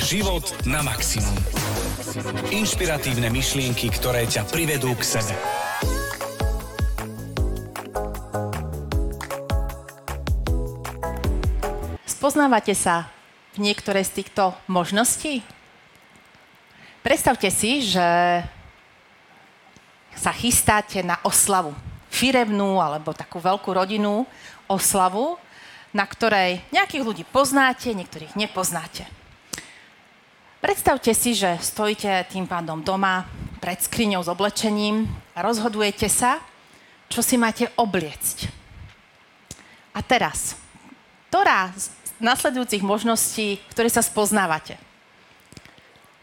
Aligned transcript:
Život 0.00 0.64
na 0.64 0.80
maximum. 0.80 1.36
Inšpiratívne 2.48 3.28
myšlienky, 3.28 3.92
ktoré 3.92 4.24
ťa 4.24 4.48
privedú 4.48 4.96
k 4.96 5.04
sebe. 5.04 5.36
Spoznávate 12.08 12.72
sa 12.72 13.12
v 13.52 13.68
niektoré 13.68 14.00
z 14.00 14.24
týchto 14.24 14.56
možností? 14.72 15.44
Predstavte 17.04 17.52
si, 17.52 17.84
že 17.84 18.08
sa 20.16 20.32
chystáte 20.32 21.04
na 21.04 21.20
oslavu. 21.28 21.76
Firevnú 22.08 22.80
alebo 22.80 23.12
takú 23.12 23.36
veľkú 23.36 23.68
rodinnú 23.76 24.24
oslavu, 24.64 25.36
na 25.92 26.08
ktorej 26.08 26.64
nejakých 26.72 27.04
ľudí 27.04 27.24
poznáte, 27.28 27.92
niektorých 27.92 28.32
nepoznáte. 28.32 29.19
Predstavte 30.60 31.16
si, 31.16 31.32
že 31.32 31.56
stojíte 31.56 32.28
tým 32.28 32.44
pádom 32.44 32.84
doma 32.84 33.24
pred 33.64 33.80
skriňou 33.80 34.20
s 34.20 34.28
oblečením 34.28 35.08
a 35.32 35.40
rozhodujete 35.40 36.04
sa, 36.12 36.36
čo 37.08 37.24
si 37.24 37.40
máte 37.40 37.72
obliecť. 37.80 38.44
A 39.96 40.04
teraz, 40.04 40.60
ktorá 41.32 41.72
z 41.72 41.88
nasledujúcich 42.20 42.84
možností, 42.84 43.56
ktoré 43.72 43.88
sa 43.88 44.04
spoznávate? 44.04 44.76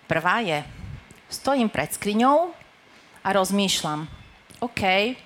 Prvá 0.06 0.46
je, 0.46 0.62
stojím 1.34 1.66
pred 1.66 1.90
skriňou 1.98 2.54
a 3.26 3.30
rozmýšľam, 3.34 4.06
OK, 4.62 5.18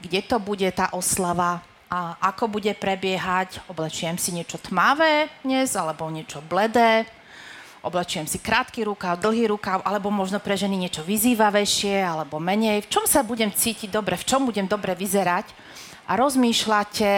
kde 0.00 0.20
to 0.24 0.40
bude 0.40 0.64
tá 0.72 0.96
oslava 0.96 1.60
a 1.92 2.16
ako 2.32 2.56
bude 2.56 2.72
prebiehať, 2.72 3.60
oblečiem 3.68 4.16
si 4.16 4.32
niečo 4.32 4.56
tmavé 4.56 5.28
dnes 5.44 5.76
alebo 5.76 6.08
niečo 6.08 6.40
bledé, 6.40 7.04
oblečujem 7.86 8.26
si 8.26 8.42
krátky 8.42 8.82
rukav, 8.82 9.22
dlhý 9.22 9.46
rukav, 9.54 9.78
alebo 9.86 10.10
možno 10.10 10.42
pre 10.42 10.58
ženy 10.58 10.74
niečo 10.74 11.06
vyzývavejšie, 11.06 12.02
alebo 12.02 12.42
menej. 12.42 12.82
V 12.82 12.90
čom 12.90 13.06
sa 13.06 13.22
budem 13.22 13.54
cítiť 13.54 13.94
dobre, 13.94 14.18
v 14.18 14.26
čom 14.26 14.42
budem 14.42 14.66
dobre 14.66 14.98
vyzerať 14.98 15.54
a 16.10 16.18
rozmýšľate, 16.18 17.10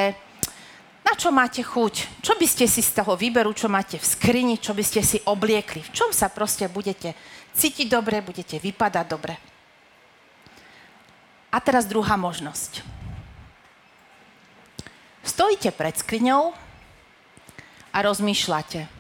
na 1.09 1.17
čo 1.17 1.33
máte 1.33 1.65
chuť, 1.65 2.21
čo 2.21 2.37
by 2.37 2.45
ste 2.45 2.69
si 2.69 2.85
z 2.85 3.01
toho 3.01 3.17
výberu, 3.17 3.57
čo 3.57 3.73
máte 3.73 3.97
v 3.97 4.05
skrini, 4.05 4.61
čo 4.61 4.77
by 4.77 4.85
ste 4.85 5.01
si 5.01 5.17
obliekli, 5.25 5.81
v 5.81 5.95
čom 5.97 6.13
sa 6.13 6.29
proste 6.29 6.69
budete 6.69 7.17
cítiť 7.57 7.89
dobre, 7.89 8.21
budete 8.21 8.61
vypadať 8.61 9.07
dobre. 9.09 9.41
A 11.49 11.65
teraz 11.65 11.89
druhá 11.89 12.21
možnosť. 12.21 12.85
Stojíte 15.25 15.73
pred 15.73 15.97
skriňou 15.97 16.53
a 17.89 17.99
rozmýšľate, 18.05 18.98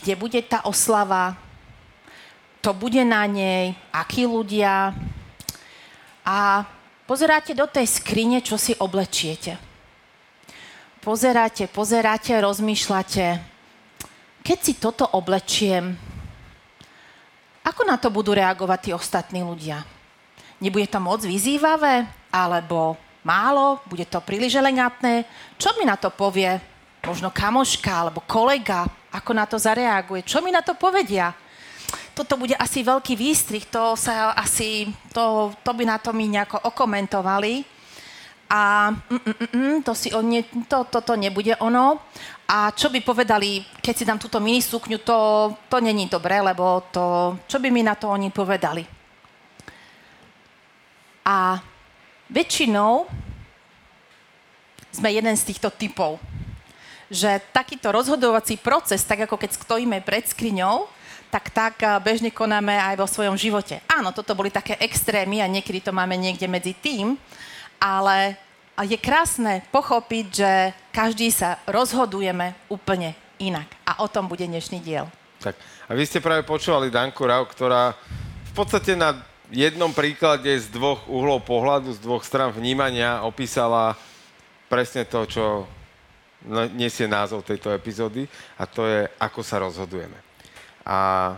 kde 0.00 0.14
bude 0.14 0.40
tá 0.46 0.62
oslava, 0.64 1.36
to 2.58 2.74
bude 2.74 3.02
na 3.06 3.24
nej, 3.26 3.74
akí 3.94 4.26
ľudia. 4.26 4.94
A 6.26 6.66
pozeráte 7.06 7.54
do 7.54 7.64
tej 7.70 7.86
skrine, 7.86 8.42
čo 8.42 8.58
si 8.58 8.74
oblečiete. 8.76 9.56
Pozeráte, 10.98 11.70
pozeráte, 11.70 12.34
rozmýšľate, 12.36 13.26
keď 14.42 14.58
si 14.58 14.76
toto 14.76 15.06
oblečiem, 15.14 15.94
ako 17.68 17.82
na 17.84 18.00
to 18.00 18.08
budú 18.08 18.32
reagovať 18.32 18.78
tí 18.80 18.90
ostatní 18.96 19.44
ľudia? 19.44 19.84
Nebude 20.58 20.88
to 20.88 20.98
moc 20.98 21.20
vyzývavé? 21.20 22.08
Alebo 22.32 22.96
málo? 23.22 23.78
Bude 23.86 24.08
to 24.08 24.24
príliš 24.24 24.56
elegantné? 24.56 25.28
Čo 25.60 25.76
mi 25.76 25.84
na 25.84 26.00
to 26.00 26.08
povie 26.08 26.56
možno 27.04 27.30
kamoška 27.30 27.90
alebo 27.90 28.22
kolega? 28.26 28.86
ako 29.12 29.30
na 29.32 29.44
to 29.48 29.56
zareaguje, 29.56 30.24
čo 30.24 30.44
mi 30.44 30.52
na 30.52 30.60
to 30.60 30.76
povedia. 30.76 31.32
Toto 32.12 32.36
bude 32.36 32.52
asi 32.58 32.84
veľký 32.84 33.14
výstrih, 33.16 33.64
to 33.70 33.96
sa 33.96 34.36
asi, 34.36 34.90
to, 35.14 35.54
to 35.64 35.70
by 35.72 35.84
na 35.86 35.96
to 35.96 36.12
mi 36.12 36.28
nejako 36.28 36.60
okomentovali. 36.68 37.64
A 38.48 38.90
mm, 38.92 39.20
mm, 39.20 39.36
mm, 39.36 39.50
mm 39.52 39.76
to 39.84 39.92
si 39.92 40.08
on 40.12 40.24
ne, 40.24 40.40
to, 40.68 40.84
toto 40.88 41.12
nebude 41.16 41.56
ono. 41.60 42.00
A 42.48 42.72
čo 42.72 42.88
by 42.88 43.04
povedali, 43.04 43.60
keď 43.80 43.94
si 43.94 44.08
dám 44.08 44.16
túto 44.20 44.40
mini 44.40 44.64
sukňu, 44.64 45.04
to, 45.04 45.18
to 45.68 45.76
není 45.84 46.08
dobré, 46.08 46.40
lebo 46.40 46.88
to, 46.88 47.36
čo 47.44 47.60
by 47.60 47.68
mi 47.68 47.84
na 47.84 47.92
to 47.92 48.08
oni 48.08 48.32
povedali. 48.32 48.84
A 51.28 51.60
väčšinou 52.32 53.04
sme 54.96 55.12
jeden 55.12 55.36
z 55.36 55.52
týchto 55.52 55.68
typov 55.76 56.16
že 57.08 57.40
takýto 57.52 57.88
rozhodovací 57.88 58.60
proces, 58.60 59.04
tak 59.04 59.24
ako 59.24 59.40
keď 59.40 59.56
stojíme 59.56 60.04
pred 60.04 60.28
skriňou, 60.28 60.88
tak 61.28 61.52
tak 61.52 61.80
bežne 62.00 62.32
konáme 62.32 62.72
aj 62.72 62.96
vo 62.96 63.04
svojom 63.04 63.36
živote. 63.36 63.84
Áno, 63.88 64.16
toto 64.16 64.32
boli 64.32 64.48
také 64.48 64.80
extrémy 64.80 65.44
a 65.44 65.48
niekedy 65.48 65.84
to 65.84 65.92
máme 65.92 66.16
niekde 66.16 66.48
medzi 66.48 66.72
tým, 66.72 67.20
ale 67.76 68.40
je 68.80 68.96
krásne 68.96 69.60
pochopiť, 69.68 70.26
že 70.32 70.52
každý 70.94 71.28
sa 71.28 71.60
rozhodujeme 71.68 72.56
úplne 72.72 73.12
inak. 73.36 73.68
A 73.84 74.00
o 74.00 74.08
tom 74.08 74.24
bude 74.24 74.46
dnešný 74.48 74.80
diel. 74.80 75.04
Tak. 75.44 75.54
A 75.86 75.92
vy 75.92 76.08
ste 76.08 76.24
práve 76.24 76.48
počúvali 76.48 76.88
Danku 76.88 77.28
Rau, 77.28 77.44
ktorá 77.44 77.92
v 78.48 78.52
podstate 78.56 78.96
na 78.96 79.20
jednom 79.52 79.92
príklade 79.92 80.48
z 80.48 80.68
dvoch 80.72 81.06
uhlov 81.08 81.44
pohľadu, 81.44 81.92
z 81.92 82.00
dvoch 82.00 82.24
stran 82.24 82.52
vnímania 82.52 83.24
opísala 83.24 83.96
presne 84.68 85.04
to, 85.04 85.24
čo 85.24 85.44
nesie 86.76 87.10
názov 87.10 87.42
tejto 87.42 87.74
epizódy 87.74 88.28
a 88.58 88.64
to 88.66 88.86
je 88.86 89.10
Ako 89.18 89.42
sa 89.42 89.58
rozhodujeme. 89.58 90.16
A 90.86 91.34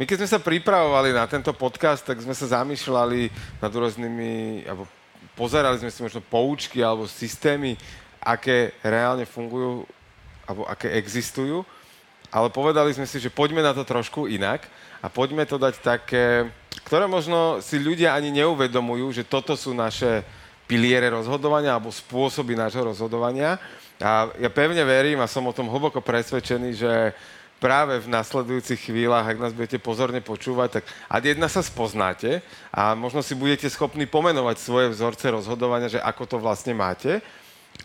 my 0.00 0.08
keď 0.08 0.24
sme 0.24 0.32
sa 0.32 0.40
pripravovali 0.40 1.12
na 1.12 1.28
tento 1.28 1.52
podcast, 1.52 2.02
tak 2.02 2.24
sme 2.24 2.32
sa 2.32 2.60
zamýšľali 2.60 3.28
nad 3.60 3.68
rôznymi, 3.68 4.64
alebo 4.64 4.88
pozerali 5.36 5.76
sme 5.76 5.92
si 5.92 6.00
možno 6.00 6.24
poučky 6.24 6.80
alebo 6.80 7.04
systémy, 7.04 7.76
aké 8.16 8.72
reálne 8.80 9.28
fungujú, 9.28 9.84
alebo 10.48 10.64
aké 10.64 10.96
existujú, 10.96 11.64
ale 12.32 12.48
povedali 12.48 12.96
sme 12.96 13.04
si, 13.04 13.20
že 13.20 13.28
poďme 13.28 13.60
na 13.60 13.76
to 13.76 13.84
trošku 13.84 14.24
inak 14.30 14.64
a 15.04 15.12
poďme 15.12 15.44
to 15.44 15.60
dať 15.60 15.84
také, 15.84 16.48
ktoré 16.88 17.04
možno 17.04 17.60
si 17.60 17.76
ľudia 17.76 18.16
ani 18.16 18.32
neuvedomujú, 18.40 19.20
že 19.20 19.28
toto 19.28 19.52
sú 19.52 19.76
naše 19.76 20.24
piliere 20.64 21.10
rozhodovania 21.10 21.74
alebo 21.74 21.90
spôsoby 21.90 22.54
nášho 22.54 22.86
rozhodovania 22.86 23.58
a 24.00 24.32
ja 24.40 24.48
pevne 24.48 24.80
verím 24.82 25.20
a 25.20 25.28
som 25.28 25.44
o 25.44 25.52
tom 25.52 25.68
hlboko 25.68 26.00
presvedčený, 26.00 26.70
že 26.72 26.92
práve 27.60 28.00
v 28.00 28.08
nasledujúcich 28.08 28.88
chvíľach, 28.88 29.28
ak 29.28 29.36
nás 29.38 29.52
budete 29.52 29.76
pozorne 29.76 30.24
počúvať, 30.24 30.80
tak 30.80 30.84
ad 31.12 31.22
jedna 31.28 31.46
sa 31.46 31.60
spoznáte 31.60 32.40
a 32.72 32.96
možno 32.96 33.20
si 33.20 33.36
budete 33.36 33.68
schopní 33.68 34.08
pomenovať 34.08 34.56
svoje 34.56 34.88
vzorce 34.88 35.28
rozhodovania, 35.28 35.92
že 35.92 36.00
ako 36.00 36.24
to 36.24 36.36
vlastne 36.40 36.72
máte. 36.72 37.20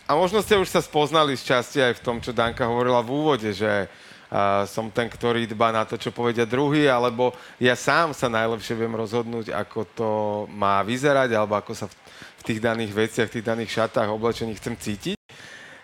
A 0.08 0.16
možno 0.16 0.40
ste 0.40 0.56
už 0.56 0.72
sa 0.72 0.80
spoznali 0.80 1.36
z 1.36 1.52
časti 1.52 1.78
aj 1.84 2.00
v 2.00 2.04
tom, 2.04 2.16
čo 2.24 2.32
Danka 2.32 2.64
hovorila 2.64 3.04
v 3.04 3.12
úvode, 3.12 3.52
že 3.52 3.84
uh, 3.86 4.64
som 4.64 4.88
ten, 4.88 5.12
ktorý 5.12 5.44
dba 5.44 5.76
na 5.76 5.84
to, 5.84 6.00
čo 6.00 6.08
povedia 6.08 6.48
druhý, 6.48 6.88
alebo 6.88 7.36
ja 7.60 7.76
sám 7.76 8.16
sa 8.16 8.32
najlepšie 8.32 8.74
viem 8.80 8.96
rozhodnúť, 8.96 9.52
ako 9.52 9.80
to 9.92 10.10
má 10.56 10.80
vyzerať, 10.80 11.36
alebo 11.36 11.60
ako 11.60 11.76
sa 11.76 11.86
v, 11.86 12.42
tých 12.44 12.64
daných 12.64 12.92
veciach, 12.96 13.28
v 13.28 13.34
tých 13.40 13.48
daných 13.52 13.70
šatách, 13.76 14.08
oblečení 14.08 14.56
chcem 14.56 14.72
cítiť. 14.78 15.15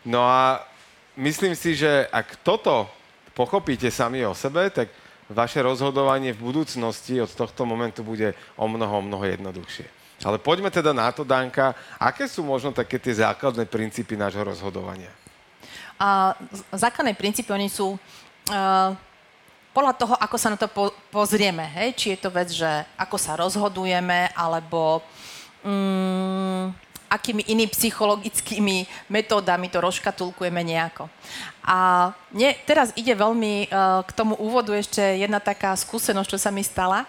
No 0.02 0.26
a 0.26 0.62
myslím 1.16 1.54
si, 1.54 1.78
že 1.78 2.08
ak 2.10 2.42
toto 2.42 2.90
pochopíte 3.32 3.88
sami 3.90 4.26
o 4.26 4.34
sebe, 4.34 4.68
tak 4.70 4.90
vaše 5.30 5.62
rozhodovanie 5.64 6.36
v 6.36 6.44
budúcnosti 6.52 7.22
od 7.22 7.30
tohto 7.32 7.64
momentu 7.64 8.04
bude 8.04 8.36
o 8.58 8.66
mnoho, 8.68 9.00
o 9.00 9.06
mnoho 9.06 9.24
jednoduchšie. 9.24 9.88
Ale 10.22 10.38
poďme 10.38 10.70
teda 10.70 10.94
na 10.94 11.10
to, 11.10 11.26
Danka. 11.26 11.74
Aké 11.98 12.30
sú 12.30 12.46
možno 12.46 12.70
také 12.70 12.98
tie 12.98 13.26
základné 13.26 13.66
princípy 13.66 14.14
nášho 14.14 14.46
rozhodovania? 14.46 15.10
A 15.98 16.38
základné 16.70 17.14
princípy, 17.19 17.50
oni 17.50 17.66
sú 17.66 17.94
uh, 17.94 18.90
podľa 19.75 19.94
toho, 19.98 20.14
ako 20.14 20.37
sa 20.38 20.52
na 20.55 20.58
to 20.60 20.70
po- 20.70 20.94
pozrieme. 21.10 21.66
Hej? 21.75 21.88
Či 21.98 22.06
je 22.14 22.19
to 22.22 22.31
vec, 22.31 22.48
že 22.55 22.70
ako 22.94 23.16
sa 23.19 23.34
rozhodujeme, 23.34 24.31
alebo 24.37 25.02
um, 25.66 26.70
akými 27.12 27.44
inými 27.44 27.69
psychologickými 27.69 28.88
metódami 29.12 29.69
to 29.69 29.85
rozškatulkujeme 29.85 30.64
nejako. 30.64 31.12
A 31.61 32.09
mne 32.32 32.56
teraz 32.64 32.97
ide 32.97 33.12
veľmi 33.12 33.69
uh, 33.69 34.00
k 34.09 34.11
tomu 34.17 34.35
úvodu 34.41 34.73
ešte 34.73 35.20
jedna 35.20 35.37
taká 35.37 35.76
skúsenosť, 35.76 36.29
čo 36.32 36.38
sa 36.41 36.49
mi 36.49 36.64
stala. 36.64 37.05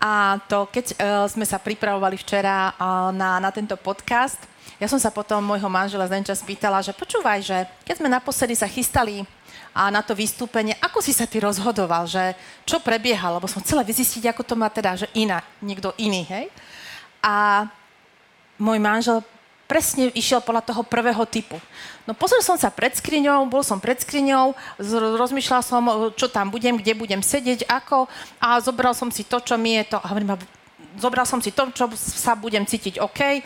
A 0.00 0.40
to, 0.48 0.64
keď 0.72 0.84
uh, 0.92 0.96
sme 1.28 1.44
sa 1.44 1.60
pripravovali 1.60 2.16
včera 2.16 2.72
uh, 2.72 3.12
na, 3.12 3.36
na 3.36 3.52
tento 3.52 3.76
podcast, 3.76 4.40
ja 4.76 4.88
som 4.88 5.00
sa 5.00 5.08
potom 5.08 5.40
môjho 5.40 5.72
manžela 5.72 6.04
Zdenča 6.04 6.36
spýtala, 6.36 6.84
že 6.84 6.92
počúvaj, 6.92 7.40
že 7.40 7.64
keď 7.88 7.94
sme 7.96 8.12
naposledy 8.12 8.52
sa 8.52 8.68
chystali 8.68 9.24
a 9.72 9.88
na 9.88 10.04
to 10.04 10.12
vystúpenie, 10.12 10.76
ako 10.84 11.00
si 11.00 11.16
sa 11.16 11.24
ty 11.24 11.40
rozhodoval, 11.40 12.04
že 12.04 12.36
čo 12.68 12.80
prebiehalo, 12.80 13.40
lebo 13.40 13.48
som 13.48 13.64
chcela 13.64 13.80
vyzistiť, 13.84 14.32
ako 14.32 14.42
to 14.44 14.54
má 14.56 14.68
teda, 14.68 15.00
že 15.00 15.08
iná, 15.16 15.40
niekto 15.64 15.96
iný, 15.96 16.28
hej? 16.28 16.52
A 17.24 17.64
môj 18.56 18.78
manžel 18.80 19.20
presne 19.66 20.14
išiel 20.14 20.38
podľa 20.40 20.62
toho 20.62 20.82
prvého 20.86 21.26
typu. 21.26 21.58
No 22.06 22.14
pozrel 22.14 22.38
som 22.40 22.54
sa 22.54 22.70
pred 22.70 22.94
skriňou, 22.94 23.50
bol 23.50 23.66
som 23.66 23.82
pred 23.82 23.98
skriňou, 23.98 24.54
rozmýšľal 25.18 25.62
som, 25.62 25.82
čo 26.14 26.30
tam 26.30 26.54
budem, 26.54 26.78
kde 26.78 26.94
budem 26.94 27.18
sedieť, 27.18 27.66
ako 27.66 28.06
a 28.38 28.62
zobral 28.62 28.94
som 28.94 29.10
si 29.10 29.26
to, 29.26 29.42
čo 29.42 29.58
mi 29.58 29.74
je 29.82 29.90
to, 29.90 29.98
a 29.98 30.06
hovorím, 30.06 30.38
zobral 31.02 31.26
som 31.26 31.42
si 31.42 31.50
to, 31.50 31.66
čo 31.74 31.90
sa 31.98 32.38
budem 32.38 32.62
cítiť 32.62 33.02
OK, 33.02 33.42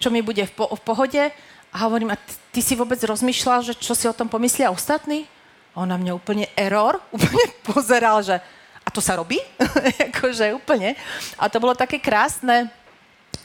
čo 0.00 0.08
mi 0.08 0.24
bude 0.24 0.48
v, 0.48 0.52
po- 0.56 0.72
v 0.72 0.82
pohode 0.82 1.22
a 1.68 1.76
hovorím, 1.84 2.16
a 2.16 2.20
ty 2.48 2.64
si 2.64 2.72
vôbec 2.72 2.98
rozmýšľal, 3.04 3.60
že 3.60 3.76
čo 3.76 3.92
si 3.92 4.08
o 4.08 4.16
tom 4.16 4.32
pomyslia 4.32 4.72
ostatní? 4.72 5.28
A 5.76 5.84
on 5.84 5.92
na 5.92 6.00
mňa 6.00 6.16
úplne 6.16 6.48
error, 6.56 6.96
úplne 7.14 7.44
pozeral, 7.60 8.24
že 8.24 8.40
a 8.82 8.88
to 8.88 9.04
sa 9.04 9.20
robí? 9.20 9.36
akože 10.08 10.56
úplne. 10.56 10.96
A 11.36 11.52
to 11.52 11.60
bolo 11.60 11.76
také 11.76 12.00
krásne, 12.00 12.72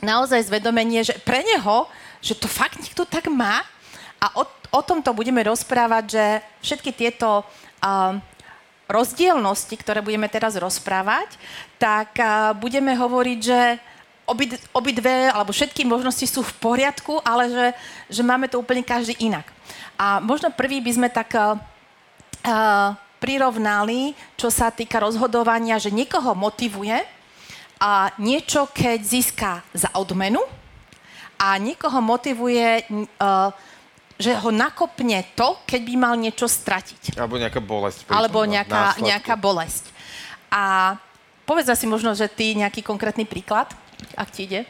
naozaj 0.02 0.50
zvedomenie, 0.50 1.04
že 1.04 1.20
pre 1.22 1.44
neho, 1.44 1.86
že 2.24 2.34
to 2.34 2.48
fakt 2.48 2.80
niekto 2.80 3.04
tak 3.04 3.28
má 3.28 3.62
a 4.24 4.32
o, 4.40 4.44
o 4.48 4.82
tomto 4.82 5.12
budeme 5.12 5.44
rozprávať, 5.44 6.04
že 6.08 6.26
všetky 6.64 6.96
tieto 6.96 7.44
uh, 7.44 8.16
rozdielnosti, 8.88 9.76
ktoré 9.76 10.00
budeme 10.00 10.32
teraz 10.32 10.56
rozprávať, 10.56 11.36
tak 11.76 12.16
uh, 12.18 12.56
budeme 12.56 12.96
hovoriť, 12.96 13.40
že 13.44 13.60
obi, 14.24 14.56
obidve, 14.72 15.28
alebo 15.28 15.52
všetky 15.52 15.84
možnosti 15.84 16.24
sú 16.24 16.40
v 16.40 16.56
poriadku, 16.64 17.20
ale 17.28 17.52
že, 17.52 17.68
že 18.08 18.22
máme 18.24 18.48
to 18.48 18.64
úplne 18.64 18.82
každý 18.82 19.20
inak. 19.20 19.44
A 20.00 20.24
možno 20.24 20.50
prvý 20.56 20.80
by 20.80 20.92
sme 20.96 21.10
tak 21.12 21.36
uh, 21.36 21.60
prirovnali, 23.20 24.16
čo 24.36 24.52
sa 24.52 24.68
týka 24.72 25.00
rozhodovania, 25.00 25.80
že 25.80 25.92
niekoho 25.92 26.36
motivuje 26.36 27.23
a 27.84 28.16
niečo, 28.16 28.72
keď 28.72 29.00
získa 29.04 29.52
za 29.76 29.92
odmenu 30.00 30.40
a 31.36 31.60
niekoho 31.60 32.00
motivuje, 32.00 32.88
uh, 33.20 33.52
že 34.16 34.32
ho 34.40 34.50
nakopne 34.56 35.28
to, 35.36 35.60
keď 35.68 35.82
by 35.84 35.96
mal 36.00 36.16
niečo 36.16 36.48
stratiť. 36.48 37.20
Alebo 37.20 37.36
nejaká 37.36 37.60
bolesť. 37.60 38.08
Alebo 38.08 38.48
nejaká, 38.48 38.96
nejaká 39.04 39.36
bolesť. 39.36 39.92
A 40.48 40.96
povedz 41.44 41.68
si 41.76 41.84
možno, 41.84 42.16
že 42.16 42.32
ty 42.32 42.56
nejaký 42.56 42.80
konkrétny 42.80 43.28
príklad 43.28 43.76
ak 44.16 44.30
ti 44.32 44.46
ide? 44.50 44.62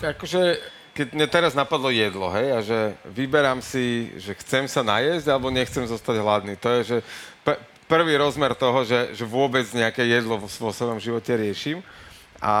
Akože, 0.00 0.58
keď 0.96 1.06
mne 1.12 1.26
teraz 1.28 1.52
napadlo 1.52 1.92
jedlo, 1.92 2.32
hej, 2.32 2.48
a 2.56 2.58
že 2.64 2.78
vyberám 3.12 3.60
si, 3.60 4.16
že 4.16 4.32
chcem 4.40 4.64
sa 4.64 4.80
najesť, 4.80 5.28
alebo 5.28 5.52
nechcem 5.52 5.84
zostať 5.84 6.16
hladný. 6.18 6.56
To 6.56 6.68
je, 6.80 6.80
že 6.82 6.98
prvý 7.90 8.14
rozmer 8.14 8.54
toho, 8.54 8.86
že, 8.86 9.18
že 9.18 9.26
vôbec 9.26 9.66
nejaké 9.74 10.06
jedlo 10.06 10.38
vo, 10.38 10.46
vo 10.46 10.70
svojom 10.70 11.02
živote 11.02 11.34
riešim. 11.34 11.82
A 12.40 12.54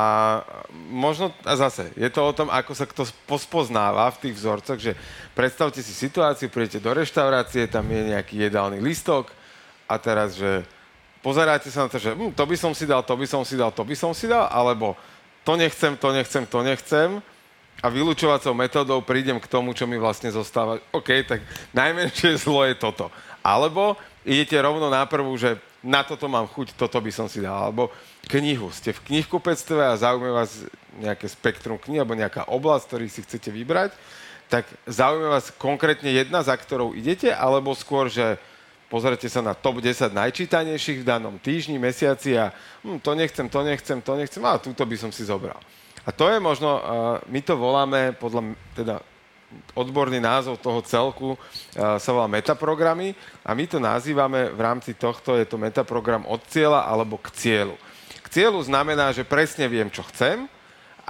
možno, 0.92 1.32
a 1.40 1.56
zase, 1.56 1.88
je 1.96 2.10
to 2.12 2.20
o 2.20 2.36
tom, 2.36 2.52
ako 2.52 2.76
sa 2.76 2.84
kto 2.84 3.08
pospoznáva 3.24 4.12
v 4.12 4.28
tých 4.28 4.34
vzorcoch, 4.36 4.76
že 4.76 4.92
predstavte 5.32 5.80
si 5.80 5.96
situáciu, 5.96 6.52
prídete 6.52 6.84
do 6.84 6.92
reštaurácie, 6.92 7.64
tam 7.70 7.88
je 7.88 8.12
nejaký 8.12 8.44
jedálny 8.50 8.76
listok 8.76 9.32
a 9.88 9.96
teraz, 9.96 10.36
že 10.36 10.68
pozeráte 11.24 11.72
sa 11.72 11.88
na 11.88 11.88
to, 11.88 11.96
že 11.96 12.12
hm, 12.12 12.36
to 12.36 12.44
by 12.44 12.56
som 12.60 12.76
si 12.76 12.84
dal, 12.84 13.00
to 13.00 13.16
by 13.16 13.24
som 13.24 13.40
si 13.40 13.56
dal, 13.56 13.72
to 13.72 13.80
by 13.80 13.96
som 13.96 14.12
si 14.12 14.28
dal, 14.28 14.52
alebo 14.52 15.00
to 15.48 15.56
nechcem, 15.56 15.96
to 15.96 16.12
nechcem, 16.12 16.44
to 16.44 16.60
nechcem 16.60 17.08
a 17.80 17.88
vylúčovacou 17.88 18.52
metódou 18.52 19.00
prídem 19.00 19.40
k 19.40 19.48
tomu, 19.48 19.72
čo 19.72 19.88
mi 19.88 19.96
vlastne 19.96 20.28
zostáva. 20.28 20.76
OK, 20.92 21.24
tak 21.24 21.40
najmenšie 21.72 22.36
zlo 22.36 22.68
je 22.68 22.76
toto. 22.76 23.08
Alebo 23.40 23.96
idete 24.24 24.56
rovno 24.60 24.92
na 24.92 25.04
prvú, 25.08 25.32
že 25.36 25.56
na 25.80 26.04
toto 26.04 26.28
mám 26.28 26.44
chuť, 26.44 26.76
toto 26.76 27.00
by 27.00 27.08
som 27.08 27.26
si 27.26 27.40
dal. 27.40 27.56
Alebo 27.56 27.88
knihu. 28.28 28.68
Ste 28.68 28.92
v 28.92 29.04
knihkupectve 29.08 29.80
a 29.80 29.96
zaujíma 29.96 30.44
vás 30.44 30.68
nejaké 31.00 31.26
spektrum 31.30 31.80
knih 31.80 32.04
alebo 32.04 32.18
nejaká 32.18 32.48
oblasť, 32.52 32.84
ktorý 32.86 33.06
si 33.08 33.24
chcete 33.24 33.48
vybrať, 33.48 33.96
tak 34.52 34.68
zaujíma 34.84 35.40
vás 35.40 35.48
konkrétne 35.56 36.10
jedna, 36.12 36.44
za 36.44 36.52
ktorou 36.52 36.92
idete, 36.92 37.32
alebo 37.32 37.72
skôr, 37.72 38.10
že 38.12 38.36
pozrite 38.90 39.30
sa 39.30 39.40
na 39.40 39.54
top 39.54 39.78
10 39.78 40.10
najčítanejších 40.10 41.00
v 41.00 41.08
danom 41.08 41.38
týždni, 41.38 41.78
mesiaci 41.78 42.34
a 42.34 42.50
hm, 42.82 42.98
to 43.00 43.14
nechcem, 43.14 43.46
to 43.46 43.60
nechcem, 43.62 43.98
to 44.02 44.12
nechcem, 44.18 44.42
ale 44.42 44.58
túto 44.58 44.82
by 44.82 44.96
som 44.98 45.14
si 45.14 45.22
zobral. 45.22 45.56
A 46.04 46.10
to 46.10 46.26
je 46.26 46.42
možno, 46.42 46.80
uh, 46.80 46.82
my 47.30 47.40
to 47.44 47.54
voláme 47.54 48.16
podľa 48.18 48.56
teda 48.74 48.94
odborný 49.74 50.22
názov 50.22 50.58
toho 50.58 50.80
celku 50.82 51.34
uh, 51.34 51.38
sa 51.98 52.10
volá 52.10 52.30
metaprogramy 52.30 53.14
a 53.42 53.54
my 53.54 53.64
to 53.66 53.78
nazývame 53.82 54.50
v 54.54 54.60
rámci 54.60 54.94
tohto, 54.94 55.34
je 55.34 55.46
to 55.46 55.58
metaprogram 55.58 56.26
od 56.26 56.42
cieľa 56.50 56.86
alebo 56.86 57.18
k 57.18 57.34
cieľu. 57.34 57.76
K 58.22 58.26
cieľu 58.28 58.62
znamená, 58.62 59.10
že 59.10 59.26
presne 59.26 59.66
viem, 59.66 59.90
čo 59.90 60.06
chcem 60.10 60.46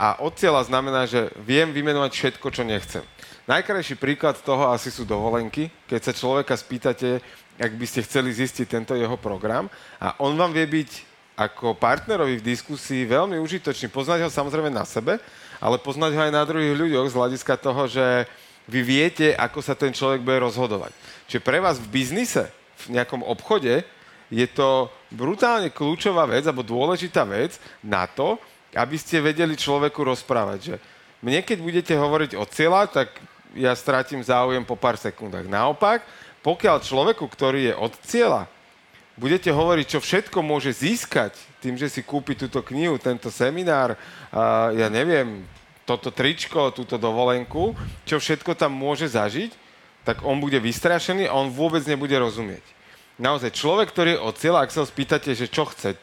a 0.01 0.17
od 0.25 0.33
cieľa 0.33 0.65
znamená, 0.65 1.05
že 1.05 1.29
viem 1.45 1.69
vymenovať 1.69 2.11
všetko, 2.17 2.47
čo 2.49 2.65
nechcem. 2.65 3.05
Najkrajší 3.45 3.99
príklad 3.99 4.39
toho 4.41 4.71
asi 4.71 4.89
sú 4.95 5.03
dovolenky. 5.03 5.69
Keď 5.91 6.01
sa 6.01 6.13
človeka 6.15 6.55
spýtate, 6.55 7.19
ak 7.61 7.73
by 7.77 7.87
ste 7.89 8.07
chceli 8.07 8.33
zistiť 8.33 8.65
tento 8.65 8.95
jeho 8.95 9.19
program. 9.21 9.69
A 10.01 10.17
on 10.23 10.39
vám 10.39 10.55
vie 10.55 10.65
byť 10.65 10.91
ako 11.37 11.77
partnerovi 11.77 12.41
v 12.41 12.47
diskusii 12.53 13.09
veľmi 13.09 13.41
užitočný. 13.41 13.89
Poznať 13.89 14.25
ho 14.25 14.31
samozrejme 14.31 14.69
na 14.69 14.85
sebe, 14.85 15.21
ale 15.61 15.77
poznať 15.79 16.17
ho 16.17 16.21
aj 16.25 16.33
na 16.33 16.43
druhých 16.49 16.75
ľuďoch 16.75 17.07
z 17.13 17.17
hľadiska 17.21 17.55
toho, 17.61 17.85
že 17.87 18.25
vy 18.65 18.81
viete, 18.81 19.37
ako 19.37 19.61
sa 19.61 19.77
ten 19.77 19.93
človek 19.93 20.25
bude 20.25 20.41
rozhodovať. 20.41 20.97
Čiže 21.29 21.45
pre 21.45 21.61
vás 21.61 21.77
v 21.77 21.91
biznise, 21.93 22.49
v 22.89 22.97
nejakom 22.97 23.21
obchode, 23.23 23.85
je 24.31 24.47
to 24.49 24.89
brutálne 25.11 25.69
kľúčová 25.69 26.25
vec, 26.25 26.47
alebo 26.47 26.65
dôležitá 26.65 27.27
vec 27.27 27.59
na 27.83 28.07
to, 28.07 28.39
aby 28.73 28.95
ste 28.95 29.19
vedeli 29.19 29.59
človeku 29.59 30.01
rozprávať, 30.07 30.59
že 30.63 30.75
mne 31.21 31.43
keď 31.43 31.59
budete 31.61 31.95
hovoriť 31.99 32.39
o 32.39 32.47
cieľa, 32.47 32.87
tak 32.87 33.11
ja 33.53 33.75
strátim 33.75 34.23
záujem 34.23 34.63
po 34.63 34.79
pár 34.79 34.95
sekundách. 34.95 35.51
Naopak, 35.51 36.07
pokiaľ 36.41 36.81
človeku, 36.81 37.27
ktorý 37.27 37.61
je 37.69 37.75
od 37.75 37.93
cieľa, 38.07 38.47
budete 39.19 39.51
hovoriť, 39.51 39.87
čo 39.91 40.01
všetko 40.01 40.39
môže 40.41 40.71
získať 40.73 41.35
tým, 41.61 41.77
že 41.77 41.93
si 41.93 42.01
kúpi 42.01 42.35
túto 42.35 42.65
knihu, 42.65 42.97
tento 42.97 43.29
seminár, 43.29 43.95
a 44.33 44.73
ja 44.73 44.89
neviem, 44.89 45.45
toto 45.85 46.09
tričko, 46.09 46.73
túto 46.73 46.97
dovolenku, 46.97 47.77
čo 48.09 48.17
všetko 48.17 48.57
tam 48.57 48.73
môže 48.73 49.13
zažiť, 49.13 49.53
tak 50.03 50.25
on 50.25 50.41
bude 50.41 50.57
vystrašený 50.57 51.29
a 51.29 51.37
on 51.37 51.53
vôbec 51.53 51.85
nebude 51.85 52.17
rozumieť. 52.17 52.65
Naozaj, 53.21 53.53
človek, 53.53 53.93
ktorý 53.93 54.17
je 54.17 54.25
od 54.25 54.35
cieľa, 54.41 54.65
ak 54.65 54.73
sa 54.73 54.81
ho 54.81 54.89
spýtate, 54.89 55.37
že 55.37 55.53
čo 55.53 55.69
chce 55.69 56.01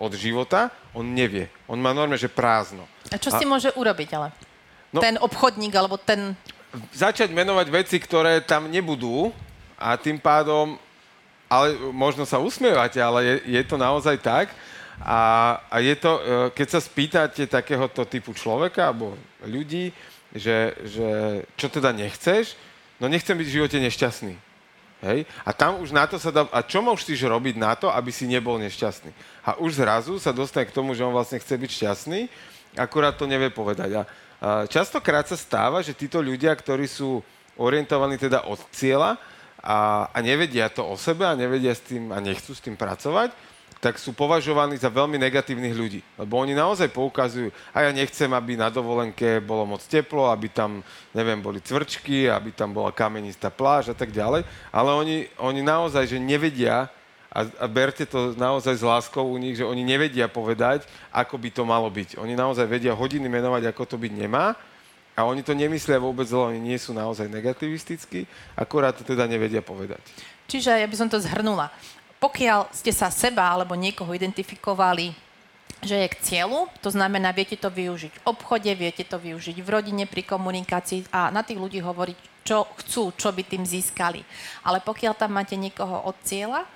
od 0.00 0.12
života, 0.16 0.72
on 0.96 1.04
nevie. 1.12 1.52
On 1.68 1.76
má 1.76 1.92
normálne, 1.92 2.20
že 2.20 2.32
prázdno. 2.32 2.88
A 3.12 3.20
čo 3.20 3.28
a... 3.28 3.36
si 3.36 3.44
môže 3.44 3.68
urobiť 3.76 4.08
ale? 4.16 4.32
No, 4.88 5.04
ten 5.04 5.20
obchodník, 5.20 5.76
alebo 5.76 6.00
ten... 6.00 6.32
Začať 6.96 7.32
menovať 7.32 7.66
veci, 7.68 7.96
ktoré 8.00 8.40
tam 8.40 8.72
nebudú, 8.72 9.32
a 9.76 9.96
tým 10.00 10.16
pádom, 10.16 10.80
ale 11.46 11.76
možno 11.92 12.24
sa 12.24 12.40
usmievate, 12.40 12.96
ale 12.96 13.20
je, 13.22 13.60
je 13.60 13.62
to 13.68 13.76
naozaj 13.76 14.16
tak. 14.18 14.50
A, 15.00 15.20
a 15.68 15.76
je 15.84 15.94
to, 15.96 16.12
e, 16.16 16.22
keď 16.56 16.68
sa 16.72 16.80
spýtate 16.80 17.44
takéhoto 17.44 18.08
typu 18.08 18.32
človeka 18.32 18.88
alebo 18.88 19.12
ľudí, 19.44 19.92
že, 20.32 20.72
že 20.88 21.08
čo 21.56 21.68
teda 21.68 21.92
nechceš, 21.92 22.56
no 22.96 23.08
nechcem 23.08 23.36
byť 23.36 23.46
v 23.48 23.56
živote 23.60 23.78
nešťastný. 23.80 24.34
Hej? 25.04 25.28
A 25.44 25.50
tam 25.52 25.84
už 25.84 25.92
na 25.92 26.08
to 26.08 26.16
sa 26.16 26.32
dá... 26.32 26.48
A 26.48 26.64
čo 26.64 26.80
musíš 26.80 27.20
robiť 27.28 27.60
na 27.60 27.76
to, 27.76 27.92
aby 27.92 28.08
si 28.08 28.24
nebol 28.24 28.56
nešťastný? 28.56 29.12
A 29.44 29.60
už 29.60 29.84
zrazu 29.84 30.16
sa 30.16 30.32
dostane 30.32 30.64
k 30.64 30.72
tomu, 30.72 30.96
že 30.96 31.04
on 31.04 31.12
vlastne 31.12 31.36
chce 31.36 31.54
byť 31.60 31.70
šťastný, 31.70 32.20
akurát 32.80 33.12
to 33.12 33.28
nevie 33.28 33.52
povedať. 33.52 34.00
A, 34.00 34.02
a 34.02 34.04
častokrát 34.64 35.28
sa 35.28 35.36
stáva, 35.36 35.84
že 35.84 35.92
títo 35.92 36.24
ľudia, 36.24 36.56
ktorí 36.56 36.88
sú 36.88 37.20
orientovaní 37.60 38.16
teda 38.16 38.48
od 38.48 38.60
cieľa, 38.72 39.20
a, 39.66 40.06
a 40.14 40.18
nevedia 40.22 40.70
to 40.70 40.86
o 40.86 40.94
sebe 40.94 41.26
a 41.26 41.34
nevedia 41.34 41.74
s 41.74 41.82
tým 41.82 42.14
a 42.14 42.22
nechcú 42.22 42.54
s 42.54 42.62
tým 42.62 42.78
pracovať, 42.78 43.34
tak 43.76 44.00
sú 44.00 44.16
považovaní 44.16 44.80
za 44.80 44.88
veľmi 44.88 45.20
negatívnych 45.20 45.76
ľudí. 45.76 46.00
Lebo 46.16 46.40
oni 46.40 46.56
naozaj 46.56 46.88
poukazujú, 46.88 47.52
a 47.76 47.84
ja 47.84 47.90
nechcem, 47.92 48.28
aby 48.32 48.56
na 48.56 48.72
dovolenke 48.72 49.38
bolo 49.44 49.76
moc 49.76 49.84
teplo, 49.84 50.32
aby 50.32 50.48
tam, 50.48 50.80
neviem, 51.12 51.38
boli 51.38 51.60
cvrčky, 51.60 52.32
aby 52.32 52.56
tam 52.56 52.72
bola 52.72 52.90
kamenistá 52.90 53.52
pláž 53.52 53.92
a 53.92 53.96
tak 53.96 54.10
ďalej. 54.16 54.48
Ale 54.72 54.90
oni, 54.96 55.28
oni 55.36 55.60
naozaj, 55.60 56.08
že 56.08 56.16
nevedia, 56.16 56.88
a, 57.28 57.40
a 57.44 57.66
berte 57.68 58.08
to 58.08 58.32
naozaj 58.32 58.80
s 58.80 58.84
láskou 58.86 59.28
u 59.28 59.36
nich, 59.36 59.60
že 59.60 59.68
oni 59.68 59.84
nevedia 59.84 60.24
povedať, 60.24 60.88
ako 61.12 61.36
by 61.36 61.48
to 61.52 61.62
malo 61.68 61.92
byť. 61.92 62.16
Oni 62.16 62.32
naozaj 62.32 62.64
vedia 62.64 62.96
hodiny 62.96 63.28
menovať, 63.28 63.68
ako 63.68 63.82
to 63.84 63.96
byť 64.00 64.12
nemá, 64.16 64.56
a 65.16 65.24
oni 65.24 65.40
to 65.40 65.56
nemyslia 65.56 65.96
vôbec 65.96 66.28
zle, 66.28 66.52
oni 66.52 66.60
nie 66.60 66.76
sú 66.76 66.92
naozaj 66.92 67.32
negativistickí, 67.32 68.28
akorát 68.52 68.92
to 68.92 69.00
teda 69.00 69.24
nevedia 69.24 69.64
povedať. 69.64 70.00
Čiže 70.44 70.76
ja 70.76 70.84
by 70.84 70.96
som 70.96 71.08
to 71.08 71.16
zhrnula. 71.16 71.72
Pokiaľ 72.26 72.74
ste 72.74 72.90
sa 72.90 73.06
seba 73.06 73.54
alebo 73.54 73.78
niekoho 73.78 74.10
identifikovali, 74.10 75.14
že 75.78 75.94
je 75.94 76.08
k 76.10 76.20
cieľu, 76.26 76.66
to 76.82 76.90
znamená, 76.90 77.30
viete 77.30 77.54
to 77.54 77.70
využiť 77.70 78.18
v 78.18 78.24
obchode, 78.26 78.66
viete 78.74 79.06
to 79.06 79.14
využiť 79.14 79.62
v 79.62 79.68
rodine, 79.70 80.10
pri 80.10 80.26
komunikácii 80.26 81.06
a 81.14 81.30
na 81.30 81.46
tých 81.46 81.62
ľudí 81.62 81.78
hovoriť, 81.78 82.18
čo 82.42 82.66
chcú, 82.82 83.14
čo 83.14 83.30
by 83.30 83.46
tým 83.46 83.62
získali. 83.62 84.26
Ale 84.66 84.82
pokiaľ 84.82 85.14
tam 85.14 85.38
máte 85.38 85.54
niekoho 85.54 86.02
od 86.02 86.18
cieľa, 86.26 86.66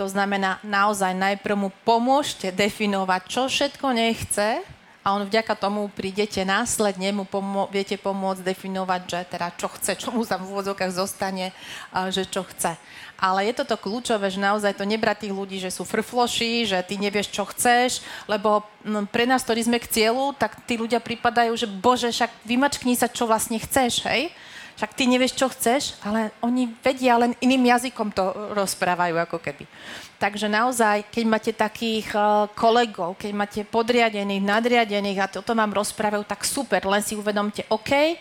to 0.00 0.08
znamená 0.08 0.56
naozaj 0.64 1.12
najprv 1.12 1.52
mu 1.52 1.68
pomôžte 1.84 2.48
definovať, 2.48 3.20
čo 3.28 3.42
všetko 3.44 3.86
nechce, 3.92 4.64
a 5.04 5.12
on 5.12 5.28
vďaka 5.28 5.52
tomu 5.60 5.92
prídete 5.92 6.40
následne, 6.48 7.12
mu 7.12 7.28
pomo- 7.28 7.68
viete 7.68 8.00
pomôcť 8.00 8.40
definovať, 8.40 9.00
že 9.04 9.20
teda 9.36 9.52
čo 9.52 9.68
chce, 9.68 10.00
čo 10.00 10.08
mu 10.08 10.24
tam 10.24 10.40
v 10.40 10.56
úvodzovkách 10.56 10.92
zostane, 10.96 11.52
že 12.08 12.24
čo 12.24 12.40
chce. 12.48 12.80
Ale 13.14 13.46
je 13.46 13.54
toto 13.62 13.78
kľúčové, 13.78 14.26
že 14.26 14.42
naozaj 14.42 14.74
to 14.74 14.84
nebrať 14.84 15.26
tých 15.26 15.34
ľudí, 15.34 15.56
že 15.62 15.70
sú 15.70 15.86
frfloši, 15.86 16.66
že 16.66 16.78
ty 16.82 16.98
nevieš, 16.98 17.30
čo 17.30 17.46
chceš, 17.46 18.02
lebo 18.26 18.66
no, 18.82 19.06
pre 19.06 19.24
nás, 19.24 19.46
ktorí 19.46 19.62
sme 19.62 19.78
k 19.78 19.86
cieľu, 19.90 20.34
tak 20.34 20.66
tí 20.66 20.74
ľudia 20.74 20.98
pripadajú, 20.98 21.54
že 21.54 21.70
bože, 21.70 22.10
však 22.10 22.42
vymačkni 22.42 22.98
sa, 22.98 23.06
čo 23.06 23.30
vlastne 23.30 23.56
chceš, 23.62 24.02
hej? 24.10 24.34
Však 24.74 24.90
ty 24.98 25.06
nevieš, 25.06 25.38
čo 25.38 25.46
chceš, 25.46 25.94
ale 26.02 26.34
oni 26.42 26.66
vedia, 26.82 27.14
len 27.14 27.30
iným 27.38 27.70
jazykom 27.70 28.10
to 28.10 28.34
rozprávajú 28.58 29.14
ako 29.22 29.38
keby. 29.38 29.70
Takže 30.18 30.50
naozaj, 30.50 31.06
keď 31.14 31.24
máte 31.30 31.52
takých 31.54 32.10
uh, 32.18 32.50
kolegov, 32.58 33.14
keď 33.14 33.30
máte 33.30 33.60
podriadených, 33.62 34.42
nadriadených 34.42 35.20
a 35.22 35.30
toto 35.30 35.54
vám 35.54 35.70
rozprávajú, 35.70 36.26
tak 36.26 36.42
super, 36.42 36.82
len 36.90 37.06
si 37.06 37.14
uvedomte, 37.14 37.62
OK, 37.70 38.18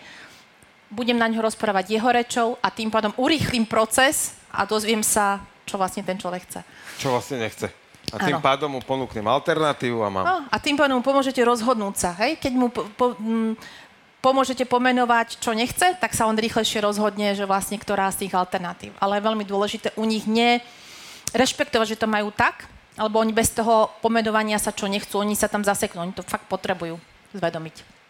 budem 0.93 1.17
na 1.17 1.25
ňo 1.25 1.41
rozprávať 1.41 1.97
jeho 1.97 2.09
rečou 2.13 2.47
a 2.62 2.69
tým 2.69 2.93
pádom 2.93 3.17
urýchlim 3.17 3.65
proces 3.65 4.38
a 4.53 4.69
dozviem 4.69 5.01
sa, 5.01 5.41
čo 5.65 5.81
vlastne 5.81 6.05
ten 6.05 6.15
človek 6.22 6.45
chce. 6.45 6.62
Čo 7.01 7.17
vlastne 7.17 7.41
nechce. 7.41 7.74
A 8.13 8.22
tým 8.22 8.38
Áno. 8.38 8.45
pádom 8.45 8.69
mu 8.77 8.79
ponúknem 8.83 9.25
alternatívu 9.25 10.05
a 10.05 10.10
mám. 10.13 10.25
No, 10.27 10.38
a 10.45 10.55
tým 10.62 10.77
pádom 10.77 11.01
mu 11.01 11.03
pomôžete 11.03 11.41
rozhodnúť 11.41 11.95
sa. 11.98 12.10
Hej? 12.22 12.38
Keď 12.38 12.53
mu 12.53 12.69
po, 12.69 12.86
po, 12.93 13.17
m, 13.17 13.57
pomôžete 14.22 14.69
pomenovať, 14.69 15.41
čo 15.41 15.55
nechce, 15.57 15.98
tak 15.98 16.13
sa 16.13 16.29
on 16.29 16.38
rýchlejšie 16.38 16.83
rozhodne, 16.83 17.33
že 17.33 17.50
vlastne 17.50 17.81
ktorá 17.81 18.13
z 18.13 18.27
tých 18.27 18.38
alternatív. 18.38 18.93
Ale 19.01 19.17
je 19.17 19.25
veľmi 19.25 19.45
dôležité 19.48 19.98
u 19.98 20.05
nich 20.05 20.29
nie 20.29 20.62
rešpektovať, 21.33 21.98
že 21.98 22.00
to 22.00 22.05
majú 22.05 22.29
tak, 22.29 22.69
alebo 22.93 23.17
oni 23.17 23.33
bez 23.33 23.50
toho 23.50 23.89
pomenovania 24.05 24.62
sa, 24.62 24.69
čo 24.69 24.86
nechcú, 24.86 25.17
oni 25.17 25.33
sa 25.33 25.50
tam 25.50 25.65
zaseknú. 25.65 26.05
Oni 26.05 26.13
to 26.13 26.22
fakt 26.22 26.45
potrebujú 26.45 27.01
zvedomiť. 27.33 28.02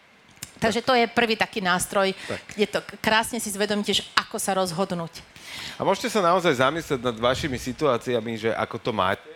Takže 0.58 0.80
to 0.82 0.94
je 0.94 1.10
prvý 1.10 1.34
taký 1.34 1.60
nástroj, 1.60 2.14
Tak. 2.14 2.40
kde 2.54 2.66
to 2.70 2.78
krásne 3.02 3.38
si 3.42 3.50
zvedomíte, 3.50 3.92
že 3.92 4.06
ako 4.14 4.36
sa 4.38 4.54
rozhodnúť. 4.54 5.20
A 5.78 5.82
môžete 5.82 6.10
sa 6.10 6.22
naozaj 6.22 6.58
zamyslieť 6.62 7.00
nad 7.02 7.16
vašimi 7.18 7.58
situáciami, 7.58 8.38
že 8.38 8.50
ako 8.54 8.76
to 8.78 8.90
máte 8.94 9.34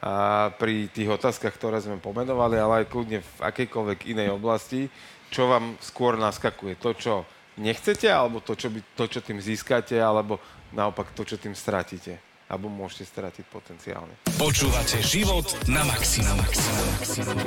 a 0.00 0.48
pri 0.56 0.88
tých 0.88 1.12
otázkach, 1.12 1.52
ktoré 1.60 1.76
sme 1.76 2.00
pomenovali, 2.00 2.56
ale 2.56 2.74
aj 2.82 2.88
kľudne 2.88 3.20
v 3.20 3.32
akejkoľvek 3.44 4.08
inej 4.08 4.32
oblasti, 4.32 4.88
čo 5.28 5.44
vám 5.44 5.76
skôr 5.76 6.16
naskakuje. 6.16 6.80
To, 6.80 6.96
čo 6.96 7.12
nechcete, 7.60 8.08
alebo 8.08 8.40
to, 8.40 8.56
čo, 8.56 8.72
by, 8.72 8.80
to, 8.96 9.04
čo 9.04 9.20
tým 9.20 9.36
získate, 9.36 10.00
alebo 10.00 10.40
naopak 10.72 11.12
to, 11.12 11.28
čo 11.28 11.36
tým 11.36 11.52
stratíte. 11.52 12.16
Alebo 12.50 12.66
môžete 12.66 13.06
stratiť 13.06 13.46
potenciálne. 13.46 14.10
Počúvate 14.34 14.98
život 15.06 15.46
na 15.70 15.86
maximum. 15.86 16.34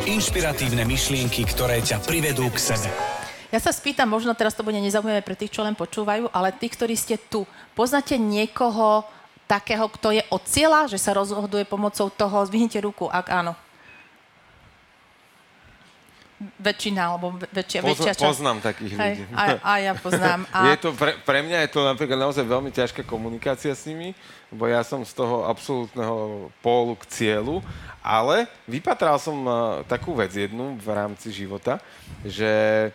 Inšpiratívne 0.08 0.88
myšlienky, 0.88 1.44
ktoré 1.44 1.84
ťa 1.84 2.00
privedú 2.08 2.48
k 2.48 2.58
sebe. 2.72 2.88
Ja 3.52 3.60
sa 3.60 3.76
spýtam, 3.76 4.10
možno 4.10 4.32
teraz 4.34 4.56
to 4.56 4.64
bude 4.64 4.80
nezaujímavé 4.80 5.22
pre 5.22 5.36
tých, 5.38 5.54
čo 5.54 5.62
len 5.62 5.76
počúvajú, 5.76 6.32
ale 6.32 6.56
tí, 6.56 6.72
ktorí 6.72 6.96
ste 6.98 7.20
tu, 7.20 7.46
poznáte 7.78 8.16
niekoho 8.16 9.06
takého, 9.46 9.86
kto 9.92 10.16
je 10.16 10.24
od 10.32 10.42
cieľa, 10.48 10.90
že 10.90 10.98
sa 10.98 11.14
rozhoduje 11.14 11.68
pomocou 11.68 12.10
toho, 12.10 12.48
zvihnite 12.50 12.82
ruku, 12.82 13.12
ak 13.12 13.30
áno. 13.30 13.54
Väčšina, 16.60 17.02
alebo 17.10 17.36
vä- 17.36 17.50
väčšia, 17.50 17.80
väčšia 17.82 18.14
Pozna, 18.14 18.18
časť. 18.18 18.28
poznám 18.28 18.58
takých 18.60 18.94
Hej, 18.96 19.14
ľudí. 19.20 19.24
a, 19.36 19.44
a 19.62 19.72
ja 19.80 19.94
poznám. 19.96 20.40
A, 20.56 20.60
Je 20.70 20.78
to 20.80 20.90
pre, 20.94 21.12
pre 21.24 21.40
mňa 21.42 21.58
je 21.66 21.70
to 21.72 21.82
napríklad 21.84 22.20
naozaj 22.20 22.44
veľmi 22.44 22.72
ťažká 22.72 23.02
komunikácia 23.04 23.72
s 23.72 23.88
nimi, 23.88 24.12
lebo 24.52 24.68
ja 24.68 24.84
som 24.84 25.02
z 25.02 25.14
toho 25.16 25.48
absolútneho 25.48 26.50
pólu 26.62 26.94
k 27.00 27.08
cieľu, 27.10 27.64
ale 28.04 28.46
vypatral 28.68 29.16
som 29.18 29.38
uh, 29.48 29.56
takú 29.88 30.12
vec 30.14 30.30
jednu 30.36 30.76
v 30.76 30.88
rámci 30.92 31.32
života, 31.32 31.80
že 32.22 32.92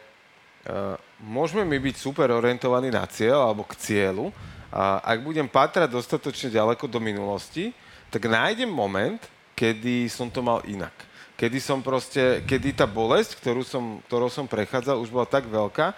uh, 0.68 0.94
môžeme 1.18 1.64
my 1.64 1.78
byť 1.80 1.96
super 1.96 2.28
orientovaní 2.30 2.92
na 2.92 3.08
cieľ 3.08 3.48
alebo 3.48 3.64
k 3.64 3.74
cieľu 3.80 4.30
a 4.68 5.00
ak 5.00 5.24
budem 5.24 5.48
patrať 5.48 5.88
dostatočne 5.88 6.52
ďaleko 6.52 6.84
do 6.86 7.00
minulosti, 7.00 7.72
tak 8.12 8.28
nájdem 8.28 8.68
moment, 8.68 9.16
kedy 9.56 10.06
som 10.12 10.28
to 10.28 10.44
mal 10.44 10.60
inak. 10.68 10.92
Kedy 11.38 11.58
som 11.62 11.78
proste, 11.86 12.42
kedy 12.42 12.74
tá 12.74 12.86
bolesť, 12.90 13.38
ktorú 13.38 13.62
som, 13.62 14.02
ktorou 14.10 14.26
som 14.26 14.50
prechádzal, 14.50 14.98
už 14.98 15.14
bola 15.14 15.22
tak 15.22 15.46
veľká, 15.46 15.94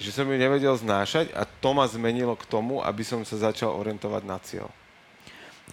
že 0.00 0.08
som 0.16 0.24
ju 0.24 0.32
nevedel 0.32 0.72
znášať 0.72 1.28
a 1.36 1.44
to 1.44 1.76
ma 1.76 1.84
zmenilo 1.84 2.32
k 2.40 2.48
tomu, 2.48 2.80
aby 2.80 3.04
som 3.04 3.20
sa 3.20 3.36
začal 3.36 3.76
orientovať 3.76 4.22
na 4.24 4.40
cieľ. 4.40 4.72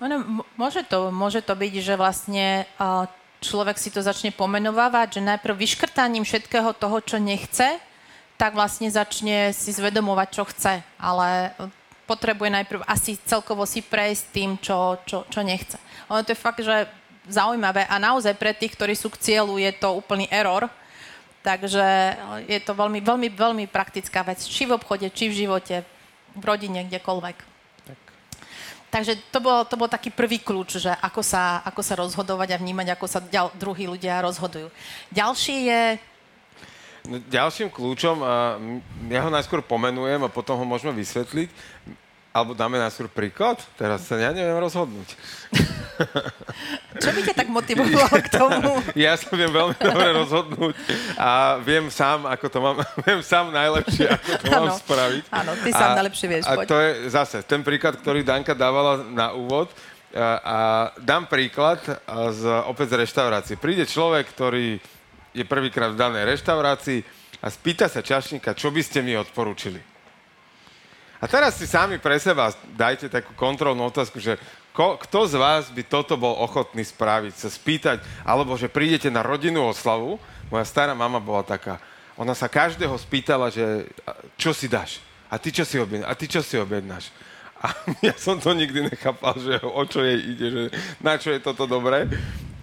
Ono, 0.04 0.44
môže, 0.60 0.84
to, 0.84 1.16
môže 1.16 1.40
to 1.40 1.56
byť, 1.56 1.74
že 1.80 1.96
vlastne 1.96 2.68
a, 2.76 3.08
človek 3.40 3.80
si 3.80 3.88
to 3.88 4.04
začne 4.04 4.36
pomenovávať, 4.36 5.22
že 5.22 5.30
najprv 5.32 5.64
vyškrtaním 5.64 6.28
všetkého 6.28 6.76
toho, 6.76 7.00
čo 7.00 7.16
nechce, 7.16 7.80
tak 8.36 8.52
vlastne 8.52 8.92
začne 8.92 9.56
si 9.56 9.72
zvedomovať, 9.72 10.28
čo 10.28 10.44
chce. 10.44 10.84
Ale 11.00 11.56
e, 11.56 11.72
potrebuje 12.04 12.52
najprv 12.52 12.82
asi 12.84 13.16
celkovo 13.24 13.64
si 13.64 13.80
prejsť 13.80 14.24
tým, 14.36 14.52
čo, 14.60 15.00
čo, 15.08 15.24
čo 15.32 15.40
nechce. 15.40 15.80
Ono 16.12 16.20
to 16.28 16.36
je 16.36 16.44
fakt, 16.44 16.60
že 16.60 16.92
zaujímavé 17.30 17.86
a 17.90 17.96
naozaj 17.98 18.38
pre 18.38 18.54
tých, 18.54 18.74
ktorí 18.74 18.94
sú 18.94 19.10
k 19.14 19.22
cieľu, 19.22 19.58
je 19.58 19.72
to 19.76 19.96
úplný 19.98 20.30
error. 20.30 20.70
Takže 21.46 22.18
je 22.50 22.60
to 22.66 22.74
veľmi, 22.74 23.06
veľmi, 23.06 23.30
veľmi 23.30 23.66
praktická 23.70 24.26
vec. 24.26 24.42
Či 24.42 24.66
v 24.66 24.82
obchode, 24.82 25.06
či 25.14 25.30
v 25.30 25.46
živote, 25.46 25.86
v 26.34 26.44
rodine, 26.44 26.90
kdekoľvek. 26.90 27.54
Takže 28.90 29.20
to 29.30 29.44
bol, 29.44 29.62
to 29.68 29.76
bol 29.76 29.92
taký 29.92 30.10
prvý 30.10 30.40
kľúč, 30.40 30.80
že 30.80 30.90
ako 30.90 31.22
sa, 31.22 31.60
ako 31.68 31.82
sa 31.84 32.00
rozhodovať 32.00 32.56
a 32.56 32.62
vnímať, 32.64 32.96
ako 32.96 33.06
sa 33.06 33.20
ďal, 33.20 33.52
druhí 33.60 33.86
ľudia 33.86 34.24
rozhodujú. 34.24 34.72
Ďalší 35.14 35.56
je, 35.70 35.82
No, 37.06 37.22
Ďalším 37.22 37.70
kľúčom, 37.70 38.18
ja 39.14 39.20
ho 39.22 39.30
najskôr 39.30 39.62
pomenujem 39.62 40.26
a 40.26 40.34
potom 40.34 40.58
ho 40.58 40.66
môžeme 40.66 40.90
vysvetliť, 40.90 41.54
alebo 42.36 42.52
dáme 42.52 42.76
najskôr 42.76 43.08
príklad, 43.08 43.56
teraz 43.80 44.04
sa 44.04 44.20
ja 44.20 44.36
neviem 44.36 44.60
rozhodnúť. 44.60 45.08
čo 47.04 47.10
by 47.16 47.20
ťa 47.32 47.36
tak 47.40 47.48
motivovalo 47.48 48.12
k 48.12 48.28
tomu? 48.28 48.72
Ja 49.08 49.16
sa 49.16 49.32
viem 49.32 49.48
veľmi 49.48 49.80
dobre 49.80 50.12
rozhodnúť 50.12 50.76
a 51.16 51.56
viem 51.64 51.88
sám, 51.88 52.28
ako 52.28 52.46
to 52.52 52.60
mám, 52.60 52.76
viem 53.08 53.24
sám 53.24 53.56
najlepšie, 53.56 54.12
ako 54.12 54.32
to 54.36 54.52
mám 54.52 54.76
spraviť. 54.76 55.24
Áno, 55.32 55.52
ty 55.64 55.70
sám 55.72 55.96
najlepšie 55.96 56.28
vieš, 56.28 56.44
A 56.44 56.60
poď. 56.60 56.66
to 56.68 56.78
je 56.84 56.92
zase 57.08 57.38
ten 57.48 57.64
príklad, 57.64 57.96
ktorý 58.04 58.28
Danka 58.28 58.52
dávala 58.52 59.00
na 59.00 59.32
úvod. 59.32 59.72
A, 60.16 60.28
a 60.40 60.58
dám 61.00 61.28
príklad 61.28 61.80
a 62.08 62.32
z, 62.32 62.48
opäť 62.68 62.96
z 62.96 63.04
reštaurácie. 63.04 63.56
Príde 63.60 63.84
človek, 63.84 64.32
ktorý 64.32 64.80
je 65.36 65.44
prvýkrát 65.44 65.92
v 65.92 66.00
danej 66.00 66.36
reštaurácii 66.36 67.00
a 67.44 67.48
spýta 67.52 67.92
sa 67.92 68.00
čašníka, 68.00 68.56
čo 68.56 68.72
by 68.72 68.80
ste 68.80 69.04
mi 69.04 69.12
odporúčili. 69.20 69.95
A 71.26 71.30
teraz 71.30 71.58
si 71.58 71.66
sami 71.66 71.98
pre 71.98 72.22
seba 72.22 72.54
dajte 72.78 73.10
takú 73.10 73.34
kontrolnú 73.34 73.90
otázku, 73.90 74.22
že 74.22 74.38
ko, 74.70 74.94
kto 75.02 75.26
z 75.26 75.42
vás 75.42 75.74
by 75.74 75.82
toto 75.82 76.14
bol 76.22 76.38
ochotný 76.38 76.86
spraviť, 76.86 77.34
sa 77.34 77.50
spýtať, 77.50 78.06
alebo 78.22 78.54
že 78.54 78.70
prídete 78.70 79.10
na 79.10 79.26
rodinnú 79.26 79.66
oslavu. 79.66 80.22
Moja 80.54 80.70
stará 80.70 80.94
mama 80.94 81.18
bola 81.18 81.42
taká, 81.42 81.82
ona 82.14 82.38
sa 82.38 82.46
každého 82.46 82.94
spýtala, 83.02 83.50
že 83.50 83.90
čo 84.38 84.54
si 84.54 84.70
dáš? 84.70 85.02
A 85.26 85.42
ty 85.42 85.50
čo 85.50 85.66
si 85.66 85.82
objednáš? 85.82 86.06
A 86.06 86.14
ty 86.14 86.26
čo 86.30 86.46
si 86.46 86.62
objednáš? 86.62 87.10
A 87.58 87.74
ja 88.14 88.14
som 88.22 88.38
to 88.38 88.54
nikdy 88.54 88.86
nechápal, 88.86 89.34
že 89.42 89.58
o 89.66 89.82
čo 89.90 90.06
jej 90.06 90.22
ide, 90.22 90.48
že 90.54 90.64
na 91.02 91.18
čo 91.18 91.34
je 91.34 91.42
toto 91.42 91.66
dobré. 91.66 92.06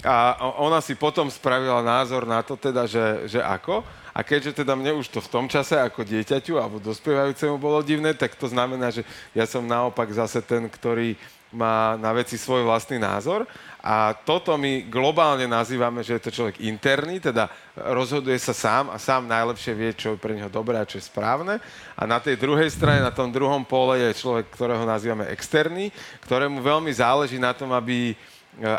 A 0.06 0.38
ona 0.62 0.78
si 0.78 0.94
potom 0.94 1.26
spravila 1.34 1.82
názor 1.82 2.30
na 2.30 2.46
to 2.46 2.54
teda, 2.54 2.86
že, 2.86 3.26
že 3.26 3.42
ako. 3.42 3.82
A 4.12 4.20
keďže 4.20 4.64
teda 4.64 4.76
mne 4.76 5.00
už 5.00 5.08
to 5.08 5.24
v 5.24 5.32
tom 5.32 5.48
čase 5.48 5.76
ako 5.76 6.04
dieťaťu 6.04 6.60
alebo 6.60 6.76
dospievajúcemu 6.80 7.56
bolo 7.56 7.80
divné, 7.80 8.12
tak 8.12 8.36
to 8.36 8.44
znamená, 8.48 8.92
že 8.92 9.08
ja 9.32 9.48
som 9.48 9.64
naopak 9.64 10.12
zase 10.12 10.44
ten, 10.44 10.68
ktorý 10.68 11.16
má 11.52 12.00
na 12.00 12.10
veci 12.16 12.40
svoj 12.40 12.64
vlastný 12.64 12.96
názor. 12.96 13.44
A 13.82 14.16
toto 14.16 14.56
my 14.56 14.88
globálne 14.88 15.44
nazývame, 15.44 16.00
že 16.00 16.16
je 16.16 16.24
to 16.24 16.34
človek 16.34 16.64
interný, 16.64 17.20
teda 17.20 17.50
rozhoduje 17.76 18.38
sa 18.40 18.56
sám 18.56 18.88
a 18.88 18.96
sám 18.96 19.28
najlepšie 19.28 19.72
vie, 19.76 19.90
čo 19.92 20.16
je 20.16 20.22
pre 20.22 20.32
neho 20.32 20.48
dobré 20.48 20.80
a 20.80 20.88
čo 20.88 20.96
je 20.96 21.04
správne. 21.04 21.60
A 21.98 22.02
na 22.08 22.18
tej 22.22 22.40
druhej 22.40 22.72
strane, 22.72 23.04
na 23.04 23.12
tom 23.12 23.28
druhom 23.28 23.62
pole 23.66 24.00
je 24.00 24.22
človek, 24.22 24.48
ktorého 24.48 24.88
nazývame 24.88 25.28
externý, 25.28 25.92
ktorému 26.24 26.64
veľmi 26.64 26.92
záleží 26.94 27.36
na 27.36 27.52
tom, 27.52 27.74
aby 27.74 28.12
e, 28.12 28.16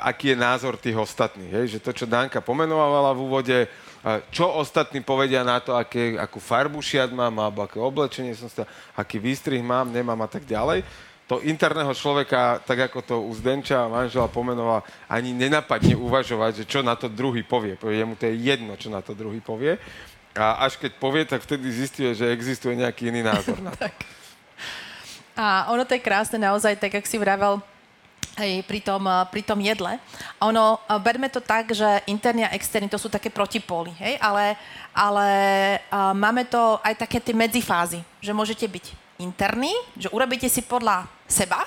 aký 0.02 0.34
je 0.34 0.38
názor 0.40 0.80
tých 0.80 0.98
ostatných. 0.98 1.52
Hej? 1.52 1.66
Že 1.78 1.80
to, 1.84 1.92
čo 1.94 2.06
Danka 2.10 2.40
pomenovala 2.42 3.12
v 3.12 3.24
úvode, 3.28 3.58
čo 4.36 4.52
ostatní 4.52 5.00
povedia 5.00 5.48
na 5.48 5.64
to, 5.64 5.80
aké, 5.80 6.20
akú 6.20 6.44
farbu 6.44 6.84
šiat 6.84 7.16
mám, 7.16 7.32
alebo 7.40 7.64
aké 7.64 7.80
oblečenie 7.80 8.36
som 8.36 8.52
sa, 8.52 8.68
aký 9.00 9.16
výstrih 9.16 9.64
mám, 9.64 9.96
nemám 9.96 10.20
a 10.20 10.28
tak 10.28 10.44
ďalej. 10.44 10.84
To 11.32 11.40
interného 11.40 11.96
človeka, 11.96 12.60
tak 12.68 12.92
ako 12.92 13.00
to 13.00 13.16
u 13.24 13.32
Zdenča 13.32 13.88
manžela 13.88 14.28
pomenovala, 14.28 14.84
ani 15.08 15.32
nenapadne 15.32 15.96
uvažovať, 15.96 16.64
že 16.64 16.66
čo 16.68 16.84
na 16.84 17.00
to 17.00 17.08
druhý. 17.08 17.48
Povie, 17.48 17.80
Jemu 17.80 18.20
to 18.20 18.28
je 18.28 18.36
jedno, 18.44 18.76
čo 18.76 18.92
na 18.92 19.00
to 19.00 19.16
druhý 19.16 19.40
povie. 19.40 19.80
A 20.36 20.68
až 20.68 20.76
keď 20.76 21.00
povie, 21.00 21.24
tak 21.24 21.40
vtedy 21.40 21.72
zistuje, 21.72 22.12
že 22.12 22.28
existuje 22.28 22.76
nejaký 22.76 23.08
iný 23.08 23.24
názor 23.24 23.56
na 23.64 23.72
to. 23.72 23.88
A 25.34 25.66
ono 25.74 25.82
to 25.82 25.98
je 25.98 26.06
krásne 26.06 26.38
naozaj, 26.38 26.78
tak 26.78 26.94
jak 26.94 27.10
si 27.10 27.18
vravel, 27.18 27.58
hej, 28.38 28.66
pri, 28.66 28.80
tom, 28.82 29.06
eh, 29.06 29.26
pri 29.30 29.42
tom 29.46 29.60
jedle. 29.62 30.00
Ono, 30.42 30.80
eh, 30.80 31.00
berme 31.00 31.30
to 31.30 31.42
tak, 31.42 31.74
že 31.74 32.02
interný 32.10 32.46
a 32.46 32.54
externý 32.56 32.90
to 32.90 33.02
sú 33.02 33.10
také 33.10 33.30
protipóly, 33.30 33.94
hej, 34.02 34.18
ale, 34.22 34.58
ale 34.94 35.28
uh, 35.90 36.14
máme 36.14 36.46
to 36.46 36.78
aj 36.86 36.94
také 37.02 37.18
tie 37.18 37.34
medzifázy, 37.34 38.06
že 38.22 38.30
môžete 38.30 38.70
byť 38.70 38.86
interný, 39.18 39.74
že 39.98 40.10
urobíte 40.14 40.46
si 40.46 40.62
podľa 40.62 41.10
seba, 41.26 41.66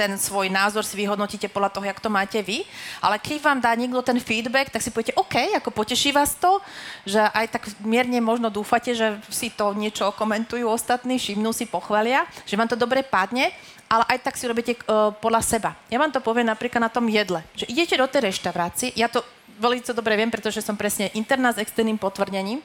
ten 0.00 0.16
svoj 0.16 0.48
názor 0.48 0.80
si 0.80 0.96
vyhodnotíte 0.96 1.52
podľa 1.52 1.76
toho, 1.76 1.84
jak 1.84 2.00
to 2.00 2.08
máte 2.08 2.40
vy, 2.40 2.64
ale 3.04 3.20
keď 3.20 3.36
vám 3.44 3.58
dá 3.60 3.76
niekto 3.76 4.00
ten 4.00 4.16
feedback, 4.16 4.72
tak 4.72 4.80
si 4.80 4.88
poviete, 4.88 5.12
OK, 5.12 5.60
ako 5.60 5.68
poteší 5.68 6.16
vás 6.16 6.32
to, 6.40 6.56
že 7.04 7.20
aj 7.20 7.46
tak 7.52 7.62
mierne 7.84 8.16
možno 8.24 8.48
dúfate, 8.48 8.96
že 8.96 9.20
si 9.28 9.52
to 9.52 9.76
niečo 9.76 10.08
komentujú 10.16 10.64
ostatní, 10.64 11.20
všimnú 11.20 11.52
si, 11.52 11.68
pochvália, 11.68 12.24
že 12.48 12.56
vám 12.56 12.70
to 12.70 12.80
dobre 12.80 13.04
padne 13.04 13.52
ale 13.90 14.06
aj 14.06 14.18
tak 14.22 14.38
si 14.38 14.46
robíte 14.46 14.78
uh, 14.86 15.10
podľa 15.18 15.42
seba. 15.42 15.70
Ja 15.90 15.98
vám 15.98 16.14
to 16.14 16.22
poviem 16.22 16.46
napríklad 16.46 16.78
na 16.78 16.92
tom 16.92 17.10
jedle. 17.10 17.42
Že 17.58 17.66
idete 17.74 17.98
do 17.98 18.06
tej 18.06 18.30
reštaurácie, 18.30 18.94
ja 18.94 19.10
to 19.10 19.26
veľmi 19.58 19.82
dobre 19.82 20.14
viem, 20.14 20.30
pretože 20.30 20.62
som 20.62 20.78
presne 20.78 21.10
interná 21.12 21.50
s 21.50 21.58
externým 21.58 21.98
potvrdením. 21.98 22.62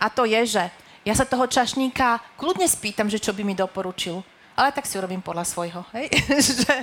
A 0.00 0.08
to 0.08 0.24
je, 0.24 0.58
že 0.58 0.64
ja 1.04 1.14
sa 1.14 1.28
toho 1.28 1.44
čašníka 1.46 2.18
kľudne 2.40 2.66
spýtam, 2.66 3.06
že 3.12 3.20
čo 3.20 3.36
by 3.36 3.44
mi 3.44 3.52
doporučil. 3.52 4.24
Ale 4.52 4.68
tak 4.72 4.84
si 4.84 5.00
urobím 5.00 5.24
podľa 5.24 5.48
svojho. 5.48 5.80
Hej? 5.96 6.12
že 6.64 6.74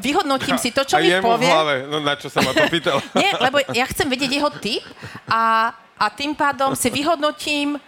vyhodnotím 0.00 0.56
si 0.64 0.72
to, 0.72 0.82
čo 0.88 0.96
a 0.96 1.04
mi 1.04 1.12
povie. 1.20 1.48
v 1.48 1.52
hlave, 1.52 1.76
no 1.86 2.00
na 2.00 2.16
čo 2.16 2.32
sa 2.32 2.40
ma 2.40 2.56
to 2.56 2.64
pýtal. 2.74 2.98
Nie, 3.12 3.36
lebo 3.38 3.60
ja 3.76 3.84
chcem 3.92 4.08
vedieť 4.08 4.40
jeho 4.40 4.50
typ 4.56 4.82
a 5.28 5.72
a 5.94 6.10
tým 6.10 6.34
pádom 6.34 6.74
si 6.74 6.90
vyhodnotím, 6.90 7.78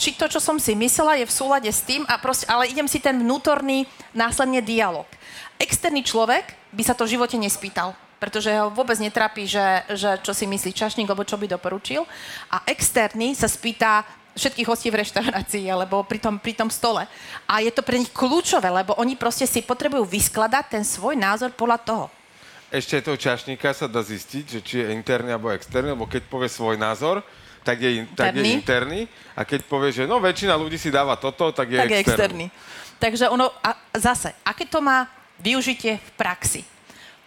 či 0.00 0.16
to, 0.16 0.24
čo 0.24 0.40
som 0.40 0.56
si 0.56 0.72
myslela, 0.72 1.20
je 1.20 1.28
v 1.28 1.36
súlade 1.36 1.68
s 1.68 1.84
tým, 1.84 2.00
a 2.08 2.16
proste, 2.16 2.48
ale 2.48 2.72
idem 2.72 2.88
si 2.88 2.96
ten 2.96 3.12
vnútorný 3.12 3.84
následne 4.14 4.60
dialog. 4.64 5.08
Externý 5.60 6.04
človek 6.04 6.56
by 6.72 6.82
sa 6.84 6.96
to 6.96 7.04
v 7.04 7.18
živote 7.18 7.36
nespýtal, 7.36 7.92
pretože 8.22 8.52
ho 8.54 8.70
vôbec 8.70 8.96
netrapí, 9.02 9.44
že, 9.44 9.84
že 9.92 10.20
čo 10.22 10.32
si 10.32 10.46
myslí 10.46 10.70
čašník, 10.72 11.08
alebo 11.10 11.26
čo 11.26 11.36
by 11.36 11.50
doporučil. 11.50 12.06
A 12.52 12.62
externý 12.70 13.34
sa 13.34 13.50
spýta 13.50 14.06
všetkých 14.32 14.68
hostí 14.68 14.88
v 14.88 15.04
reštaurácii 15.04 15.68
alebo 15.68 16.04
pri 16.08 16.16
tom, 16.16 16.40
pri 16.40 16.56
tom 16.56 16.72
stole. 16.72 17.04
A 17.44 17.60
je 17.60 17.68
to 17.68 17.84
pre 17.84 18.00
nich 18.00 18.12
kľúčové, 18.12 18.72
lebo 18.72 18.96
oni 18.96 19.16
proste 19.16 19.44
si 19.44 19.60
potrebujú 19.60 20.08
vyskladať 20.08 20.64
ten 20.72 20.84
svoj 20.84 21.16
názor 21.20 21.52
podľa 21.52 21.78
toho. 21.84 22.06
Ešte 22.72 23.04
toho 23.04 23.20
čašníka 23.20 23.76
sa 23.76 23.84
dá 23.84 24.00
zistiť, 24.00 24.44
že 24.48 24.60
či 24.64 24.74
je 24.80 24.96
interný 24.96 25.36
alebo 25.36 25.52
externý, 25.52 25.92
lebo 25.92 26.08
keď 26.08 26.24
povie 26.24 26.48
svoj 26.48 26.80
názor, 26.80 27.20
tak 27.60 27.84
je, 27.84 28.08
tak 28.16 28.32
je 28.32 28.48
interný. 28.48 29.04
A 29.36 29.44
keď 29.44 29.68
povie, 29.68 29.92
že 29.92 30.08
no 30.08 30.16
väčšina 30.18 30.56
ľudí 30.56 30.80
si 30.80 30.88
dáva 30.88 31.20
toto, 31.20 31.52
tak 31.52 31.68
je 31.68 31.78
tak 31.78 31.92
externý. 31.92 32.00
Je 32.00 32.08
externý. 32.08 32.46
Takže 33.02 33.26
ono, 33.26 33.50
a 33.66 33.74
zase, 33.98 34.30
aké 34.46 34.62
to 34.62 34.78
má 34.78 35.10
využitie 35.42 35.98
v 35.98 36.10
praxi? 36.14 36.62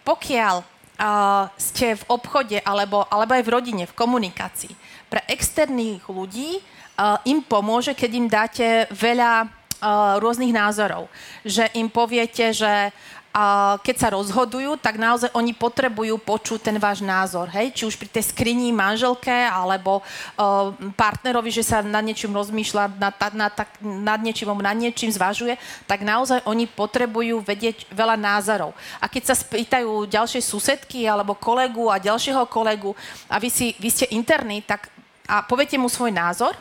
Pokiaľ 0.08 0.64
uh, 0.64 1.52
ste 1.60 2.00
v 2.00 2.06
obchode 2.08 2.56
alebo, 2.64 3.04
alebo 3.12 3.36
aj 3.36 3.44
v 3.44 3.52
rodine, 3.52 3.84
v 3.84 3.92
komunikácii, 3.92 4.72
pre 5.12 5.20
externých 5.28 6.00
ľudí 6.08 6.64
uh, 6.96 7.20
im 7.28 7.44
pomôže, 7.44 7.92
keď 7.92 8.10
im 8.16 8.24
dáte 8.24 8.88
veľa 8.88 9.44
uh, 9.44 10.16
rôznych 10.16 10.56
názorov. 10.56 11.12
Že 11.44 11.68
im 11.76 11.92
poviete, 11.92 12.56
že 12.56 12.88
a 13.36 13.76
keď 13.84 13.96
sa 14.00 14.08
rozhodujú, 14.16 14.80
tak 14.80 14.96
naozaj 14.96 15.28
oni 15.36 15.52
potrebujú 15.52 16.16
počuť 16.16 16.72
ten 16.72 16.76
váš 16.80 17.04
názor. 17.04 17.52
Hej? 17.52 17.76
Či 17.76 17.82
už 17.84 18.00
pri 18.00 18.08
tej 18.08 18.32
skrini 18.32 18.72
manželke 18.72 19.28
alebo 19.28 20.00
uh, 20.00 20.72
partnerovi, 20.96 21.52
že 21.52 21.60
sa 21.60 21.84
nad 21.84 22.00
niečím 22.00 22.32
rozmýšľa, 22.32 22.96
nad, 22.96 23.12
nad, 23.36 23.52
nad 23.84 24.20
niečím, 24.24 24.56
nad 24.56 24.72
niečím 24.72 25.12
zvažuje, 25.12 25.60
tak 25.84 26.00
naozaj 26.00 26.48
oni 26.48 26.64
potrebujú 26.64 27.44
vedieť 27.44 27.84
veľa 27.92 28.16
názorov. 28.16 28.72
A 28.96 29.04
keď 29.04 29.28
sa 29.28 29.36
spýtajú 29.36 30.08
ďalšie 30.08 30.40
susedky 30.40 31.04
alebo 31.04 31.36
kolegu 31.36 31.92
a 31.92 32.00
ďalšieho 32.00 32.48
kolegu 32.48 32.96
a 33.28 33.36
vy, 33.36 33.52
si, 33.52 33.76
vy 33.76 33.92
ste 33.92 34.08
interní, 34.16 34.64
tak 34.64 34.88
a 35.28 35.44
poviete 35.44 35.76
mu 35.76 35.92
svoj 35.92 36.08
názor, 36.08 36.56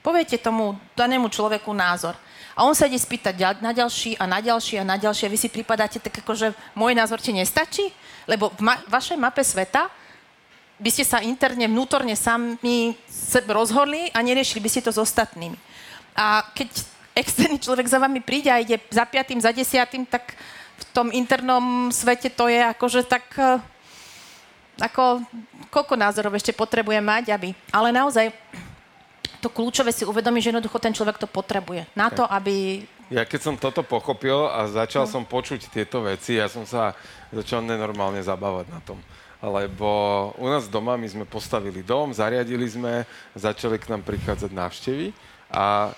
poviete 0.00 0.40
tomu 0.40 0.72
danému 0.96 1.28
človeku 1.28 1.68
názor. 1.76 2.16
A 2.54 2.62
on 2.62 2.74
sa 2.74 2.86
ide 2.86 2.98
spýtať 2.98 3.34
na 3.58 3.74
ďalší 3.74 4.14
a 4.14 4.30
na 4.30 4.38
ďalší 4.38 4.78
a 4.78 4.86
na 4.86 4.94
ďalší 4.94 5.26
a 5.26 5.32
vy 5.34 5.38
si 5.38 5.50
pripadáte 5.50 5.98
tak 5.98 6.22
ako, 6.22 6.32
že 6.38 6.48
môj 6.78 6.94
názor 6.94 7.18
ti 7.18 7.34
nestačí? 7.34 7.90
Lebo 8.30 8.54
v 8.54 8.62
ma- 8.62 8.82
vašej 8.86 9.18
mape 9.18 9.42
sveta 9.42 9.90
by 10.78 10.90
ste 10.90 11.02
sa 11.02 11.18
interne, 11.22 11.66
vnútorne 11.66 12.14
sami 12.14 12.94
rozhodli 13.50 14.10
a 14.14 14.22
neriešili 14.22 14.62
by 14.62 14.70
ste 14.70 14.86
to 14.86 14.94
s 14.94 15.02
ostatnými. 15.02 15.58
A 16.14 16.46
keď 16.54 16.70
externý 17.14 17.58
človek 17.58 17.86
za 17.90 17.98
vami 17.98 18.22
príde 18.22 18.50
a 18.50 18.62
ide 18.62 18.78
za 18.90 19.06
piatým, 19.06 19.42
za 19.42 19.54
desiatým, 19.54 20.06
tak 20.06 20.34
v 20.74 20.84
tom 20.90 21.10
internom 21.14 21.90
svete 21.94 22.30
to 22.30 22.50
je 22.50 22.58
akože 22.58 23.06
tak 23.06 23.26
eh, 23.38 23.58
ako 24.82 25.22
koľko 25.70 25.94
názorov 25.94 26.34
ešte 26.34 26.50
potrebujem 26.50 27.02
mať, 27.02 27.30
aby... 27.30 27.54
Ale 27.70 27.94
naozaj 27.94 28.34
to 29.44 29.52
kľúčové 29.52 29.92
si 29.92 30.08
uvedomí, 30.08 30.40
že 30.40 30.48
jednoducho 30.48 30.80
ten 30.80 30.96
človek 30.96 31.20
to 31.20 31.28
potrebuje. 31.28 31.84
Na 31.92 32.08
to, 32.08 32.24
aby... 32.24 32.88
Ja 33.12 33.28
keď 33.28 33.40
som 33.44 33.60
toto 33.60 33.84
pochopil 33.84 34.48
a 34.48 34.64
začal 34.64 35.04
no. 35.04 35.12
som 35.12 35.22
počuť 35.28 35.68
tieto 35.68 36.00
veci, 36.00 36.40
ja 36.40 36.48
som 36.48 36.64
sa 36.64 36.96
začal 37.28 37.60
nenormálne 37.60 38.24
zabávať 38.24 38.66
na 38.72 38.80
tom. 38.80 38.96
Lebo 39.44 40.32
u 40.40 40.48
nás 40.48 40.64
doma 40.72 40.96
my 40.96 41.04
sme 41.04 41.28
postavili 41.28 41.84
dom, 41.84 42.16
zariadili 42.16 42.64
sme, 42.64 43.04
začali 43.36 43.76
k 43.76 43.92
nám 43.92 44.00
prichádzať 44.00 44.48
návštevy 44.48 45.12
a 45.52 45.92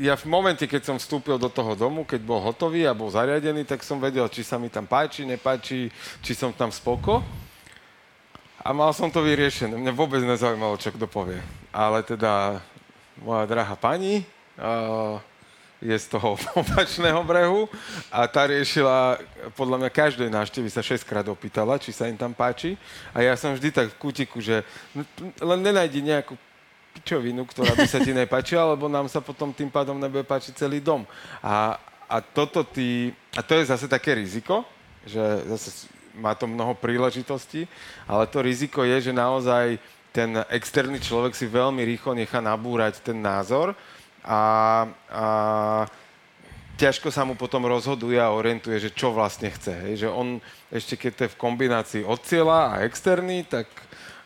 ja 0.00 0.16
v 0.16 0.24
momente, 0.24 0.64
keď 0.64 0.94
som 0.94 0.96
vstúpil 0.96 1.36
do 1.36 1.52
toho 1.52 1.76
domu, 1.76 2.08
keď 2.08 2.24
bol 2.24 2.40
hotový 2.40 2.88
a 2.88 2.96
bol 2.96 3.12
zariadený, 3.12 3.68
tak 3.68 3.84
som 3.84 4.00
vedel, 4.00 4.24
či 4.32 4.40
sa 4.40 4.56
mi 4.56 4.72
tam 4.72 4.88
páči, 4.88 5.28
nepáči, 5.28 5.92
či 6.24 6.32
som 6.32 6.56
tam 6.56 6.72
spoko. 6.72 7.20
A 8.64 8.72
mal 8.72 8.96
som 8.96 9.12
to 9.12 9.20
vyriešené. 9.20 9.76
Mňa 9.76 9.92
vôbec 9.92 10.24
nezaujímalo, 10.24 10.80
čo 10.80 10.88
kto 10.88 11.04
povie. 11.04 11.36
Ale 11.68 12.00
teda 12.00 12.64
moja 13.22 13.44
drahá 13.46 13.76
pani 13.78 14.26
uh, 14.58 15.18
je 15.84 15.96
z 15.98 16.06
toho 16.08 16.40
opačného 16.64 17.20
brehu 17.22 17.68
a 18.08 18.24
tá 18.24 18.48
riešila, 18.48 19.20
podľa 19.52 19.84
mňa 19.84 19.90
každej 19.92 20.28
návštevy 20.32 20.68
sa 20.72 20.80
6 20.80 21.04
krát 21.04 21.26
opýtala, 21.28 21.76
či 21.76 21.92
sa 21.92 22.08
im 22.08 22.16
tam 22.16 22.32
páči. 22.32 22.80
A 23.12 23.20
ja 23.20 23.36
som 23.36 23.52
vždy 23.52 23.68
tak 23.68 23.92
v 23.92 24.00
kutiku, 24.00 24.40
že 24.40 24.64
len 25.38 25.60
nenajdi 25.60 26.00
nejakú 26.00 26.34
pičovinu, 26.96 27.44
ktorá 27.44 27.74
by 27.76 27.86
sa 27.90 28.00
ti 28.00 28.14
nepáčila, 28.16 28.72
lebo 28.72 28.86
nám 28.86 29.10
sa 29.10 29.20
potom 29.20 29.52
tým 29.52 29.68
pádom 29.68 29.98
nebude 29.98 30.24
páčiť 30.24 30.56
celý 30.56 30.80
dom. 30.80 31.02
A, 31.42 31.76
a 32.06 32.16
toto 32.22 32.62
ty, 32.62 33.10
a 33.34 33.42
to 33.42 33.58
je 33.58 33.68
zase 33.68 33.90
také 33.90 34.14
riziko, 34.14 34.62
že 35.04 35.20
zase 35.52 35.90
má 36.14 36.32
to 36.38 36.46
mnoho 36.46 36.78
príležitostí, 36.78 37.66
ale 38.06 38.30
to 38.30 38.38
riziko 38.40 38.86
je, 38.86 39.10
že 39.10 39.12
naozaj 39.12 39.82
ten 40.14 40.38
externý 40.46 41.02
človek 41.02 41.34
si 41.34 41.50
veľmi 41.50 41.82
rýchlo 41.82 42.14
nechá 42.14 42.38
nabúrať 42.38 43.02
ten 43.02 43.18
názor 43.18 43.74
a, 44.22 44.38
a 45.10 45.26
ťažko 46.78 47.10
sa 47.10 47.26
mu 47.26 47.34
potom 47.34 47.66
rozhoduje 47.66 48.22
a 48.22 48.30
orientuje, 48.30 48.78
že 48.78 48.94
čo 48.94 49.10
vlastne 49.10 49.50
chce. 49.50 49.74
Hej. 49.74 50.06
Že 50.06 50.08
on 50.14 50.28
ešte 50.70 50.94
keď 50.94 51.10
to 51.18 51.22
je 51.26 51.34
v 51.34 51.40
kombinácii 51.42 52.02
od 52.06 52.22
cieľa 52.22 52.78
a 52.78 52.86
externý, 52.86 53.42
tak 53.42 53.66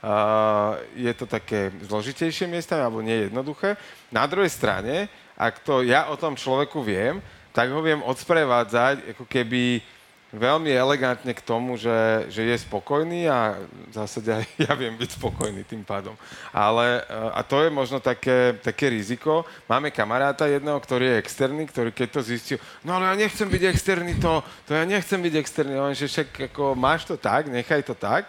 a, 0.05 0.77
je 0.93 1.13
to 1.17 1.25
také 1.25 1.73
zložitejšie 1.89 2.45
miesta 2.45 2.77
alebo 2.77 3.01
nie 3.01 3.33
jednoduché. 3.33 3.81
Na 4.13 4.29
druhej 4.29 4.53
strane, 4.53 5.09
ak 5.41 5.65
to 5.65 5.81
ja 5.89 6.13
o 6.13 6.21
tom 6.21 6.37
človeku 6.37 6.85
viem, 6.85 7.25
tak 7.57 7.73
ho 7.73 7.81
viem 7.81 8.05
odsprevádzať 8.05 9.17
ako 9.17 9.25
keby 9.25 9.81
veľmi 10.29 10.69
elegantne 10.69 11.33
k 11.33 11.41
tomu, 11.41 11.81
že, 11.81 12.29
že 12.29 12.45
je 12.45 12.57
spokojný 12.61 13.33
a 13.33 13.57
v 13.89 13.93
zásade 13.93 14.29
aj 14.29 14.45
ja 14.69 14.73
viem 14.77 14.93
byť 14.93 15.17
spokojný 15.17 15.65
tým 15.65 15.85
pádom. 15.85 16.13
Ale, 16.53 17.01
eh, 17.01 17.31
a 17.33 17.41
to 17.41 17.65
je 17.65 17.71
možno 17.73 18.01
také, 18.01 18.61
také 18.61 18.93
riziko. 18.93 19.49
Máme 19.65 19.89
kamaráta 19.89 20.45
jedného, 20.45 20.77
ktorý 20.77 21.17
je 21.17 21.21
externý, 21.25 21.65
ktorý 21.69 21.91
keď 21.97 22.09
to 22.13 22.21
zistil, 22.21 22.59
no 22.85 23.01
ale 23.01 23.09
ja 23.09 23.15
nechcem 23.25 23.49
byť 23.49 23.63
externý 23.73 24.13
to, 24.21 24.45
to 24.69 24.77
ja 24.77 24.85
nechcem 24.85 25.21
byť 25.21 25.35
externý, 25.41 25.75
len 25.81 25.95
že 25.97 26.09
však 26.09 26.53
ako 26.53 26.77
máš 26.77 27.09
to 27.09 27.17
tak, 27.17 27.49
nechaj 27.49 27.81
to 27.81 27.97
tak. 27.97 28.29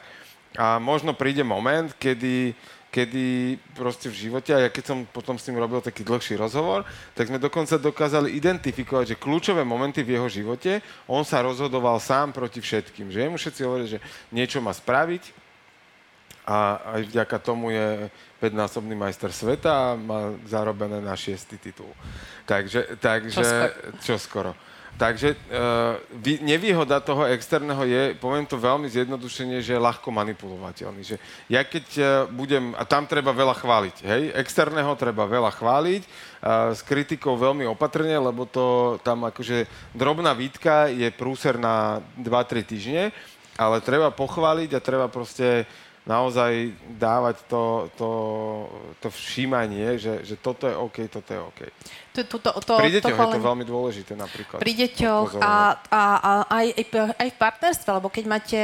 A 0.57 0.81
možno 0.81 1.13
príde 1.13 1.45
moment, 1.45 1.93
kedy 1.93 2.57
kedy 2.89 3.57
proste 3.77 4.09
v 4.09 4.29
živote, 4.29 4.49
a 4.49 4.65
ja 4.65 4.69
keď 4.73 4.83
som 4.93 5.05
potom 5.05 5.37
s 5.37 5.45
ním 5.45 5.61
robil 5.61 5.77
taký 5.77 6.01
dlhší 6.01 6.41
rozhovor, 6.41 6.89
tak 7.13 7.29
sme 7.29 7.37
dokonca 7.37 7.77
dokázali 7.77 8.33
identifikovať, 8.33 9.13
že 9.13 9.21
kľúčové 9.21 9.61
momenty 9.61 10.01
v 10.01 10.17
jeho 10.17 10.25
živote, 10.25 10.81
on 11.05 11.21
sa 11.21 11.45
rozhodoval 11.45 12.01
sám 12.01 12.33
proti 12.33 12.57
všetkým. 12.57 13.13
Že 13.13 13.29
mu 13.29 13.37
všetci 13.37 13.61
hovorili, 13.61 13.93
že 13.93 13.99
niečo 14.33 14.57
má 14.57 14.73
spraviť 14.73 15.49
a 16.49 16.81
aj 16.97 17.01
vďaka 17.13 17.37
tomu 17.45 17.69
je 17.69 18.09
5-násobný 18.41 18.97
majster 18.97 19.29
sveta 19.29 19.69
a 19.69 19.87
má 19.93 20.33
zarobené 20.49 20.97
na 20.97 21.13
šiestý 21.13 21.61
titul. 21.61 21.93
Takže, 22.49 22.97
takže 22.97 23.37
čo 23.37 23.45
skoro. 23.45 23.69
Čo 24.01 24.15
skoro. 24.17 24.51
Takže 24.99 25.31
uh, 25.31 25.95
nevýhoda 26.43 26.99
toho 26.99 27.23
externého 27.31 27.87
je, 27.87 28.19
poviem 28.19 28.43
to 28.43 28.59
veľmi 28.59 28.83
zjednodušene, 28.91 29.63
že 29.63 29.79
je 29.79 29.79
ľahko 29.79 30.11
manipulovateľný. 30.11 31.01
Že 31.07 31.15
ja 31.47 31.63
keď 31.63 31.85
uh, 31.95 32.07
budem, 32.27 32.75
a 32.75 32.83
tam 32.83 33.07
treba 33.07 33.31
veľa 33.31 33.55
chváliť, 33.55 33.95
hej, 34.03 34.23
externého 34.35 34.91
treba 34.99 35.23
veľa 35.23 35.55
chváliť, 35.55 36.03
uh, 36.03 36.75
s 36.75 36.83
kritikou 36.83 37.39
veľmi 37.39 37.63
opatrne, 37.71 38.11
lebo 38.19 38.43
to 38.43 38.99
tam 38.99 39.23
akože 39.23 39.71
drobná 39.95 40.35
výtka 40.35 40.91
je 40.91 41.07
prúser 41.15 41.55
na 41.55 42.03
2-3 42.19 42.67
týždne, 42.67 43.15
ale 43.55 43.79
treba 43.79 44.11
pochváliť 44.11 44.75
a 44.75 44.83
treba 44.83 45.07
proste 45.07 45.63
naozaj 46.09 46.73
dávať 46.97 47.45
to, 47.45 47.85
to, 47.93 48.09
to 48.97 49.07
všímanie, 49.13 50.01
že, 50.01 50.25
že 50.25 50.41
toto 50.41 50.65
je 50.65 50.73
OK, 50.73 51.05
toto 51.05 51.29
je 51.29 51.39
OK. 51.39 51.61
To, 52.17 52.19
to, 52.25 52.37
to, 52.41 52.49
to, 52.65 52.73
Pri 52.81 52.89
deťoch 52.97 53.13
to 53.13 53.25
je 53.29 53.37
to 53.37 53.45
veľmi 53.45 53.65
dôležité 53.69 54.13
napríklad. 54.17 54.57
Pri 54.57 54.73
deťoch 54.73 55.37
a, 55.37 55.77
a, 55.93 56.03
a 56.17 56.31
aj, 56.49 56.65
aj 57.13 57.27
v 57.29 57.37
partnerstve, 57.37 57.89
lebo 57.93 58.09
keď 58.09 58.25
máte 58.25 58.61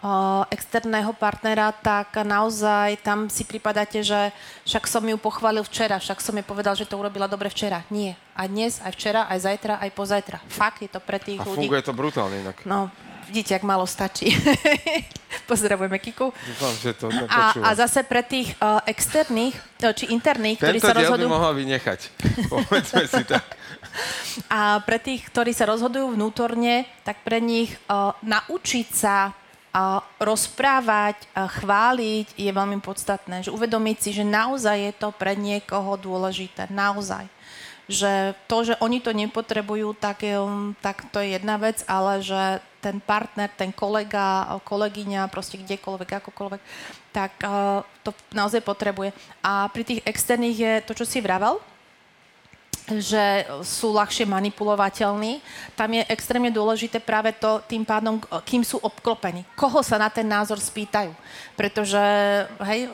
uh, 0.00 0.48
externého 0.48 1.12
partnera, 1.12 1.76
tak 1.76 2.16
naozaj 2.24 3.04
tam 3.04 3.28
si 3.28 3.44
pripadáte, 3.44 4.00
že 4.00 4.32
však 4.64 4.88
som 4.88 5.04
ju 5.04 5.20
pochválil 5.20 5.62
včera, 5.68 6.00
však 6.00 6.24
som 6.24 6.32
jej 6.32 6.46
povedal, 6.48 6.72
že 6.72 6.88
to 6.88 6.96
urobila 6.96 7.28
dobre 7.28 7.52
včera. 7.52 7.84
Nie. 7.92 8.16
A 8.32 8.48
dnes, 8.48 8.80
aj 8.80 8.96
včera, 8.96 9.28
aj 9.28 9.44
zajtra, 9.44 9.74
aj 9.84 9.90
pozajtra. 9.92 10.38
Fakt 10.48 10.80
je 10.80 10.88
to 10.88 11.04
pre 11.04 11.20
tých 11.20 11.44
a 11.44 11.44
ľudí. 11.44 11.68
funguje 11.68 11.84
to 11.84 11.92
brutálne 11.92 12.40
inak. 12.40 12.64
No, 12.64 12.88
vidíte, 13.28 13.60
ak 13.60 13.68
málo 13.68 13.84
stačí. 13.84 14.32
Pozdravujeme 15.48 15.96
Kiku. 15.96 16.28
Dúfam, 16.28 16.74
že 16.76 16.92
to 16.92 17.08
a, 17.08 17.56
a 17.56 17.70
zase 17.72 18.04
pre 18.04 18.20
tých 18.20 18.52
uh, 18.60 18.84
externých, 18.84 19.56
uh, 19.80 19.96
či 19.96 20.12
interných, 20.12 20.60
ktorí 20.60 20.76
sa 20.76 20.92
rozhodujú... 20.92 21.24
Tento 21.24 21.32
by 21.32 21.36
mohla 21.40 21.52
vynechať, 21.56 22.00
povedzme 22.52 23.04
si 23.08 23.24
tak. 23.24 23.44
A 24.52 24.78
pre 24.84 25.00
tých, 25.00 25.26
ktorí 25.32 25.50
sa 25.56 25.66
rozhodujú 25.66 26.14
vnútorne, 26.14 26.86
tak 27.02 27.24
pre 27.24 27.40
nich 27.40 27.72
uh, 27.88 28.12
naučiť 28.20 28.88
sa 28.92 29.32
uh, 29.32 30.04
rozprávať, 30.20 31.16
uh, 31.32 31.48
chváliť 31.48 32.36
je 32.36 32.50
veľmi 32.52 32.78
podstatné. 32.84 33.48
Že 33.48 33.56
uvedomiť 33.56 33.96
si, 33.98 34.10
že 34.12 34.28
naozaj 34.28 34.76
je 34.76 34.92
to 34.94 35.08
pre 35.16 35.32
niekoho 35.34 35.96
dôležité. 35.96 36.68
Naozaj 36.68 37.26
že 37.88 38.36
to, 38.52 38.68
že 38.68 38.74
oni 38.84 39.00
to 39.00 39.16
nepotrebujú, 39.16 39.96
tak, 39.96 40.20
je, 40.20 40.36
tak 40.84 41.08
to 41.08 41.24
je 41.24 41.40
jedna 41.40 41.56
vec, 41.56 41.80
ale 41.88 42.20
že 42.20 42.60
ten 42.78 43.02
partner, 43.02 43.50
ten 43.50 43.74
kolega, 43.74 44.58
kolegyňa, 44.62 45.30
proste 45.30 45.58
kdekoľvek, 45.58 46.22
akokoľvek, 46.22 46.62
tak 47.10 47.32
uh, 47.42 47.82
to 48.06 48.14
naozaj 48.30 48.62
potrebuje. 48.62 49.10
A 49.42 49.66
pri 49.68 49.82
tých 49.82 50.00
externých 50.06 50.58
je 50.58 50.72
to, 50.86 50.92
čo 50.94 51.04
si 51.06 51.18
vravel, 51.18 51.58
že 52.96 53.44
sú 53.68 53.92
ľahšie 53.92 54.24
manipulovateľní. 54.24 55.44
Tam 55.76 55.92
je 55.92 56.08
extrémne 56.08 56.48
dôležité 56.48 57.04
práve 57.04 57.36
to 57.36 57.60
tým 57.68 57.84
pádom, 57.84 58.16
kým 58.48 58.64
sú 58.64 58.80
obklopení. 58.80 59.44
Koho 59.52 59.84
sa 59.84 60.00
na 60.00 60.08
ten 60.08 60.24
názor 60.24 60.56
spýtajú. 60.56 61.12
Pretože, 61.52 62.00
hej, 62.64 62.88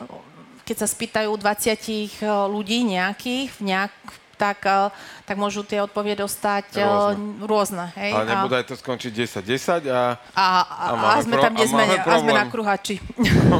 keď 0.67 0.77
sa 0.83 0.89
spýtajú 0.91 1.31
20 1.31 2.51
ľudí 2.51 2.83
nejakých 2.83 3.55
v 3.55 3.61
nejak, 3.71 3.95
tak, 4.35 4.63
eh, 4.67 4.91
tak 5.25 5.37
môžu 5.39 5.63
tie 5.63 5.81
odpovede 5.81 6.23
dostať 6.23 6.67
eh, 6.77 6.85
rôzne. 6.85 7.47
rôzne 7.47 7.85
hej? 7.97 8.13
Ale 8.13 8.27
nebude 8.29 8.55
aj 8.59 8.67
to 8.69 8.75
skončiť 8.77 9.13
10-10 9.41 9.89
a, 9.89 10.19
a, 10.35 10.47
a, 10.63 10.87
a, 10.93 11.09
a 11.17 11.23
sme 11.23 11.35
pro, 11.39 11.43
tam, 11.43 11.53
kde 11.55 11.67
sme, 11.71 11.83
a 11.87 12.17
sme 12.19 12.33
na 12.35 12.45
kruhači. 12.51 12.97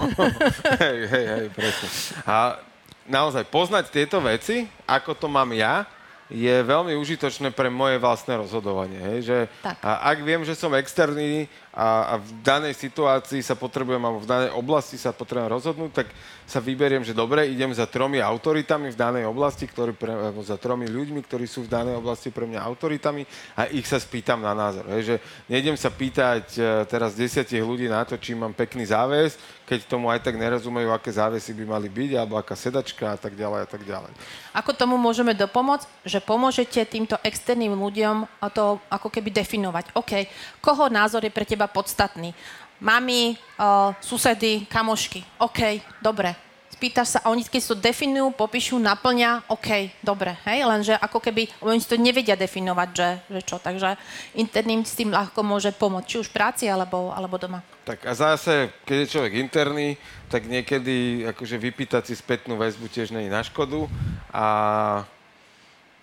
hej, 0.85 0.99
hej, 1.09 1.27
hej, 1.27 1.47
presne. 1.55 1.87
A 2.29 2.61
naozaj 3.09 3.49
poznať 3.49 3.93
tieto 3.93 4.21
veci, 4.21 4.69
ako 4.89 5.15
to 5.17 5.27
mám 5.29 5.53
ja, 5.53 5.89
je 6.33 6.57
veľmi 6.65 6.97
užitočné 6.97 7.53
pre 7.53 7.69
moje 7.69 8.01
vlastné 8.01 8.41
rozhodovanie. 8.41 8.97
Hej? 8.97 9.19
Že, 9.29 9.39
a 9.85 10.09
ak 10.09 10.19
viem, 10.25 10.41
že 10.41 10.57
som 10.57 10.73
externý 10.73 11.53
a, 11.75 12.15
a 12.15 12.23
v 12.23 12.31
danej 12.39 12.79
situácii 12.79 13.43
sa 13.43 13.59
potrebujem, 13.59 13.99
alebo 13.99 14.23
v 14.23 14.31
danej 14.31 14.51
oblasti 14.55 14.95
sa 14.95 15.11
potrebujem 15.11 15.51
rozhodnúť, 15.51 15.91
tak 15.91 16.09
sa 16.47 16.63
vyberiem, 16.63 17.03
že 17.03 17.17
dobre, 17.17 17.51
idem 17.51 17.73
za 17.75 17.89
tromi 17.91 18.23
autoritami 18.23 18.95
v 18.95 19.01
danej 19.01 19.25
oblasti, 19.27 19.67
ktorí 19.67 19.97
pre, 19.97 20.13
alebo 20.15 20.39
za 20.45 20.55
tromi 20.55 20.87
ľuďmi, 20.87 21.25
ktorí 21.27 21.51
sú 21.51 21.67
v 21.67 21.73
danej 21.73 21.99
oblasti 21.99 22.31
pre 22.31 22.47
mňa 22.47 22.63
autoritami 22.63 23.27
a 23.59 23.67
ich 23.73 23.89
sa 23.91 23.99
spýtam 23.99 24.39
na 24.39 24.55
názor. 24.55 24.87
Hej? 24.95 25.03
Že 25.03 25.17
nejdem 25.51 25.75
sa 25.75 25.91
pýtať 25.91 26.45
e, 26.55 26.61
teraz 26.87 27.19
desiatich 27.19 27.65
ľudí 27.65 27.91
na 27.91 28.07
to, 28.07 28.21
či 28.21 28.37
mám 28.37 28.55
pekný 28.55 28.87
záväz, 28.87 29.35
keď 29.65 29.89
tomu 29.89 30.13
aj 30.13 30.21
tak 30.21 30.37
nerozumejú, 30.37 30.93
aké 30.93 31.09
závesy 31.09 31.57
by 31.57 31.65
mali 31.65 31.89
byť, 31.89 32.11
alebo 32.21 32.37
aká 32.37 32.53
sedačka 32.53 33.17
a 33.17 33.19
tak 33.19 33.33
ďalej 33.33 33.65
a 33.65 33.69
tak 33.69 33.83
ďalej. 33.83 34.13
Ako 34.53 34.77
tomu 34.77 35.01
môžeme 35.01 35.33
dopomôcť? 35.33 36.05
Že 36.05 36.21
pomôžete 36.29 36.85
týmto 36.85 37.17
externým 37.25 37.73
ľuďom 37.73 38.29
to 38.53 38.77
ako 38.93 39.09
keby 39.09 39.33
definovať. 39.33 39.97
OK, 39.97 40.29
koho 40.61 40.93
názor 40.93 41.25
je 41.25 41.33
pre 41.33 41.49
teba 41.49 41.64
podstatný? 41.69 42.35
Mami, 42.81 43.39
uh, 43.59 43.95
susedy, 44.03 44.67
kamošky. 44.67 45.25
OK, 45.41 45.81
dobre 46.03 46.45
spýtaš 46.75 47.17
sa 47.17 47.19
a 47.25 47.33
oni 47.33 47.47
keď 47.47 47.61
si 47.65 47.71
to 47.73 47.79
definujú, 47.79 48.37
popíšu, 48.37 48.77
naplňa, 48.77 49.49
OK, 49.49 50.03
dobre, 50.05 50.37
hej, 50.45 50.69
lenže 50.69 50.93
ako 50.99 51.17
keby 51.17 51.49
oni 51.65 51.81
si 51.81 51.89
to 51.89 51.97
nevedia 51.97 52.37
definovať, 52.37 52.89
že, 52.93 53.09
že 53.31 53.41
čo, 53.41 53.57
takže 53.57 53.97
interným 54.37 54.85
s 54.85 54.93
tým 54.93 55.09
ľahko 55.09 55.41
môže 55.47 55.73
pomôcť, 55.73 56.05
či 56.05 56.21
už 56.21 56.29
v 56.29 56.37
práci 56.37 56.65
alebo, 56.69 57.09
alebo 57.15 57.41
doma. 57.41 57.65
Tak 57.89 58.05
a 58.05 58.13
zase, 58.13 58.69
keď 58.85 58.97
je 59.01 59.13
človek 59.17 59.33
interný, 59.41 59.97
tak 60.29 60.51
niekedy 60.51 61.25
akože 61.31 61.57
vypýtať 61.57 62.11
si 62.11 62.15
spätnú 62.19 62.61
väzbu 62.61 62.91
tiež 62.93 63.17
nie 63.17 63.31
je 63.31 63.33
na 63.33 63.41
škodu 63.41 63.89
a 64.35 64.47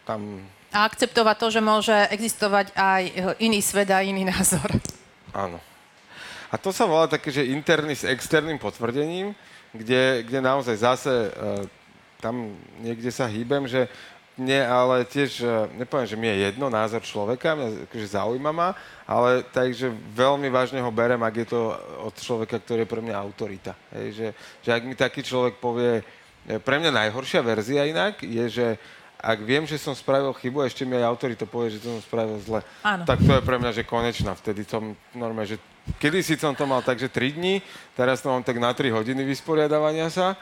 tam... 0.07 0.41
A 0.71 0.87
akceptovať 0.87 1.35
to, 1.35 1.47
že 1.51 1.61
môže 1.61 1.97
existovať 2.15 2.71
aj 2.79 3.03
iný 3.43 3.59
svet 3.59 3.91
a 3.91 3.99
iný 4.01 4.23
názor. 4.23 4.71
Áno. 5.31 5.59
A 6.51 6.59
to 6.59 6.75
sa 6.75 6.83
volá 6.83 7.07
také, 7.07 7.31
že 7.31 7.47
interný 7.47 7.95
s 7.95 8.03
externým 8.03 8.59
potvrdením, 8.59 9.31
kde, 9.71 10.27
kde 10.27 10.39
naozaj 10.43 10.83
zase 10.83 11.11
uh, 11.31 11.63
tam 12.19 12.59
niekde 12.83 13.07
sa 13.07 13.23
hýbem, 13.23 13.63
že 13.71 13.87
mne 14.35 14.67
ale 14.67 15.07
tiež, 15.07 15.47
uh, 15.47 15.71
nepoviem, 15.79 16.11
že 16.11 16.19
mi 16.19 16.27
je 16.27 16.51
jedno 16.51 16.67
názor 16.67 16.99
človeka, 17.07 17.55
mňa 17.55 17.87
akože 17.87 18.07
zaujíma 18.19 18.51
ma, 18.51 18.75
ale 19.07 19.47
takže 19.47 19.95
veľmi 20.11 20.51
vážne 20.51 20.83
ho 20.83 20.91
berem, 20.91 21.23
ak 21.23 21.35
je 21.39 21.47
to 21.55 21.71
od 22.03 22.15
človeka, 22.19 22.59
ktorý 22.59 22.83
je 22.83 22.91
pre 22.91 22.99
mňa 22.99 23.15
autorita. 23.15 23.71
Hej, 23.95 24.07
že, 24.11 24.27
že 24.59 24.69
ak 24.75 24.83
mi 24.83 24.95
taký 24.99 25.23
človek 25.23 25.55
povie, 25.55 26.03
e, 26.43 26.59
pre 26.59 26.83
mňa 26.83 26.91
najhoršia 26.91 27.39
verzia 27.39 27.87
inak 27.87 28.19
je, 28.27 28.45
že 28.51 28.67
ak 29.21 29.39
viem, 29.45 29.69
že 29.69 29.77
som 29.77 29.93
spravil 29.93 30.33
chybu 30.33 30.65
a 30.65 30.69
ešte 30.69 30.81
mi 30.81 30.97
aj 30.97 31.05
autorita 31.05 31.45
povie, 31.45 31.77
že 31.77 31.85
to 31.85 31.93
som 31.93 32.01
spravil 32.01 32.41
zle, 32.41 32.65
Áno. 32.81 33.05
tak 33.05 33.21
to 33.21 33.37
je 33.37 33.41
pre 33.45 33.61
mňa, 33.61 33.71
že 33.71 33.85
konečná. 33.85 34.33
Vtedy 34.33 34.65
som 34.65 34.97
normálne, 35.13 35.55
že 35.55 35.61
Kedy 35.97 36.21
si 36.21 36.37
som 36.37 36.53
to 36.53 36.69
mal 36.69 36.85
tak, 36.85 37.01
že 37.01 37.09
3 37.09 37.41
dní, 37.41 37.57
teraz 37.97 38.21
to 38.21 38.29
mám 38.29 38.45
tak 38.45 38.61
na 38.61 38.69
3 38.69 38.93
hodiny 38.93 39.25
vysporiadavania 39.25 40.13
sa. 40.13 40.37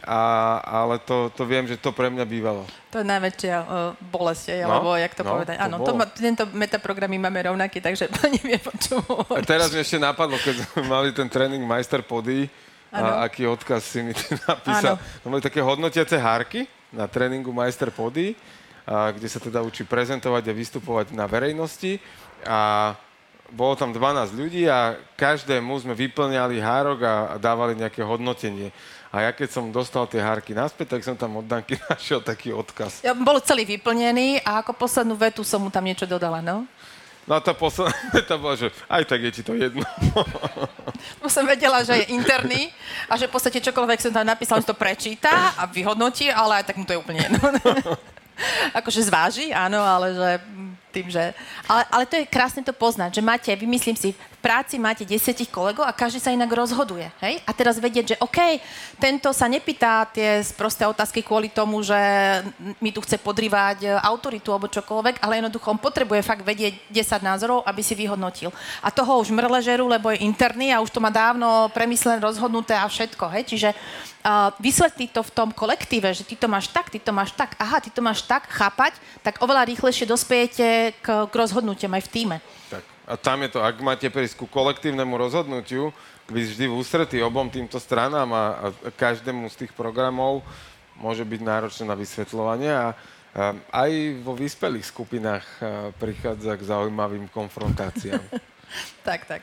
A, 0.00 0.58
ale 0.64 0.96
to, 0.98 1.28
to 1.36 1.44
viem, 1.44 1.68
že 1.68 1.76
to 1.76 1.92
pre 1.92 2.08
mňa 2.08 2.24
bývalo. 2.24 2.64
To 2.88 3.04
je 3.04 3.06
najväčšia 3.06 3.56
uh, 3.60 3.92
bolesť, 4.00 4.64
no, 4.64 4.72
alebo 4.72 4.96
jak 4.96 5.12
to 5.12 5.22
no, 5.22 5.30
povedať. 5.36 5.60
Áno, 5.60 5.76
to 5.84 5.92
ma, 5.92 6.08
tento 6.08 6.48
metaprogram 6.56 7.12
máme 7.12 7.52
rovnaký, 7.52 7.84
takže 7.84 8.08
neviem, 8.40 8.64
o 8.64 8.74
čom 8.80 9.04
A 9.36 9.44
teraz 9.44 9.68
mi 9.68 9.84
ešte 9.84 10.00
napadlo, 10.00 10.40
keď 10.40 10.64
sme 10.64 10.88
mali 10.94 11.12
ten 11.12 11.28
tréning 11.28 11.62
Majster 11.68 12.00
Pody, 12.00 12.48
a 12.90 13.28
aký 13.28 13.46
odkaz 13.46 13.86
si 13.86 14.00
mi 14.02 14.16
napísal. 14.50 14.98
To 15.22 15.30
boli 15.30 15.44
také 15.44 15.60
hodnotiace 15.62 16.18
hárky 16.18 16.66
na 16.90 17.06
tréningu 17.06 17.50
Majster 17.54 17.90
Pody, 17.94 18.34
a, 18.86 19.10
kde 19.14 19.28
sa 19.30 19.38
teda 19.42 19.62
učí 19.62 19.86
prezentovať 19.86 20.50
a 20.50 20.56
vystupovať 20.56 21.06
na 21.14 21.24
verejnosti. 21.30 22.02
A 22.46 22.92
bolo 23.50 23.74
tam 23.74 23.90
12 23.90 24.30
ľudí 24.34 24.70
a 24.70 24.94
každému 25.18 25.74
sme 25.82 25.94
vyplňali 25.94 26.62
hárok 26.62 26.98
a, 27.02 27.14
dávali 27.38 27.74
nejaké 27.74 28.02
hodnotenie. 28.02 28.70
A 29.10 29.26
ja 29.26 29.30
keď 29.34 29.50
som 29.50 29.74
dostal 29.74 30.06
tie 30.06 30.22
hárky 30.22 30.54
naspäť, 30.54 30.94
tak 30.94 31.02
som 31.02 31.18
tam 31.18 31.42
od 31.42 31.46
Danky 31.46 31.74
našiel 31.90 32.22
taký 32.22 32.54
odkaz. 32.54 33.02
Ja, 33.02 33.10
bol 33.10 33.42
celý 33.42 33.66
vyplnený 33.66 34.46
a 34.46 34.62
ako 34.62 34.78
poslednú 34.78 35.18
vetu 35.18 35.42
som 35.42 35.66
mu 35.66 35.70
tam 35.70 35.82
niečo 35.82 36.06
dodala, 36.06 36.38
no? 36.38 36.62
No 37.30 37.38
a 37.38 37.40
tá 37.40 37.54
posledná 37.54 37.94
veta 38.10 38.34
bola, 38.42 38.58
že 38.58 38.74
aj 38.90 39.06
tak 39.06 39.22
je 39.22 39.30
ti 39.30 39.42
to 39.46 39.54
jedno. 39.54 39.86
No 41.22 41.32
som 41.32 41.48
vedela, 41.48 41.80
že 41.80 41.96
je 41.96 42.12
interný 42.12 42.68
a 43.08 43.16
že 43.16 43.24
v 43.24 43.32
podstate 43.32 43.56
čokoľvek 43.56 44.04
som 44.04 44.12
tam 44.12 44.26
napísal, 44.26 44.60
on 44.60 44.66
to 44.66 44.76
prečíta 44.76 45.56
a 45.56 45.64
vyhodnotí, 45.64 46.28
ale 46.28 46.60
aj 46.60 46.68
tak 46.68 46.76
mu 46.76 46.84
to 46.84 46.92
je 46.92 47.00
úplne 47.00 47.24
jedno. 47.24 47.40
akože 48.80 49.08
zváži, 49.08 49.48
áno, 49.48 49.80
ale 49.80 50.12
že 50.12 50.30
tým, 50.90 51.06
že... 51.08 51.32
Ale, 51.70 51.82
ale 51.88 52.04
to 52.04 52.18
je 52.18 52.26
krásne 52.26 52.60
to 52.66 52.74
poznať, 52.74 53.16
že 53.16 53.22
máte, 53.22 53.50
vymyslím 53.54 53.94
si, 53.94 54.10
v 54.12 54.38
práci 54.42 54.80
máte 54.80 55.04
desiatich 55.04 55.52
kolegov 55.52 55.84
a 55.84 55.92
každý 55.92 56.18
sa 56.18 56.32
inak 56.32 56.48
rozhoduje, 56.48 57.06
hej? 57.20 57.38
A 57.44 57.52
teraz 57.52 57.76
vedieť, 57.76 58.16
že 58.16 58.20
OK, 58.24 58.58
tento 58.96 59.30
sa 59.36 59.46
nepýta 59.46 60.08
tie 60.08 60.40
prosté 60.56 60.88
otázky 60.88 61.20
kvôli 61.20 61.52
tomu, 61.52 61.84
že 61.84 61.96
mi 62.80 62.90
tu 62.90 63.04
chce 63.04 63.20
podrývať 63.20 63.84
e, 63.84 63.88
autoritu 64.00 64.48
alebo 64.50 64.72
čokoľvek, 64.72 65.20
ale 65.20 65.44
jednoducho 65.44 65.76
on 65.76 65.80
potrebuje 65.80 66.24
fakt 66.24 66.42
vedieť 66.42 66.72
10 66.88 67.20
názorov, 67.20 67.62
aby 67.68 67.84
si 67.84 67.92
vyhodnotil. 67.92 68.48
A 68.80 68.88
toho 68.88 69.20
už 69.20 69.28
mrležeru, 69.28 69.84
lebo 69.84 70.08
je 70.08 70.24
interný 70.24 70.72
a 70.72 70.80
už 70.80 70.88
to 70.88 71.04
má 71.04 71.12
dávno 71.12 71.68
premyslené, 71.76 72.18
rozhodnuté 72.24 72.72
a 72.72 72.88
všetko, 72.88 73.28
hej? 73.36 73.44
Čiže 73.44 73.68
uh, 74.24 74.52
vysvetliť 74.60 75.10
to 75.12 75.22
v 75.24 75.34
tom 75.34 75.48
kolektíve, 75.52 76.12
že 76.12 76.24
ty 76.24 76.36
to 76.36 76.46
máš 76.46 76.68
tak, 76.68 76.92
ty 76.92 76.98
to 77.00 77.12
máš 77.12 77.32
tak, 77.32 77.56
aha, 77.56 77.80
ty 77.80 77.90
to 77.90 78.00
máš 78.04 78.24
tak, 78.24 78.48
chápať, 78.48 78.96
tak 79.24 79.40
oveľa 79.40 79.68
rýchlejšie 79.68 80.06
dospejete 80.08 80.96
k, 81.00 81.06
k 81.28 81.32
rozhodnutiam 81.34 81.92
aj 81.96 82.04
v 82.06 82.12
týme. 82.12 82.36
Tak. 82.68 82.84
A 83.10 83.18
tam 83.18 83.42
je 83.42 83.50
to, 83.50 83.58
ak 83.58 83.82
máte 83.82 84.06
prísť 84.06 84.38
ku 84.38 84.46
kolektívnemu 84.46 85.18
rozhodnutiu, 85.18 85.90
byť 86.30 86.44
vždy 86.46 86.64
v 86.70 86.76
ústretí 86.78 87.18
obom 87.18 87.50
týmto 87.50 87.82
stranám 87.82 88.30
a, 88.30 88.44
a 88.62 88.66
každému 88.94 89.50
z 89.50 89.66
tých 89.66 89.72
programov 89.74 90.46
môže 90.94 91.26
byť 91.26 91.40
náročné 91.42 91.84
na 91.90 91.98
vysvetľovanie 91.98 92.70
a, 92.70 92.94
aj 93.70 93.90
vo 94.26 94.34
vyspelých 94.34 94.86
skupinách 94.90 95.46
a, 95.60 95.94
prichádza 95.94 96.58
k 96.58 96.62
zaujímavým 96.66 97.30
konfrontáciám. 97.30 98.22
tak, 99.08 99.26
tak. 99.26 99.42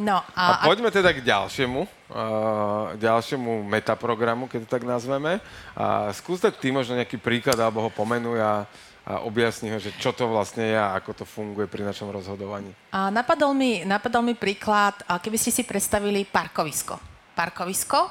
No 0.00 0.24
A, 0.32 0.64
a 0.64 0.64
poďme 0.64 0.88
teda 0.88 1.12
k 1.12 1.20
ďalšiemu, 1.20 1.84
uh, 1.84 2.96
ďalšiemu 2.96 3.60
metaprogramu, 3.68 4.48
keď 4.48 4.64
to 4.64 4.72
tak 4.72 4.88
nazveme. 4.88 5.44
A 5.76 6.08
skús 6.16 6.40
dať 6.40 6.56
ty 6.56 6.72
možno 6.72 6.96
nejaký 6.96 7.20
príklad, 7.20 7.60
alebo 7.60 7.84
ho 7.84 7.90
pomenuj 7.92 8.40
a, 8.40 8.64
a 9.04 9.20
objasni 9.28 9.68
ho, 9.68 9.76
že 9.76 9.92
čo 10.00 10.16
to 10.16 10.24
vlastne 10.24 10.64
je 10.72 10.78
a 10.78 10.96
ako 10.96 11.20
to 11.20 11.24
funguje 11.28 11.68
pri 11.68 11.84
našom 11.84 12.08
rozhodovaní. 12.08 12.72
A 12.96 13.12
napadol, 13.12 13.52
mi, 13.52 13.84
napadol 13.84 14.24
mi 14.24 14.32
príklad, 14.32 15.04
a 15.04 15.20
keby 15.20 15.36
ste 15.36 15.52
si 15.52 15.68
predstavili 15.68 16.24
parkovisko. 16.24 16.96
Parkovisko 17.36 18.08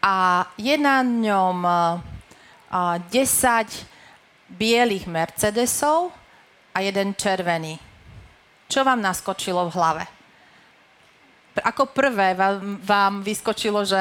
a 0.00 0.48
je 0.56 0.74
na 0.80 1.04
ňom 1.04 1.56
uh, 1.68 2.96
10 3.12 3.89
bielých 4.50 5.06
Mercedesov 5.06 6.10
a 6.74 6.78
jeden 6.82 7.14
červený. 7.14 7.78
Čo 8.70 8.86
vám 8.86 9.02
naskočilo 9.02 9.70
v 9.70 9.74
hlave? 9.74 10.04
ako 11.58 11.90
prvé 11.90 12.32
vám, 12.38 12.78
vám 12.78 13.14
vyskočilo, 13.26 13.82
že 13.82 13.98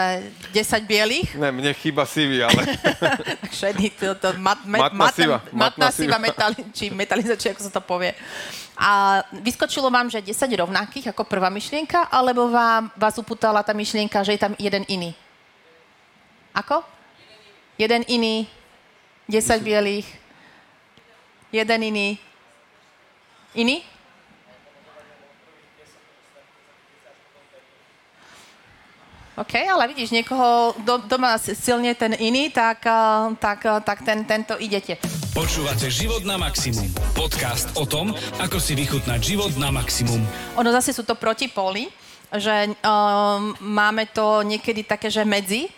10 0.53 0.85
bielých? 0.85 1.33
Ne, 1.35 1.49
mne 1.49 1.73
chýba 1.73 2.05
sivý, 2.05 2.45
ale... 2.45 2.61
Šedý, 3.59 3.89
to, 3.89 4.15
to 4.15 4.37
mat, 4.37 4.61
mat, 4.69 4.93
matná 4.93 5.07
siva. 5.09 5.37
Matná 5.51 5.89
siva, 5.89 6.17
metali, 6.29 6.61
či 6.71 6.93
metalizačia, 6.93 7.51
ako 7.57 7.61
sa 7.65 7.73
to 7.73 7.81
povie. 7.81 8.13
A 8.77 9.19
vyskočilo 9.43 9.89
vám, 9.89 10.07
že 10.07 10.21
10 10.21 10.45
rovnakých 10.45 11.11
ako 11.11 11.25
prvá 11.25 11.49
myšlienka, 11.49 12.07
alebo 12.07 12.47
vám, 12.47 12.93
vás 12.93 13.17
uputala 13.17 13.65
tá 13.65 13.73
myšlienka, 13.73 14.23
že 14.23 14.37
je 14.37 14.41
tam 14.45 14.53
jeden 14.55 14.85
iný? 14.87 15.11
Ako? 16.53 16.85
Jeden 17.81 18.05
iný, 18.07 18.45
10 19.25 19.65
bielých, 19.65 20.07
jeden 21.51 21.79
iný. 21.83 22.09
Iný? 23.57 23.81
OK, 29.39 29.55
ale 29.55 29.87
vidíš, 29.87 30.11
niekoho 30.11 30.75
do, 30.83 30.99
doma 31.07 31.39
silne 31.39 31.95
ten 31.95 32.11
iný, 32.19 32.51
tak, 32.51 32.83
eh, 32.83 33.39
tak, 33.39 33.59
eh, 33.63 33.79
tak 33.87 34.03
ten, 34.03 34.27
tento 34.27 34.59
idete. 34.59 34.99
Počúvate 35.31 35.87
Život 35.87 36.27
na 36.27 36.35
maximum. 36.35 36.91
Podcast 37.15 37.71
o 37.79 37.87
tom, 37.87 38.11
ako 38.43 38.59
si 38.59 38.75
vychutnať 38.75 39.19
život 39.23 39.55
na 39.55 39.71
maximum. 39.71 40.19
Ono 40.59 40.69
zase 40.75 40.91
sú 40.91 41.07
to 41.07 41.15
protipóly, 41.15 41.87
že 42.35 42.75
um, 42.83 43.55
máme 43.63 44.11
to 44.11 44.43
niekedy 44.43 44.83
také, 44.83 45.07
že 45.07 45.23
medzi, 45.23 45.71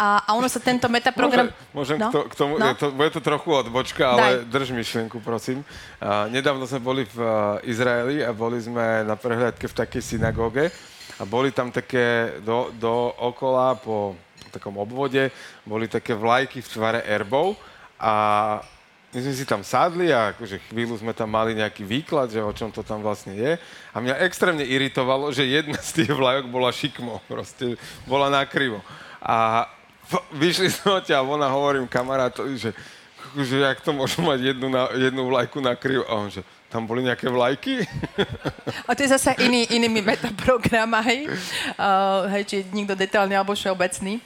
a, 0.00 0.24
a 0.24 0.30
ono 0.32 0.48
sa 0.48 0.56
tento 0.56 0.88
metaprogram... 0.88 1.52
Môžem, 1.76 1.76
môžem 1.76 1.98
no? 2.00 2.08
k, 2.08 2.12
to, 2.16 2.20
k 2.32 2.34
tomu, 2.40 2.56
no? 2.56 2.64
je 2.72 2.76
to, 2.80 2.88
bude 2.88 3.12
to 3.12 3.20
trochu 3.20 3.52
odbočka, 3.52 4.16
ale 4.16 4.40
Daj. 4.40 4.48
drž 4.48 4.68
myšlienku, 4.72 5.20
prosím. 5.20 5.60
Uh, 6.00 6.24
nedávno 6.32 6.64
sme 6.64 6.80
boli 6.80 7.04
v 7.04 7.20
uh, 7.20 7.60
Izraeli 7.68 8.24
a 8.24 8.32
boli 8.32 8.56
sme 8.64 9.04
na 9.04 9.12
prehľadke 9.12 9.68
v 9.68 9.76
takej 9.76 10.00
synagóge 10.00 10.72
a 11.20 11.28
boli 11.28 11.52
tam 11.52 11.68
také 11.68 12.40
do, 12.40 12.72
do 12.80 13.12
okola 13.20 13.76
po 13.76 14.16
takom 14.48 14.80
obvode, 14.80 15.28
boli 15.68 15.84
také 15.84 16.16
vlajky 16.16 16.64
v 16.64 16.72
tvare 16.72 17.00
erbov 17.04 17.60
a 18.00 18.56
my 19.10 19.18
sme 19.20 19.34
si 19.36 19.44
tam 19.44 19.60
sadli 19.60 20.14
a 20.14 20.32
akože 20.32 20.70
chvíľu 20.70 20.96
sme 20.96 21.12
tam 21.12 21.28
mali 21.28 21.52
nejaký 21.52 21.84
výklad, 21.84 22.32
že 22.32 22.40
o 22.40 22.54
čom 22.54 22.72
to 22.72 22.80
tam 22.80 23.04
vlastne 23.04 23.36
je. 23.36 23.58
A 23.92 23.96
mňa 23.98 24.22
extrémne 24.22 24.62
iritovalo, 24.62 25.28
že 25.34 25.44
jedna 25.44 25.76
z 25.82 26.02
tých 26.02 26.10
vlajok 26.14 26.46
bola 26.48 26.70
šikmo, 26.72 27.18
proste 27.28 27.76
bola 28.06 28.30
nakrivo. 28.30 28.80
A 29.18 29.66
vyšli 30.34 30.68
sme 30.70 30.98
odtiaľ, 30.98 31.26
ona 31.26 31.46
hovorím 31.46 31.86
kamarátovi, 31.86 32.58
že, 32.58 32.70
že 33.38 33.56
jak 33.62 33.78
to 33.80 33.94
môžu 33.94 34.22
mať 34.22 34.54
jednu, 34.54 34.66
na, 34.66 34.90
jednu 34.94 35.22
vlajku 35.30 35.62
na 35.62 35.74
krivo. 35.78 36.02
A 36.10 36.18
on 36.18 36.28
že, 36.30 36.42
tam 36.70 36.86
boli 36.86 37.02
nejaké 37.02 37.26
vlajky? 37.26 37.82
A 38.88 38.94
to 38.94 39.02
je 39.02 39.10
zase 39.10 39.34
iný, 39.42 39.66
iný 39.74 39.90
metaprogram, 39.90 40.94
hej? 41.02 41.26
Uh, 41.74 42.30
hej, 42.30 42.42
či 42.46 42.56
nikto 42.70 42.94
detálny 42.94 43.34
alebo 43.34 43.54
všeobecný. 43.54 44.22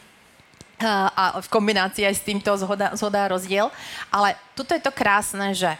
A 1.16 1.40
v 1.40 1.48
kombinácii 1.48 2.04
aj 2.04 2.18
s 2.20 2.26
týmto 2.26 2.52
zhoda, 2.60 2.92
zhoda 2.92 3.32
rozdiel. 3.32 3.72
Ale 4.12 4.36
tuto 4.52 4.76
je 4.76 4.82
to 4.84 4.92
krásne, 4.92 5.56
že 5.56 5.72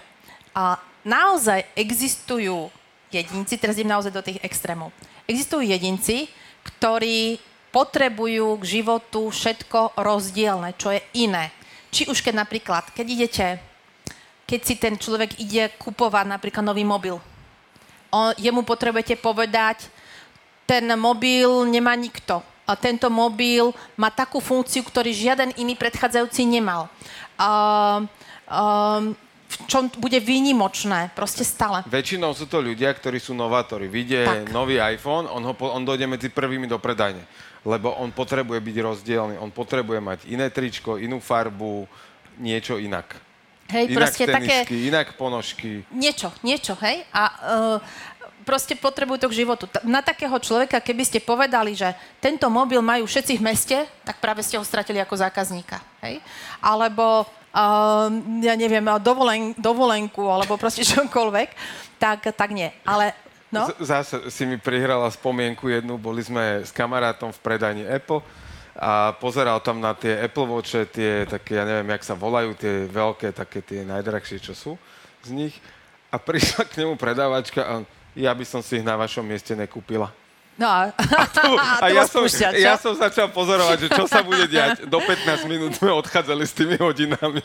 uh, 0.57 0.81
naozaj 1.05 1.69
existujú 1.77 2.73
jedinci, 3.13 3.61
teraz 3.61 3.77
idem 3.77 3.93
naozaj 3.93 4.11
do 4.11 4.25
tých 4.25 4.41
extrémov, 4.41 4.91
existujú 5.29 5.63
jedinci, 5.63 6.27
ktorí 6.65 7.39
potrebujú 7.75 8.63
k 8.63 8.79
životu 8.79 9.27
všetko 9.35 9.99
rozdielne, 9.99 10.79
čo 10.79 10.95
je 10.95 11.03
iné. 11.19 11.51
Či 11.91 12.07
už 12.07 12.23
keď 12.23 12.47
napríklad, 12.47 12.95
keď 12.95 13.07
idete 13.11 13.47
keď 14.45 14.61
si 14.61 14.75
ten 14.77 14.95
človek 15.01 15.41
ide 15.41 15.73
kupovať 15.81 16.29
napríklad 16.29 16.65
nový 16.65 16.85
mobil. 16.85 17.17
On, 18.13 18.31
jemu 18.37 18.63
potrebujete 18.63 19.17
povedať, 19.19 19.89
ten 20.69 20.85
mobil 20.95 21.49
nemá 21.69 21.97
nikto. 21.97 22.45
A 22.65 22.73
tento 22.81 23.13
mobil 23.13 23.77
má 23.93 24.09
takú 24.09 24.41
funkciu, 24.41 24.81
ktorý 24.89 25.13
žiaden 25.13 25.53
iný 25.61 25.77
predchádzajúci 25.77 26.49
nemal. 26.49 26.89
Uh, 27.37 28.09
uh, 28.49 29.13
v 29.45 29.57
čom 29.69 29.93
bude 30.01 30.17
výnimočné, 30.17 31.13
proste 31.13 31.45
stále. 31.45 31.85
Väčšinou 31.85 32.33
sú 32.33 32.49
to 32.49 32.65
ľudia, 32.65 32.89
ktorí 32.97 33.21
sú 33.21 33.37
novátori. 33.37 33.85
Vidie 33.85 34.25
tak. 34.25 34.49
nový 34.49 34.81
iPhone, 34.81 35.29
on, 35.29 35.45
ho, 35.45 35.53
on 35.61 35.85
dojde 35.85 36.09
medzi 36.09 36.33
prvými 36.33 36.65
do 36.65 36.81
predajne, 36.81 37.21
lebo 37.65 37.97
on 37.97 38.13
potrebuje 38.13 38.61
byť 38.61 38.77
rozdielny, 38.85 39.35
on 39.41 39.49
potrebuje 39.49 40.01
mať 40.01 40.19
iné 40.29 40.53
tričko, 40.53 41.01
inú 41.01 41.19
farbu, 41.19 41.89
niečo 42.37 42.77
inak. 42.77 43.17
Hej, 43.73 43.85
inak 43.89 43.97
proste 43.97 44.25
tenisky, 44.29 44.77
také... 44.77 44.89
inak 44.93 45.09
ponožky. 45.17 45.71
Niečo, 45.89 46.29
niečo, 46.45 46.77
hej. 46.85 47.09
A 47.09 47.23
uh, 47.25 47.77
proste 48.45 48.77
potrebujú 48.77 49.25
to 49.25 49.33
k 49.33 49.41
životu. 49.41 49.65
Na 49.89 50.05
takého 50.05 50.37
človeka, 50.37 50.85
keby 50.85 51.03
ste 51.09 51.25
povedali, 51.25 51.73
že 51.73 51.97
tento 52.21 52.45
mobil 52.53 52.85
majú 52.85 53.09
všetci 53.09 53.41
v 53.41 53.47
meste, 53.49 53.77
tak 54.05 54.21
práve 54.21 54.45
ste 54.45 54.61
ho 54.61 54.65
stratili 54.69 55.01
ako 55.01 55.17
zákazníka. 55.17 55.81
Hej? 56.05 56.21
Alebo, 56.61 57.25
uh, 57.25 58.09
ja 58.45 58.55
neviem, 58.55 58.85
dovolen, 59.01 59.57
dovolenku, 59.57 60.29
alebo 60.29 60.61
proste 60.61 60.85
čokoľvek, 60.93 61.49
tak, 61.97 62.29
tak 62.37 62.53
nie. 62.53 62.69
Ale 62.85 63.17
No? 63.55 63.71
Zase 63.79 64.27
si 64.35 64.43
mi 64.43 64.59
prihrala 64.59 65.07
spomienku 65.15 65.71
jednu, 65.71 65.95
boli 65.95 66.27
sme 66.27 66.67
s 66.67 66.75
kamarátom 66.75 67.31
v 67.31 67.39
predajni 67.39 67.87
Apple 67.87 68.19
a 68.75 69.15
pozeral 69.15 69.63
tam 69.63 69.79
na 69.79 69.95
tie 69.95 70.19
Apple 70.27 70.51
Watche, 70.51 70.83
tie 70.91 71.23
také, 71.31 71.63
ja 71.63 71.63
neviem, 71.63 71.95
jak 71.95 72.03
sa 72.03 72.19
volajú, 72.19 72.59
tie 72.59 72.91
veľké, 72.91 73.31
také 73.31 73.63
tie 73.63 73.87
najdrahšie, 73.87 74.43
čo 74.43 74.53
sú 74.59 74.75
z 75.23 75.31
nich. 75.31 75.55
A 76.11 76.19
prišla 76.19 76.67
k 76.67 76.83
nemu 76.83 76.99
predávačka 76.99 77.63
a 77.63 77.75
ja 78.19 78.35
by 78.35 78.43
som 78.43 78.59
si 78.59 78.83
ich 78.83 78.87
na 78.87 78.99
vašom 78.99 79.23
mieste 79.23 79.55
nekúpila. 79.55 80.11
No 80.55 80.71
a, 80.71 80.95
a, 80.95 81.25
to, 81.35 81.59
a 81.59 81.87
ja, 81.91 82.07
som, 82.07 82.23
ja 82.55 82.75
som 82.79 82.95
začal 82.95 83.27
pozorovať, 83.31 83.87
že 83.87 83.89
čo 83.91 84.07
sa 84.07 84.23
bude 84.23 84.47
diať. 84.47 84.87
Do 84.87 85.03
15 85.03 85.51
minút 85.51 85.75
sme 85.75 85.91
odchádzali 85.91 86.47
s 86.47 86.55
tými 86.55 86.79
hodinami. 86.79 87.43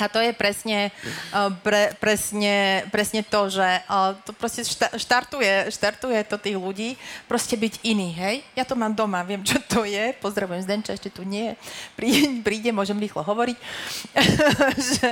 A 0.00 0.08
to 0.08 0.18
je 0.18 0.32
presne, 0.32 0.88
uh, 1.32 1.52
pre, 1.62 1.92
presne, 2.00 2.84
presne 2.88 3.20
to, 3.22 3.52
že 3.52 3.64
uh, 3.86 4.16
to 4.24 4.32
proste 4.32 4.64
štartuje, 4.96 5.68
štartuje 5.68 6.18
to 6.26 6.36
tých 6.40 6.58
ľudí, 6.58 6.96
proste 7.28 7.54
byť 7.54 7.84
iný, 7.84 8.10
hej? 8.16 8.36
Ja 8.56 8.64
to 8.64 8.74
mám 8.74 8.96
doma, 8.96 9.22
viem, 9.22 9.44
čo 9.44 9.60
to 9.62 9.84
je, 9.84 10.16
pozdravujem 10.18 10.64
Zdenča, 10.64 10.96
ešte 10.96 11.12
tu 11.12 11.22
nie, 11.22 11.54
príde, 11.94 12.40
príde 12.42 12.70
môžem 12.72 12.98
rýchlo 12.98 13.22
hovoriť, 13.22 13.56
že 14.96 15.10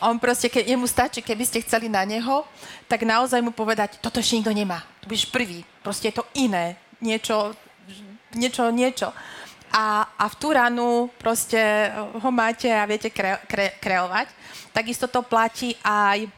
on 0.00 0.16
proste, 0.16 0.48
ke, 0.48 0.62
jemu 0.64 0.86
stačí, 0.86 1.20
keby 1.20 1.44
ste 1.44 1.64
chceli 1.66 1.90
na 1.90 2.06
neho, 2.06 2.46
tak 2.86 3.02
naozaj 3.02 3.42
mu 3.42 3.50
povedať, 3.50 3.98
toto 4.00 4.22
ešte 4.22 4.38
nikto 4.38 4.54
nemá, 4.54 4.80
tu 5.02 5.10
budeš 5.10 5.28
prvý, 5.28 5.66
proste 5.84 6.08
je 6.08 6.22
to 6.22 6.24
iné, 6.38 6.78
niečo, 7.02 7.52
niečo, 8.32 8.70
niečo 8.72 9.10
a, 9.72 10.04
a 10.20 10.24
v 10.28 10.34
tú 10.36 10.52
ranu 10.52 11.08
proste 11.16 11.58
ho 11.96 12.30
máte 12.30 12.68
a 12.68 12.84
viete 12.84 13.08
kre, 13.08 13.40
kre, 13.48 13.72
kreovať. 13.80 14.28
Takisto 14.68 15.08
to 15.08 15.24
platí 15.24 15.72
aj, 15.80 16.28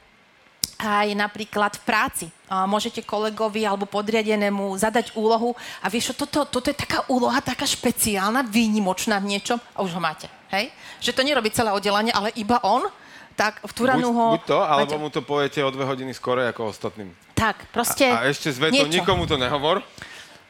aj 0.79 1.09
napríklad 1.18 1.75
v 1.75 1.83
práci. 1.83 2.27
Môžete 2.47 3.03
kolegovi 3.03 3.66
alebo 3.66 3.90
podriadenému 3.90 4.79
zadať 4.79 5.18
úlohu 5.18 5.59
a 5.83 5.90
vieš, 5.90 6.14
toto, 6.14 6.47
toto 6.47 6.70
je 6.70 6.79
taká 6.79 7.03
úloha, 7.11 7.42
taká 7.42 7.66
špeciálna, 7.66 8.47
výnimočná 8.47 9.18
v 9.18 9.35
niečom 9.35 9.59
a 9.75 9.83
už 9.83 9.99
ho 9.99 10.01
máte. 10.01 10.31
Hej? 10.55 10.70
Že 11.03 11.11
to 11.18 11.27
nerobí 11.27 11.51
celé 11.51 11.75
oddelenie, 11.75 12.14
ale 12.14 12.31
iba 12.38 12.62
on, 12.62 12.87
tak 13.35 13.59
v 13.66 13.73
tú 13.75 13.83
ranu 13.83 14.14
ho... 14.14 14.38
Buď 14.38 14.47
to, 14.47 14.59
alebo 14.62 14.94
máte... 14.94 15.03
mu 15.03 15.09
to 15.11 15.20
poviete 15.27 15.59
o 15.59 15.70
dve 15.75 15.83
hodiny 15.83 16.14
skoro 16.14 16.38
ako 16.38 16.70
ostatným. 16.70 17.11
Tak, 17.35 17.66
proste... 17.75 18.07
A, 18.07 18.23
a 18.23 18.31
ešte 18.31 18.55
s 18.55 18.62
vetou, 18.62 18.87
nikomu 18.87 19.27
to 19.27 19.35
nehovor. 19.35 19.83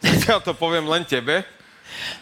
Ja 0.29 0.37
to 0.37 0.53
poviem 0.53 0.85
len 0.85 1.01
tebe. 1.09 1.49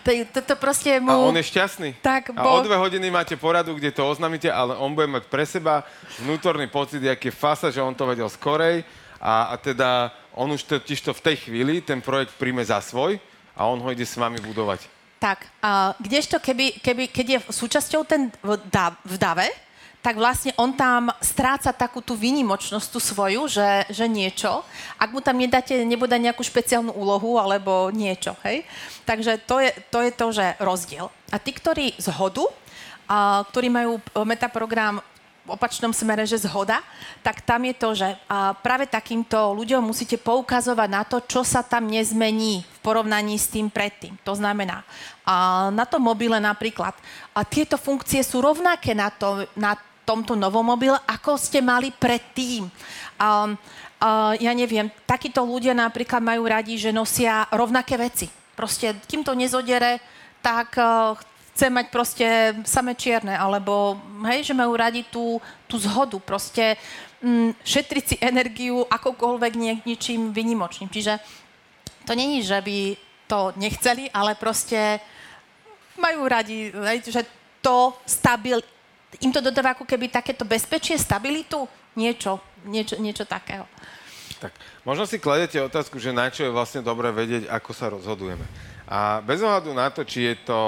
To, 0.04 0.10
to, 0.10 0.40
to 0.42 0.54
proste 0.58 1.00
mu... 1.00 1.10
A 1.10 1.22
on 1.22 1.36
je 1.38 1.46
šťastný. 1.46 1.96
Tak, 2.02 2.34
bol... 2.34 2.60
A 2.60 2.60
o 2.60 2.66
dve 2.66 2.76
hodiny 2.76 3.08
máte 3.08 3.38
poradu, 3.38 3.74
kde 3.78 3.94
to 3.94 4.04
oznámite, 4.04 4.50
ale 4.50 4.76
on 4.76 4.92
bude 4.92 5.08
mať 5.08 5.24
pre 5.30 5.46
seba 5.46 5.86
vnútorný 6.20 6.66
pocit, 6.68 7.00
aký 7.02 7.30
je 7.30 7.34
fasa, 7.34 7.70
že 7.70 7.80
on 7.80 7.94
to 7.94 8.04
vedel 8.04 8.28
skorej 8.28 8.84
a, 9.22 9.52
a 9.52 9.54
teda 9.56 10.10
on 10.34 10.50
už 10.50 10.66
totiž 10.66 11.00
to 11.00 11.12
v 11.14 11.24
tej 11.24 11.36
chvíli 11.48 11.80
ten 11.80 12.02
projekt 12.02 12.34
príjme 12.36 12.64
za 12.64 12.82
svoj 12.82 13.22
a 13.54 13.68
on 13.68 13.78
ho 13.78 13.88
ide 13.92 14.04
s 14.04 14.18
vami 14.18 14.42
budovať. 14.42 14.88
Tak, 15.22 15.46
a 15.62 15.94
kdežto 16.02 16.42
keby, 16.42 16.82
keby, 16.82 17.06
keď 17.06 17.26
je 17.30 17.38
súčasťou 17.54 18.02
ten 18.02 18.34
v, 18.42 18.58
da, 18.66 18.90
v 19.06 19.14
dave, 19.14 19.46
tak 20.02 20.18
vlastne 20.18 20.50
on 20.58 20.74
tam 20.74 21.14
stráca 21.22 21.70
takú 21.70 22.02
tú 22.02 22.18
výnimočnosť, 22.18 22.90
tú 22.90 22.98
svoju, 22.98 23.46
že, 23.46 23.86
že 23.86 24.10
niečo, 24.10 24.66
ak 24.98 25.14
mu 25.14 25.22
tam 25.22 25.38
nedáte, 25.38 25.86
nebude 25.86 26.18
nejakú 26.18 26.42
špeciálnu 26.42 26.90
úlohu 26.90 27.38
alebo 27.38 27.88
niečo, 27.94 28.34
hej. 28.42 28.66
Takže 29.06 29.38
to 29.46 29.62
je, 29.62 29.70
to 29.94 29.98
je 30.02 30.10
to, 30.10 30.26
že 30.34 30.46
rozdiel. 30.58 31.06
A 31.30 31.38
tí, 31.38 31.54
ktorí 31.54 31.94
zhodu, 32.02 32.50
a, 33.06 33.46
ktorí 33.46 33.70
majú 33.70 34.02
metaprogram 34.26 34.98
v 35.42 35.58
opačnom 35.58 35.90
smere, 35.90 36.22
že 36.22 36.38
zhoda, 36.38 36.78
tak 37.18 37.42
tam 37.42 37.66
je 37.66 37.74
to, 37.74 37.88
že 37.98 38.14
práve 38.62 38.86
takýmto 38.86 39.58
ľuďom 39.58 39.82
musíte 39.82 40.14
poukazovať 40.14 40.86
na 40.86 41.02
to, 41.02 41.18
čo 41.26 41.42
sa 41.42 41.66
tam 41.66 41.90
nezmení 41.90 42.62
v 42.62 42.78
porovnaní 42.78 43.34
s 43.34 43.50
tým 43.50 43.66
predtým. 43.66 44.14
To 44.22 44.38
znamená, 44.38 44.86
na 45.74 45.82
tom 45.82 46.06
mobile 46.06 46.38
napríklad, 46.38 46.94
a 47.34 47.42
tieto 47.42 47.74
funkcie 47.74 48.22
sú 48.22 48.38
rovnaké 48.38 48.94
na, 48.94 49.10
to, 49.10 49.42
na 49.58 49.74
tomto 50.04 50.34
novom 50.34 50.66
mobile, 50.66 50.98
ako 51.06 51.38
ste 51.38 51.62
mali 51.62 51.94
predtým. 51.94 52.66
A, 52.66 52.70
a, 53.18 53.30
ja 54.38 54.52
neviem, 54.52 54.90
takíto 55.06 55.42
ľudia 55.46 55.72
napríklad 55.72 56.22
majú 56.22 56.46
radi, 56.46 56.78
že 56.78 56.94
nosia 56.94 57.46
rovnaké 57.54 57.94
veci. 57.98 58.26
Proste, 58.52 58.98
kým 59.08 59.24
to 59.24 59.32
nezodere, 59.32 60.02
tak 60.42 60.74
uh, 60.76 61.16
chce 61.52 61.68
mať 61.68 61.86
proste 61.92 62.26
samé 62.64 62.96
čierne, 62.96 63.36
alebo 63.36 64.00
hej, 64.24 64.50
že 64.50 64.56
majú 64.56 64.72
radi 64.72 65.04
tú, 65.12 65.36
tú 65.68 65.76
zhodu, 65.76 66.16
proste 66.18 66.80
mm, 67.20 67.60
šetriť 67.60 68.04
si 68.04 68.16
energiu 68.18 68.82
akokoľvek 68.88 69.52
nie, 69.60 69.74
ničím 69.84 70.32
vynimočným. 70.32 70.88
Čiže 70.88 71.20
to 72.08 72.12
není, 72.16 72.40
že 72.40 72.56
by 72.58 72.96
to 73.28 73.52
nechceli, 73.60 74.08
ale 74.10 74.34
proste 74.34 74.98
majú 76.00 76.24
radi, 76.24 76.72
hej, 76.72 77.04
že 77.04 77.22
to 77.60 77.94
stabil, 78.08 78.58
im 79.20 79.32
to 79.34 79.44
dodáva 79.44 79.76
ako 79.76 79.84
keby 79.84 80.08
takéto 80.08 80.48
bezpečie, 80.48 80.96
stabilitu, 80.96 81.68
niečo, 81.98 82.40
niečo, 82.64 82.96
niečo 82.96 83.28
takého. 83.28 83.68
Tak, 84.40 84.56
možno 84.82 85.06
si 85.06 85.22
kladete 85.22 85.60
otázku, 85.62 86.00
že 86.02 86.10
na 86.10 86.32
čo 86.32 86.42
je 86.42 86.54
vlastne 86.54 86.82
dobré 86.82 87.12
vedieť, 87.14 87.46
ako 87.52 87.70
sa 87.76 87.92
rozhodujeme. 87.92 88.42
A 88.92 89.24
bez 89.24 89.40
ohľadu 89.40 89.72
na 89.72 89.88
to, 89.88 90.04
či 90.04 90.28
je 90.28 90.52
to 90.52 90.60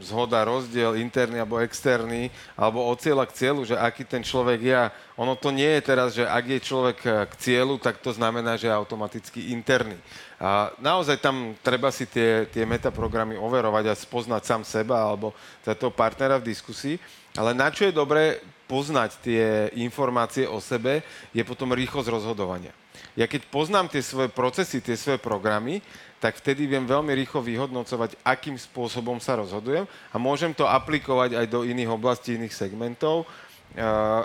zhoda, 0.00 0.48
rozdiel 0.48 0.96
interný 0.96 1.44
alebo 1.44 1.60
externý, 1.60 2.32
alebo 2.56 2.80
od 2.88 2.96
cieľa 2.96 3.28
k 3.28 3.36
cieľu, 3.36 3.68
že 3.68 3.76
aký 3.76 4.08
ten 4.08 4.24
človek 4.24 4.60
je, 4.64 4.80
ono 5.20 5.36
to 5.36 5.52
nie 5.52 5.68
je 5.76 5.82
teraz, 5.84 6.16
že 6.16 6.24
ak 6.24 6.56
je 6.56 6.60
človek 6.64 6.98
k 7.04 7.32
cieľu, 7.36 7.76
tak 7.76 8.00
to 8.00 8.16
znamená, 8.16 8.56
že 8.56 8.72
je 8.72 8.72
automaticky 8.72 9.52
interný. 9.52 10.00
A 10.40 10.72
naozaj 10.80 11.20
tam 11.20 11.52
treba 11.60 11.92
si 11.92 12.08
tie, 12.08 12.48
tie 12.48 12.64
metaprogramy 12.64 13.36
overovať 13.36 13.92
a 13.92 13.98
spoznať 14.00 14.42
sám 14.48 14.62
seba 14.64 14.96
alebo 15.04 15.36
toho 15.60 15.92
partnera 15.92 16.40
v 16.40 16.48
diskusii. 16.48 16.96
Ale 17.36 17.52
na 17.52 17.68
čo 17.68 17.84
je 17.84 17.92
dobré 17.92 18.40
poznať 18.64 19.20
tie 19.20 19.68
informácie 19.76 20.48
o 20.48 20.64
sebe, 20.64 21.04
je 21.36 21.44
potom 21.44 21.76
rýchlosť 21.76 22.08
rozhodovania. 22.08 22.72
Ja 23.16 23.24
keď 23.24 23.48
poznám 23.48 23.88
tie 23.88 24.00
svoje 24.04 24.28
procesy, 24.32 24.80
tie 24.80 24.96
svoje 24.96 25.20
programy, 25.20 25.80
tak 26.16 26.40
vtedy 26.40 26.64
viem 26.64 26.88
veľmi 26.88 27.12
rýchlo 27.12 27.44
vyhodnocovať, 27.44 28.16
akým 28.24 28.56
spôsobom 28.56 29.20
sa 29.20 29.36
rozhodujem 29.36 29.84
a 29.84 30.16
môžem 30.16 30.56
to 30.56 30.64
aplikovať 30.64 31.36
aj 31.36 31.46
do 31.52 31.60
iných 31.62 31.92
oblastí, 31.92 32.40
iných 32.40 32.56
segmentov, 32.56 33.28
uh, 33.76 34.24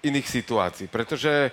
iných 0.00 0.24
situácií. 0.24 0.86
Pretože 0.88 1.52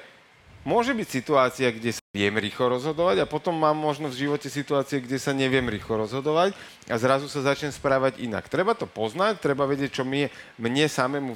môže 0.64 0.96
byť 0.96 1.08
situácia, 1.12 1.68
kde 1.70 1.92
sa 1.92 2.04
viem 2.16 2.34
rýchlo 2.40 2.80
rozhodovať 2.80 3.22
a 3.22 3.30
potom 3.30 3.52
mám 3.52 3.76
možno 3.76 4.08
v 4.08 4.28
živote 4.28 4.48
situácie, 4.48 5.04
kde 5.04 5.20
sa 5.20 5.36
neviem 5.36 5.68
rýchlo 5.68 6.08
rozhodovať 6.08 6.56
a 6.88 6.96
zrazu 6.96 7.28
sa 7.28 7.44
začnem 7.44 7.76
správať 7.76 8.24
inak. 8.24 8.48
Treba 8.48 8.72
to 8.74 8.88
poznať, 8.88 9.44
treba 9.44 9.68
vedieť, 9.68 10.02
čo 10.02 10.04
mne, 10.08 10.32
mne 10.56 10.86
samému 10.88 11.36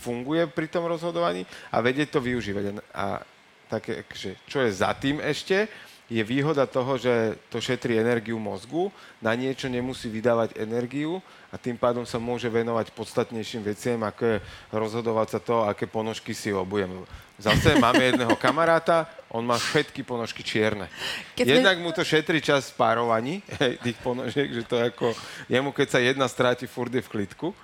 funguje 0.00 0.48
pri 0.48 0.66
tom 0.70 0.88
rozhodovaní 0.88 1.44
a 1.68 1.82
vedieť 1.84 2.14
to 2.16 2.24
využívať. 2.24 2.80
A 2.94 3.20
také, 3.68 4.02
že 4.16 4.34
čo 4.48 4.64
je 4.64 4.70
za 4.72 4.90
tým 4.96 5.20
ešte, 5.20 5.68
je 6.10 6.22
výhoda 6.26 6.66
toho, 6.66 6.98
že 6.98 7.38
to 7.48 7.62
šetrí 7.62 7.94
energiu 7.94 8.34
mozgu, 8.34 8.90
na 9.22 9.30
niečo 9.38 9.70
nemusí 9.70 10.10
vydávať 10.10 10.58
energiu 10.58 11.22
a 11.48 11.56
tým 11.56 11.78
pádom 11.78 12.02
sa 12.02 12.18
môže 12.18 12.50
venovať 12.50 12.90
podstatnejším 12.90 13.62
veciam, 13.62 14.02
ako 14.02 14.22
je 14.26 14.36
rozhodovať 14.74 15.28
sa 15.30 15.40
to, 15.40 15.62
aké 15.62 15.86
ponožky 15.86 16.34
si 16.34 16.50
obujem. 16.50 17.06
Zase 17.38 17.78
máme 17.78 18.04
jedného 18.10 18.34
kamaráta, 18.36 19.06
on 19.30 19.46
má 19.46 19.56
všetky 19.56 20.02
ponožky 20.02 20.42
čierne. 20.42 20.90
Keď 21.38 21.46
Jednak 21.62 21.78
mu 21.78 21.94
to 21.94 22.02
šetrí 22.02 22.42
čas 22.42 22.74
v 22.74 22.76
párovaní, 22.76 23.40
hej, 23.62 23.78
tých 23.80 23.96
ponožiek, 24.02 24.50
že 24.50 24.66
to 24.66 24.76
je 24.76 24.90
ako, 24.90 25.14
jemu 25.46 25.70
keď 25.70 25.88
sa 25.88 25.98
jedna 26.02 26.26
stráti, 26.26 26.66
furt 26.66 26.92
je 26.92 27.00
v 27.00 27.08
klidku. 27.08 27.54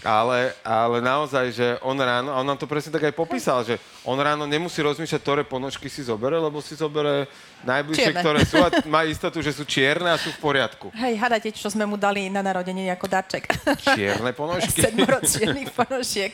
Ale, 0.00 0.56
ale 0.64 1.04
naozaj, 1.04 1.52
že 1.52 1.66
on 1.84 1.92
ráno, 2.00 2.32
a 2.32 2.40
on 2.40 2.48
nám 2.48 2.56
to 2.56 2.64
presne 2.64 2.88
tak 2.88 3.12
aj 3.12 3.14
popísal, 3.14 3.60
že 3.60 3.76
on 4.00 4.16
ráno 4.16 4.48
nemusí 4.48 4.80
rozmýšľať, 4.80 5.20
ktoré 5.20 5.42
ponožky 5.44 5.92
si 5.92 6.00
zobere, 6.00 6.40
lebo 6.40 6.64
si 6.64 6.72
zobere 6.72 7.28
najbližšie, 7.68 8.08
čierne. 8.08 8.22
ktoré 8.24 8.40
sú 8.48 8.56
a 8.64 8.68
má 8.94 9.04
istotu, 9.04 9.44
že 9.44 9.52
sú 9.52 9.68
čierne 9.68 10.08
a 10.08 10.16
sú 10.16 10.32
v 10.32 10.40
poriadku. 10.40 10.88
Hej, 10.96 11.20
hadajte, 11.20 11.52
čo 11.52 11.68
sme 11.68 11.84
mu 11.84 12.00
dali 12.00 12.32
na 12.32 12.40
narodenie 12.40 12.88
ako 12.88 13.06
darček. 13.12 13.44
Čierne 13.92 14.32
ponožky? 14.32 14.80
Sedmoročných 14.88 15.68
ponožiek, 15.76 16.32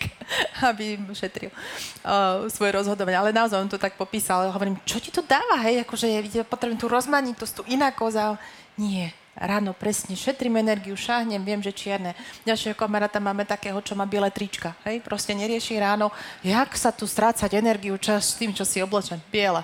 aby 0.63 1.03
šetril 1.11 1.51
uh, 1.51 2.47
svoje 2.47 2.71
rozhodovanie. 2.71 3.19
Ale 3.19 3.35
naozaj 3.35 3.59
on 3.59 3.71
to 3.71 3.83
tak 3.83 3.99
popísal. 3.99 4.47
Hovorím, 4.55 4.79
čo 4.87 5.03
ti 5.03 5.11
to 5.11 5.27
dáva, 5.27 5.59
hej? 5.67 5.83
Akože 5.83 6.07
ja 6.07 6.23
potrebujem 6.47 6.79
tú 6.79 6.87
rozmanitosť, 6.87 7.53
tú 7.59 7.63
inakosť. 7.67 8.17
A... 8.23 8.39
Nie, 8.77 9.11
ráno 9.37 9.77
presne 9.77 10.17
šetrím 10.17 10.57
energiu, 10.57 10.97
šahnem, 10.97 11.45
viem, 11.45 11.61
že 11.61 11.71
čierne. 11.71 12.17
Ďalšieho 12.49 12.75
kamaráta 12.75 13.21
máme 13.21 13.45
takého, 13.45 13.77
čo 13.85 13.93
má 13.93 14.09
biele 14.09 14.33
trička. 14.33 14.73
Hej? 14.89 15.05
Proste 15.05 15.37
nerieši 15.37 15.77
ráno, 15.77 16.09
jak 16.41 16.73
sa 16.75 16.91
tu 16.91 17.05
strácať 17.05 17.53
energiu 17.55 18.01
čas 18.01 18.33
s 18.33 18.41
tým, 18.41 18.57
čo 18.57 18.65
si 18.65 18.81
oblečen. 18.81 19.21
Biele. 19.29 19.63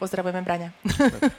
Pozdravujeme 0.00 0.42
Braňa. 0.42 0.74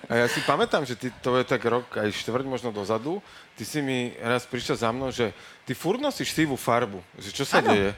A 0.08 0.24
ja 0.24 0.28
si 0.32 0.40
pamätám, 0.48 0.88
že 0.88 0.96
ty, 0.96 1.12
to 1.20 1.36
je 1.36 1.44
tak 1.44 1.60
rok 1.68 1.84
aj 2.00 2.08
štvrť 2.16 2.48
možno 2.48 2.72
dozadu, 2.72 3.20
ty 3.60 3.68
si 3.68 3.84
mi 3.84 4.16
raz 4.24 4.48
prišiel 4.48 4.80
za 4.80 4.88
mnou, 4.88 5.12
že 5.12 5.36
ty 5.68 5.76
furt 5.76 6.00
nosíš 6.00 6.32
sivú 6.32 6.56
farbu. 6.56 7.04
Že 7.20 7.30
čo 7.36 7.44
sa 7.44 7.60
ano. 7.60 7.76
deje? 7.76 7.92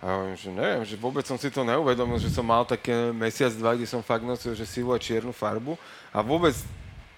A 0.00 0.02
ja 0.02 0.12
hovorím, 0.16 0.38
že 0.40 0.48
neviem, 0.50 0.82
že 0.82 0.96
vôbec 0.96 1.22
som 1.28 1.36
si 1.36 1.52
to 1.52 1.60
neuvedomil, 1.60 2.16
že 2.16 2.32
som 2.32 2.42
mal 2.42 2.64
také 2.64 3.12
mesiac, 3.12 3.52
dva, 3.52 3.76
kde 3.76 3.84
som 3.86 4.02
fakt 4.02 4.24
nosil, 4.24 4.56
že 4.56 4.66
sivú 4.66 4.90
a 4.90 4.98
čiernu 4.98 5.30
farbu. 5.30 5.76
A 6.10 6.24
vôbec 6.24 6.56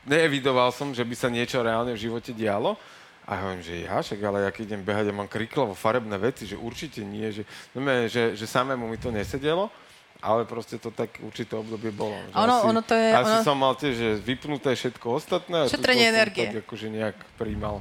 neevidoval 0.07 0.71
som, 0.75 0.91
že 0.91 1.05
by 1.05 1.15
sa 1.15 1.29
niečo 1.31 1.62
reálne 1.62 1.95
v 1.95 2.03
živote 2.09 2.35
dialo. 2.35 2.75
A 3.23 3.38
hovorím, 3.38 3.62
že 3.62 3.87
ja, 3.87 4.03
však 4.03 4.19
ale 4.19 4.43
ja 4.43 4.51
keď 4.51 4.75
idem 4.75 4.83
behať 4.83 5.15
a 5.15 5.15
mám 5.15 5.31
kriklovo 5.31 5.79
farebné 5.79 6.19
veci, 6.19 6.43
že 6.43 6.59
určite 6.59 7.07
nie, 7.07 7.31
že, 7.31 7.47
neviem, 7.71 8.11
že, 8.11 8.35
že 8.35 8.47
samému 8.51 8.91
mi 8.91 8.99
to 8.99 9.15
nesedelo, 9.15 9.71
ale 10.19 10.43
proste 10.43 10.75
to 10.75 10.91
tak 10.91 11.23
určité 11.23 11.55
obdobie 11.55 11.95
bolo. 11.95 12.19
Že 12.19 12.35
ono, 12.35 12.55
asi, 12.59 12.67
ono 12.67 12.81
to 12.83 12.95
je... 12.99 13.09
Asi 13.15 13.37
ono... 13.38 13.47
som 13.47 13.57
mal 13.59 13.75
tiež, 13.79 13.95
že 13.95 14.11
vypnuté 14.19 14.75
všetko 14.75 15.07
ostatné. 15.23 15.71
Šetrenie 15.71 16.11
energie. 16.11 16.51
tak 16.51 16.67
akože 16.67 16.87
nejak 16.91 17.17
príjmal. 17.38 17.79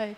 Hej. 0.00 0.16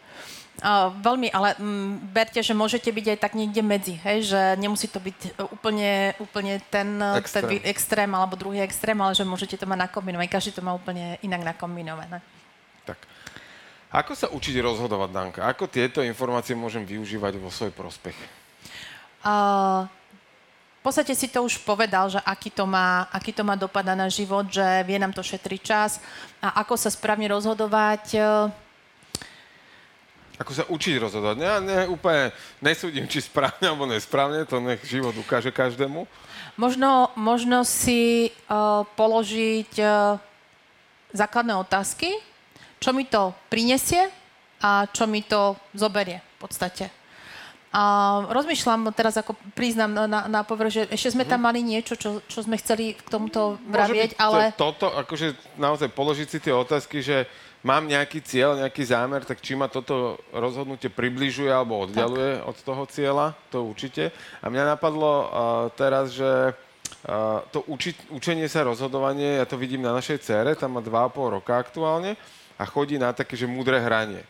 Uh, 0.61 0.93
veľmi, 1.01 1.33
ale 1.33 1.57
mm, 1.57 2.13
berte, 2.13 2.37
že 2.45 2.53
môžete 2.53 2.93
byť 2.93 3.07
aj 3.17 3.19
tak 3.25 3.33
niekde 3.33 3.65
medzi, 3.65 3.97
hej, 3.97 4.29
že 4.29 4.41
nemusí 4.61 4.93
to 4.93 5.01
byť 5.01 5.19
e, 5.33 5.49
úplne, 5.57 6.13
úplne 6.21 6.61
ten 6.69 7.01
e, 7.01 7.17
extrém. 7.17 7.49
ten 7.49 7.65
extrém 7.65 8.11
alebo 8.13 8.37
druhý 8.37 8.61
extrém, 8.61 8.93
ale 9.01 9.17
že 9.17 9.25
môžete 9.25 9.57
to 9.57 9.65
mať 9.65 9.89
nakombinovať. 9.89 10.29
Každý 10.29 10.61
to 10.61 10.61
má 10.61 10.77
úplne 10.77 11.17
inak 11.25 11.57
nakombinované. 11.57 12.21
Tak. 12.85 13.01
Ako 13.89 14.13
sa 14.13 14.29
učiť 14.29 14.61
rozhodovať, 14.61 15.09
Danka? 15.09 15.41
Ako 15.49 15.65
tieto 15.65 16.05
informácie 16.05 16.53
môžem 16.53 16.85
využívať 16.85 17.41
vo 17.41 17.49
svoj 17.49 17.73
prospech? 17.73 18.15
Uh, 19.25 19.89
v 20.77 20.83
podstate 20.85 21.17
si 21.17 21.33
to 21.33 21.41
už 21.41 21.65
povedal, 21.65 22.13
že 22.13 22.21
aký 22.21 22.53
to, 22.53 22.69
má, 22.69 23.09
aký 23.09 23.33
to 23.33 23.49
má 23.49 23.57
dopad 23.57 23.89
na 23.89 24.13
život, 24.13 24.45
že 24.45 24.85
vie 24.85 25.01
nám 25.01 25.17
to 25.17 25.25
šetriť 25.25 25.61
čas 25.65 26.05
a 26.45 26.61
ako 26.61 26.77
sa 26.77 26.93
správne 26.93 27.33
rozhodovať. 27.33 28.05
Uh, 28.21 28.69
ako 30.41 30.53
sa 30.57 30.65
učiť 30.73 30.97
rozhodovať. 30.97 31.37
Ja 31.37 31.61
ne, 31.61 31.85
úplne 31.85 32.33
nesúdim, 32.65 33.05
či 33.05 33.21
správne 33.21 33.69
alebo 33.69 33.85
nesprávne, 33.85 34.49
to 34.49 34.57
nech 34.57 34.81
život 34.89 35.13
ukáže 35.21 35.53
každému. 35.53 36.09
Možno, 36.57 37.13
možno 37.13 37.61
si 37.69 38.33
uh, 38.49 38.89
položiť 38.97 39.73
uh, 39.85 40.17
základné 41.13 41.55
otázky, 41.61 42.17
čo 42.81 42.97
mi 42.97 43.05
to 43.05 43.37
prinesie 43.53 44.09
a 44.65 44.89
čo 44.89 45.05
mi 45.05 45.21
to 45.21 45.61
zoberie 45.77 46.25
v 46.25 46.37
podstate. 46.41 46.89
A 47.71 47.83
rozmýšľam 48.27 48.91
teraz, 48.91 49.15
ako 49.15 49.39
priznám 49.55 50.11
na, 50.11 50.27
na 50.27 50.43
povrch, 50.43 50.75
že 50.75 50.83
ešte 50.91 51.15
sme 51.15 51.23
tam 51.29 51.45
mhm. 51.45 51.47
mali 51.47 51.61
niečo, 51.63 51.95
čo, 51.95 52.19
čo 52.27 52.43
sme 52.43 52.59
chceli 52.59 52.99
k 52.99 53.07
tomuto 53.07 53.61
vravieť, 53.69 54.19
ale... 54.19 54.57
Toto, 54.57 54.91
akože 54.91 55.37
naozaj 55.61 55.93
položiť 55.93 56.27
si 56.27 56.39
tie 56.43 56.51
otázky, 56.57 57.05
že 57.05 57.31
mám 57.63 57.85
nejaký 57.85 58.25
cieľ, 58.25 58.57
nejaký 58.57 58.83
zámer, 58.87 59.25
tak 59.25 59.45
či 59.45 59.57
ma 59.57 59.69
toto 59.69 60.21
rozhodnutie 60.33 60.89
približuje 60.89 61.53
alebo 61.53 61.85
oddialuje 61.85 62.41
tak. 62.41 62.47
od 62.49 62.57
toho 62.65 62.83
cieľa, 62.89 63.27
to 63.53 63.65
určite. 63.65 64.13
A 64.41 64.49
mňa 64.49 64.77
napadlo 64.77 65.13
uh, 65.13 65.27
teraz, 65.77 66.13
že 66.17 66.53
uh, 66.53 67.45
to 67.53 67.65
uči, 67.69 67.93
učenie 68.13 68.49
sa, 68.49 68.65
rozhodovanie, 68.65 69.41
ja 69.41 69.47
to 69.47 69.61
vidím 69.61 69.85
na 69.85 69.93
našej 69.93 70.25
cére, 70.25 70.57
tam 70.57 70.77
má 70.77 70.81
2,5 70.81 71.37
roka 71.41 71.57
aktuálne, 71.57 72.17
a 72.61 72.69
chodí 72.69 73.01
na 73.01 73.17
také, 73.17 73.41
že 73.41 73.49
múdre 73.49 73.81
hranie 73.81 74.21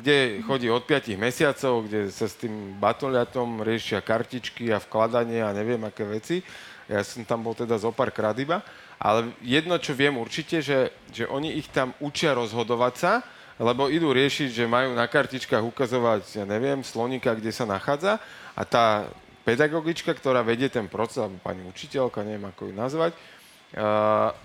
kde 0.00 0.40
chodí 0.48 0.72
od 0.72 0.88
5 0.88 1.12
mesiacov, 1.20 1.84
kde 1.84 2.08
sa 2.08 2.24
s 2.24 2.40
tým 2.40 2.80
batoliatom 2.80 3.60
riešia 3.60 4.00
kartičky 4.00 4.72
a 4.72 4.80
vkladanie 4.80 5.44
a 5.44 5.52
neviem 5.52 5.84
aké 5.84 6.08
veci. 6.08 6.40
Ja 6.88 7.04
som 7.04 7.22
tam 7.22 7.44
bol 7.44 7.52
teda 7.52 7.76
zo 7.76 7.92
pár 7.92 8.08
krát 8.08 8.34
iba. 8.40 8.64
Ale 9.00 9.32
jedno, 9.40 9.80
čo 9.80 9.96
viem 9.96 10.12
určite, 10.20 10.60
že, 10.60 10.92
že 11.08 11.24
oni 11.24 11.56
ich 11.56 11.72
tam 11.72 11.96
učia 12.04 12.36
rozhodovať 12.36 12.94
sa, 13.00 13.12
lebo 13.56 13.88
idú 13.88 14.12
riešiť, 14.12 14.52
že 14.52 14.68
majú 14.68 14.92
na 14.92 15.08
kartičkách 15.08 15.64
ukazovať, 15.64 16.36
ja 16.36 16.44
neviem, 16.44 16.84
sloníka, 16.84 17.32
kde 17.32 17.48
sa 17.48 17.64
nachádza 17.64 18.20
a 18.52 18.62
tá 18.68 19.08
pedagogička, 19.44 20.12
ktorá 20.12 20.44
vedie 20.44 20.68
ten 20.68 20.84
proces, 20.84 21.20
alebo 21.20 21.40
pani 21.40 21.64
učiteľka, 21.64 22.24
neviem 22.24 22.48
ako 22.52 22.68
ju 22.68 22.74
nazvať, 22.76 23.12
uh, 23.16 24.36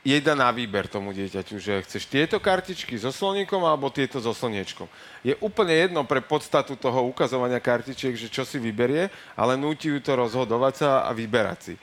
jeda 0.00 0.32
na 0.32 0.48
výber 0.48 0.88
tomu 0.88 1.12
dieťaťu, 1.12 1.56
že 1.60 1.84
chceš 1.84 2.08
tieto 2.08 2.40
kartičky 2.40 2.96
so 2.96 3.12
sloníkom 3.12 3.60
alebo 3.64 3.92
tieto 3.92 4.16
so 4.16 4.32
slniečkom. 4.32 4.88
Je 5.20 5.36
úplne 5.44 5.76
jedno 5.76 6.08
pre 6.08 6.24
podstatu 6.24 6.72
toho 6.76 7.04
ukazovania 7.04 7.60
kartičiek, 7.60 8.16
že 8.16 8.32
čo 8.32 8.48
si 8.48 8.56
vyberie, 8.56 9.12
ale 9.36 9.60
núti 9.60 9.92
ju 9.92 10.00
to 10.00 10.16
rozhodovať 10.16 10.74
sa 10.76 10.90
a 11.04 11.12
vyberať 11.12 11.60
si. 11.60 11.74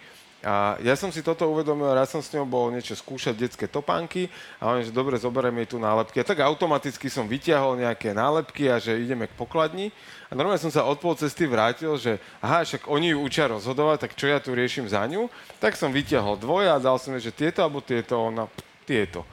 A 0.47 0.79
ja 0.79 0.95
som 0.95 1.11
si 1.11 1.19
toto 1.19 1.43
uvedomil, 1.51 1.91
raz 1.91 2.07
som 2.07 2.23
s 2.23 2.31
ňou 2.31 2.47
bol 2.47 2.71
niečo 2.71 2.95
skúšať 2.95 3.35
detské 3.35 3.67
topánky 3.67 4.31
a 4.63 4.71
on 4.71 4.79
že 4.79 4.95
dobre, 4.95 5.19
zoberieme 5.19 5.67
jej 5.67 5.75
tu 5.75 5.77
nálepky. 5.83 6.23
A 6.23 6.23
tak 6.23 6.39
automaticky 6.39 7.11
som 7.11 7.27
vyťahol 7.27 7.75
nejaké 7.75 8.15
nálepky 8.15 8.71
a 8.71 8.79
že 8.79 8.95
ideme 8.95 9.27
k 9.27 9.35
pokladni. 9.35 9.91
A 10.31 10.39
normálne 10.39 10.63
som 10.63 10.71
sa 10.71 10.87
od 10.87 11.03
pol 11.03 11.19
cesty 11.19 11.43
vrátil, 11.51 11.91
že 11.99 12.23
aha, 12.39 12.63
však 12.63 12.87
oni 12.87 13.11
ju 13.11 13.17
učia 13.19 13.51
rozhodovať, 13.51 14.07
tak 14.07 14.15
čo 14.15 14.31
ja 14.31 14.39
tu 14.39 14.55
riešim 14.55 14.87
za 14.87 15.03
ňu? 15.03 15.27
Tak 15.59 15.75
som 15.75 15.91
vyťahol 15.91 16.39
dvoje 16.39 16.71
a 16.71 16.79
dal 16.79 16.95
som 16.95 17.11
jej, 17.19 17.27
že 17.27 17.35
tieto 17.35 17.59
alebo 17.59 17.83
tieto, 17.83 18.15
ona 18.15 18.47
tieto. 18.87 19.27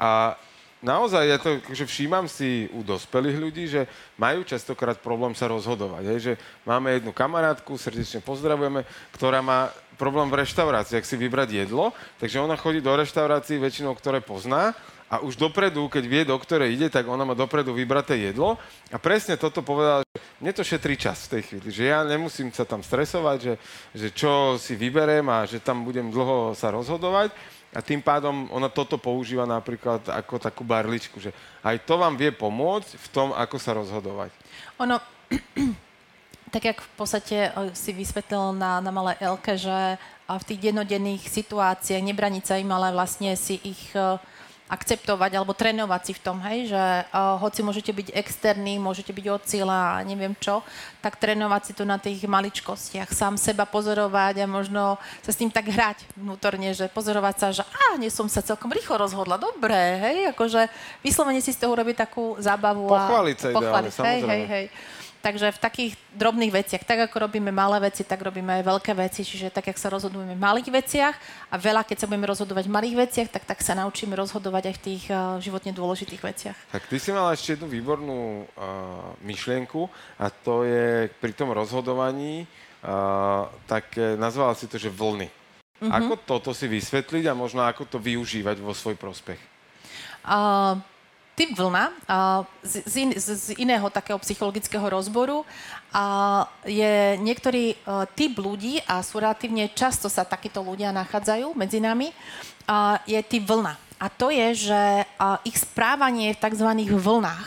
A 0.00 0.40
naozaj 0.84 1.24
ja 1.24 1.38
to 1.40 1.60
že 1.72 1.88
všímam 1.88 2.28
si 2.28 2.68
u 2.72 2.84
dospelých 2.84 3.38
ľudí, 3.40 3.64
že 3.68 3.88
majú 4.20 4.44
častokrát 4.44 5.00
problém 5.00 5.32
sa 5.32 5.48
rozhodovať. 5.48 6.04
Hej, 6.08 6.20
že 6.20 6.32
máme 6.68 6.96
jednu 6.96 7.12
kamarátku, 7.12 7.76
srdečne 7.80 8.20
pozdravujeme, 8.20 8.84
ktorá 9.16 9.40
má 9.40 9.72
problém 9.96 10.28
v 10.28 10.44
reštaurácii, 10.44 11.00
ak 11.00 11.08
si 11.08 11.16
vybrať 11.16 11.66
jedlo, 11.66 11.96
takže 12.20 12.40
ona 12.40 12.54
chodí 12.54 12.84
do 12.84 12.92
reštaurácií 12.92 13.56
väčšinou, 13.56 13.96
ktoré 13.96 14.20
pozná 14.20 14.76
a 15.06 15.22
už 15.22 15.38
dopredu, 15.38 15.86
keď 15.86 16.04
vie, 16.04 16.22
do 16.26 16.34
ktorej 16.34 16.74
ide, 16.74 16.90
tak 16.90 17.06
ona 17.06 17.22
má 17.22 17.32
dopredu 17.32 17.70
vybraté 17.70 18.18
jedlo 18.18 18.58
a 18.90 18.98
presne 18.98 19.38
toto 19.38 19.62
povedala, 19.62 20.02
že 20.02 20.18
mne 20.42 20.52
to 20.52 20.66
šetrí 20.66 20.98
čas 20.98 21.26
v 21.26 21.38
tej 21.38 21.42
chvíli, 21.46 21.68
že 21.70 21.84
ja 21.94 22.02
nemusím 22.02 22.50
sa 22.50 22.66
tam 22.66 22.82
stresovať, 22.82 23.38
že, 23.38 23.54
že 23.94 24.08
čo 24.10 24.58
si 24.58 24.74
vyberiem 24.74 25.24
a 25.30 25.46
že 25.46 25.62
tam 25.62 25.86
budem 25.86 26.10
dlho 26.10 26.58
sa 26.58 26.74
rozhodovať, 26.74 27.30
a 27.76 27.84
tým 27.84 28.00
pádom 28.00 28.48
ona 28.48 28.72
toto 28.72 28.96
používa 28.96 29.44
napríklad 29.44 30.00
ako 30.08 30.40
takú 30.40 30.64
barličku, 30.64 31.20
že 31.20 31.36
aj 31.60 31.84
to 31.84 32.00
vám 32.00 32.16
vie 32.16 32.32
pomôcť 32.32 32.96
v 32.96 33.06
tom, 33.12 33.36
ako 33.36 33.56
sa 33.60 33.76
rozhodovať. 33.76 34.32
Ono, 34.80 34.96
tak 36.56 36.72
jak 36.72 36.78
v 36.80 36.90
podstate 36.96 37.52
eh, 37.52 37.76
si 37.76 37.92
vysvetlil 37.92 38.56
na, 38.56 38.80
na 38.80 38.88
malé 38.88 39.20
Elke, 39.20 39.60
že 39.60 40.00
v 40.26 40.48
tých 40.48 40.72
dennodenných 40.72 41.22
situáciách 41.22 42.02
nebraniť 42.02 42.42
sa 42.42 42.58
im, 42.58 42.66
ale 42.72 42.90
vlastne 42.90 43.38
si 43.38 43.62
ich 43.62 43.94
uh, 43.94 44.18
akceptovať 44.66 45.30
alebo 45.38 45.54
trénovať 45.54 46.00
si 46.10 46.12
v 46.18 46.22
tom, 46.22 46.42
hej, 46.42 46.74
že 46.74 46.82
uh, 46.82 47.38
hoci 47.38 47.62
môžete 47.62 47.94
byť 47.94 48.08
externí, 48.18 48.82
môžete 48.82 49.14
byť 49.14 49.26
od 49.30 49.42
cieľa 49.46 49.78
a 49.94 50.02
neviem 50.02 50.34
čo, 50.42 50.66
tak 50.98 51.22
trénovať 51.22 51.62
si 51.70 51.72
to 51.78 51.86
na 51.86 52.02
tých 52.02 52.26
maličkostiach, 52.26 53.06
sám 53.14 53.38
seba 53.38 53.62
pozorovať 53.62 54.42
a 54.42 54.46
možno 54.50 54.98
sa 55.22 55.30
s 55.30 55.38
tým 55.38 55.54
tak 55.54 55.70
hrať 55.70 56.02
vnútorne, 56.18 56.74
že 56.74 56.90
pozorovať 56.90 57.34
sa, 57.38 57.46
že 57.54 57.62
a 57.62 57.94
nie 57.94 58.10
som 58.10 58.26
sa 58.26 58.42
celkom 58.42 58.74
rýchlo 58.74 58.98
rozhodla, 58.98 59.38
dobre, 59.38 59.78
hej, 60.02 60.34
akože 60.34 60.66
vyslovene 61.06 61.38
si 61.38 61.54
z 61.54 61.62
toho 61.62 61.70
urobiť 61.70 61.96
takú 62.02 62.34
zábavu. 62.42 62.90
Pochváliť 62.90 63.36
sa 63.38 63.48
pochváliť, 63.54 63.92
ideálne, 63.94 64.10
hej, 64.10 64.20
hej, 64.26 64.42
hej. 64.50 64.66
Takže 65.26 65.50
v 65.50 65.58
takých 65.58 65.92
drobných 66.14 66.54
veciach, 66.54 66.86
tak 66.86 67.10
ako 67.10 67.26
robíme 67.26 67.50
malé 67.50 67.90
veci, 67.90 68.06
tak 68.06 68.22
robíme 68.22 68.62
aj 68.62 68.62
veľké 68.62 68.94
veci. 68.94 69.26
Čiže 69.26 69.50
tak, 69.50 69.66
jak 69.66 69.74
sa 69.74 69.90
rozhodujeme 69.90 70.38
v 70.38 70.44
malých 70.46 70.70
veciach 70.70 71.18
a 71.50 71.58
veľa, 71.58 71.82
keď 71.82 71.96
sa 71.98 72.06
budeme 72.06 72.30
rozhodovať 72.30 72.70
v 72.70 72.74
malých 72.78 72.94
veciach, 72.94 73.28
tak, 73.34 73.42
tak 73.42 73.58
sa 73.58 73.74
naučíme 73.74 74.14
rozhodovať 74.14 74.70
aj 74.70 74.74
v 74.78 74.84
tých 74.86 75.04
uh, 75.10 75.34
životne 75.42 75.74
dôležitých 75.74 76.22
veciach. 76.22 76.54
Tak 76.70 76.86
ty 76.86 77.02
si 77.02 77.10
mala 77.10 77.34
ešte 77.34 77.58
jednu 77.58 77.66
výbornú 77.66 78.46
uh, 78.46 79.18
myšlienku 79.26 79.90
a 80.22 80.30
to 80.30 80.62
je 80.62 81.10
pri 81.18 81.34
tom 81.34 81.50
rozhodovaní, 81.50 82.46
uh, 82.86 83.50
tak 83.66 83.98
nazvala 83.98 84.54
si 84.54 84.70
to, 84.70 84.78
že 84.78 84.94
vlny. 84.94 85.26
Uh-huh. 85.26 85.90
Ako 85.90 86.22
toto 86.22 86.54
si 86.54 86.70
vysvetliť 86.70 87.26
a 87.26 87.34
možno 87.34 87.66
ako 87.66 87.82
to 87.82 87.98
využívať 87.98 88.62
vo 88.62 88.70
svoj 88.70 88.94
prospech? 88.94 89.42
Uh, 90.22 90.78
typ 91.36 91.52
vlna 91.52 91.92
z, 92.64 92.74
z, 92.88 92.94
in, 92.96 93.10
z 93.12 93.54
iného 93.60 93.84
takého 93.92 94.16
psychologického 94.24 94.88
rozboru 94.88 95.44
je 96.64 97.20
niektorý 97.20 97.72
e, 97.72 97.76
typ 98.16 98.40
ľudí 98.40 98.80
a 98.88 99.04
sú 99.04 99.20
relatívne 99.20 99.68
často 99.72 100.08
sa 100.08 100.24
takíto 100.24 100.64
ľudia 100.64 100.92
nachádzajú 100.96 101.52
medzi 101.56 101.80
nami, 101.80 102.12
je 103.04 103.20
typ 103.24 103.44
vlna. 103.46 103.76
A 103.96 104.06
to 104.12 104.28
je, 104.28 104.68
že 104.68 104.80
ich 105.48 105.56
správanie 105.56 106.32
je 106.32 106.36
v 106.36 106.42
tzv. 106.44 106.70
vlnách. 107.00 107.46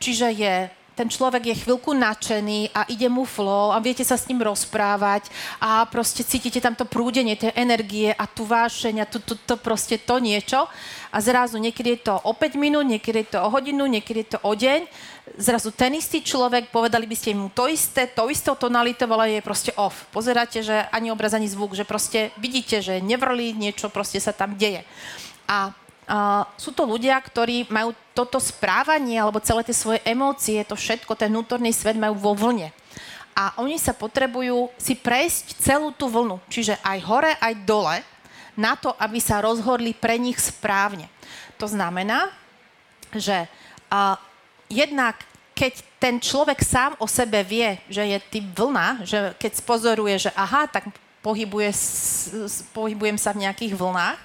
Čiže 0.00 0.28
je 0.32 0.54
ten 0.94 1.10
človek 1.10 1.50
je 1.50 1.60
chvíľku 1.66 1.90
nadšený 1.90 2.70
a 2.70 2.86
ide 2.86 3.10
mu 3.10 3.26
flow 3.26 3.74
a 3.74 3.82
viete 3.82 4.06
sa 4.06 4.14
s 4.14 4.30
ním 4.30 4.42
rozprávať 4.46 5.26
a 5.58 5.82
proste 5.90 6.22
cítite 6.22 6.62
tam 6.62 6.78
to 6.78 6.86
prúdenie 6.86 7.34
tej 7.34 7.50
energie 7.58 8.14
a 8.14 8.24
tu 8.30 8.46
vášeň 8.46 9.02
a 9.02 9.10
tu, 9.10 9.18
tu, 9.18 9.34
to 9.34 9.58
proste 9.58 9.98
to 10.06 10.22
niečo 10.22 10.70
a 11.14 11.18
zrazu 11.22 11.62
niekedy 11.62 11.98
je 11.98 12.10
to 12.10 12.14
o 12.26 12.34
5 12.34 12.58
minút, 12.58 12.86
niekedy 12.86 13.22
je 13.22 13.38
to 13.38 13.46
o 13.46 13.48
hodinu, 13.50 13.86
niekedy 13.86 14.26
je 14.26 14.34
to 14.34 14.38
o 14.42 14.52
deň. 14.54 14.86
Zrazu 15.38 15.70
ten 15.70 15.94
istý 15.94 16.18
človek, 16.18 16.74
povedali 16.74 17.06
by 17.06 17.14
ste 17.14 17.38
mu 17.38 17.54
to 17.54 17.70
isté, 17.70 18.10
to 18.10 18.26
isté 18.26 18.50
tonalitou, 18.58 19.06
ale 19.14 19.38
je 19.38 19.46
proste 19.46 19.70
off. 19.78 20.10
Pozeráte, 20.10 20.58
že 20.66 20.74
ani 20.90 21.14
obraz, 21.14 21.30
ani 21.30 21.46
zvuk, 21.46 21.78
že 21.78 21.86
proste 21.86 22.34
vidíte, 22.34 22.82
že 22.82 22.98
nevrlí, 22.98 23.54
niečo 23.54 23.94
proste 23.94 24.18
sa 24.18 24.34
tam 24.34 24.58
deje. 24.58 24.82
A 25.46 25.70
Uh, 26.04 26.44
sú 26.60 26.68
to 26.76 26.84
ľudia, 26.84 27.16
ktorí 27.16 27.64
majú 27.72 27.96
toto 28.12 28.36
správanie 28.36 29.16
alebo 29.16 29.40
celé 29.40 29.64
tie 29.64 29.72
svoje 29.72 30.04
emócie, 30.04 30.60
to 30.68 30.76
všetko, 30.76 31.16
ten 31.16 31.32
vnútorný 31.32 31.72
svet 31.72 31.96
majú 31.96 32.20
vo 32.20 32.32
vlne. 32.36 32.68
A 33.32 33.56
oni 33.58 33.80
sa 33.80 33.96
potrebujú 33.96 34.68
si 34.76 34.94
prejsť 34.94 35.58
celú 35.64 35.90
tú 35.96 36.06
vlnu, 36.12 36.38
čiže 36.52 36.76
aj 36.84 36.98
hore, 37.08 37.32
aj 37.40 37.54
dole, 37.64 37.96
na 38.54 38.78
to, 38.78 38.92
aby 39.00 39.18
sa 39.18 39.42
rozhodli 39.42 39.96
pre 39.96 40.20
nich 40.20 40.38
správne. 40.38 41.10
To 41.58 41.66
znamená, 41.66 42.30
že 43.16 43.48
uh, 43.90 44.20
jednak 44.68 45.18
keď 45.54 45.72
ten 46.02 46.18
človek 46.18 46.60
sám 46.60 46.98
o 46.98 47.06
sebe 47.06 47.40
vie, 47.46 47.78
že 47.86 48.02
je 48.02 48.18
typ 48.28 48.44
vlna, 48.52 49.06
že 49.06 49.32
keď 49.38 49.52
spozoruje, 49.62 50.28
že 50.28 50.30
aha, 50.34 50.66
tak 50.66 50.90
pohybuje, 51.24 51.72
pohybujem 52.76 53.16
sa 53.16 53.32
v 53.32 53.48
nejakých 53.48 53.72
vlnách, 53.72 54.18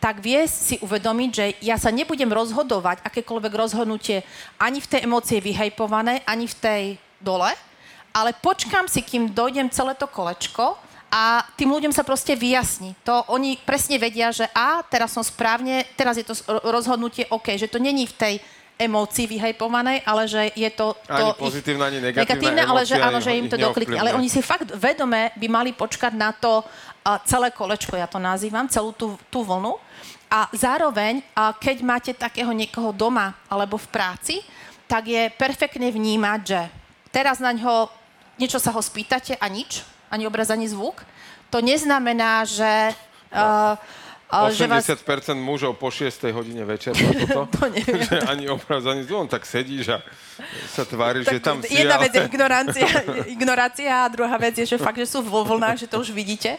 tak 0.00 0.24
vie 0.24 0.48
si 0.48 0.80
uvedomiť, 0.80 1.30
že 1.30 1.46
ja 1.60 1.76
sa 1.76 1.92
nebudem 1.92 2.32
rozhodovať 2.32 3.04
akékoľvek 3.04 3.52
rozhodnutie 3.52 4.24
ani 4.56 4.80
v 4.80 4.88
tej 4.88 5.00
emócie 5.04 5.38
vyhajpované, 5.44 6.24
ani 6.24 6.48
v 6.48 6.56
tej 6.56 6.82
dole, 7.20 7.52
ale 8.10 8.32
počkám 8.40 8.88
si, 8.88 9.04
kým 9.04 9.30
dojdem 9.30 9.68
celé 9.68 9.92
to 9.94 10.08
kolečko 10.08 10.74
a 11.12 11.44
tým 11.54 11.70
ľuďom 11.74 11.92
sa 11.92 12.06
proste 12.06 12.32
vyjasní. 12.32 12.96
To 13.04 13.26
oni 13.28 13.60
presne 13.62 14.00
vedia, 14.00 14.32
že 14.32 14.48
a 14.56 14.80
teraz 14.88 15.12
som 15.12 15.22
správne, 15.26 15.84
teraz 15.94 16.16
je 16.16 16.24
to 16.24 16.34
rozhodnutie 16.64 17.28
OK, 17.28 17.60
že 17.60 17.68
to 17.68 17.82
není 17.82 18.08
v 18.08 18.16
tej 18.16 18.34
emócii 18.80 19.28
vyhajpovanej, 19.28 20.00
ale 20.08 20.22
že 20.24 20.42
je 20.56 20.70
to... 20.72 20.96
to 21.04 21.12
ani 21.12 21.32
pozitívne, 21.36 21.84
ani 21.84 21.98
negatívne, 22.00 22.24
negatívne 22.24 22.62
ale 22.64 22.80
že 22.88 22.96
áno, 22.96 23.18
že 23.20 23.36
im 23.36 23.46
to 23.52 23.60
doklikne. 23.60 24.00
Ale 24.00 24.16
oni 24.16 24.32
si 24.32 24.40
fakt 24.40 24.72
vedome 24.72 25.36
by 25.36 25.46
mali 25.52 25.70
počkať 25.76 26.16
na 26.16 26.32
to 26.32 26.64
uh, 26.64 27.20
celé 27.28 27.52
kolečko, 27.52 28.00
ja 28.00 28.08
to 28.08 28.16
nazývam, 28.16 28.64
celú 28.72 28.96
tú, 28.96 29.20
tú 29.28 29.44
vlnu 29.44 29.76
a 30.30 30.46
zároveň, 30.54 31.26
keď 31.58 31.76
máte 31.82 32.12
takého 32.14 32.54
niekoho 32.54 32.94
doma 32.94 33.34
alebo 33.50 33.74
v 33.74 33.90
práci, 33.90 34.34
tak 34.86 35.10
je 35.10 35.26
perfektne 35.34 35.90
vnímať, 35.90 36.40
že 36.46 36.60
teraz 37.10 37.42
na 37.42 37.50
ňo 37.50 37.90
niečo 38.38 38.62
sa 38.62 38.70
ho 38.70 38.78
spýtate 38.78 39.34
a 39.36 39.46
nič, 39.50 39.82
ani 40.06 40.30
obraz, 40.30 40.48
ani 40.54 40.70
zvuk. 40.70 41.02
To 41.50 41.58
neznamená, 41.58 42.46
že... 42.46 42.94
Uh, 43.30 43.74
80% 44.30 44.70
vás... 44.70 45.28
mužov 45.34 45.74
po 45.74 45.90
6. 45.90 46.06
hodine 46.30 46.62
večer 46.62 46.94
toto. 46.94 47.50
to 47.58 47.66
neviem. 47.66 48.06
že 48.06 48.18
ani 48.30 48.46
obraz, 48.46 48.86
ani. 48.86 49.02
On 49.10 49.26
tak 49.26 49.42
sedíš 49.42 49.90
a 49.90 49.98
sa 50.70 50.86
tvári, 50.86 51.26
že 51.26 51.42
tam 51.42 51.58
si. 51.60 51.74
Jedna 51.74 51.98
ale... 51.98 52.06
vec 52.06 52.12
je 52.14 52.22
ignorancia, 52.22 52.88
ignorácia 53.36 53.92
a 54.06 54.10
druhá 54.10 54.38
vec 54.38 54.54
je, 54.54 54.66
že 54.70 54.78
fakt, 54.78 55.02
že 55.02 55.10
sú 55.10 55.26
vo 55.26 55.42
vlnách, 55.42 55.82
že 55.82 55.90
to 55.90 55.98
už 55.98 56.14
vidíte. 56.14 56.54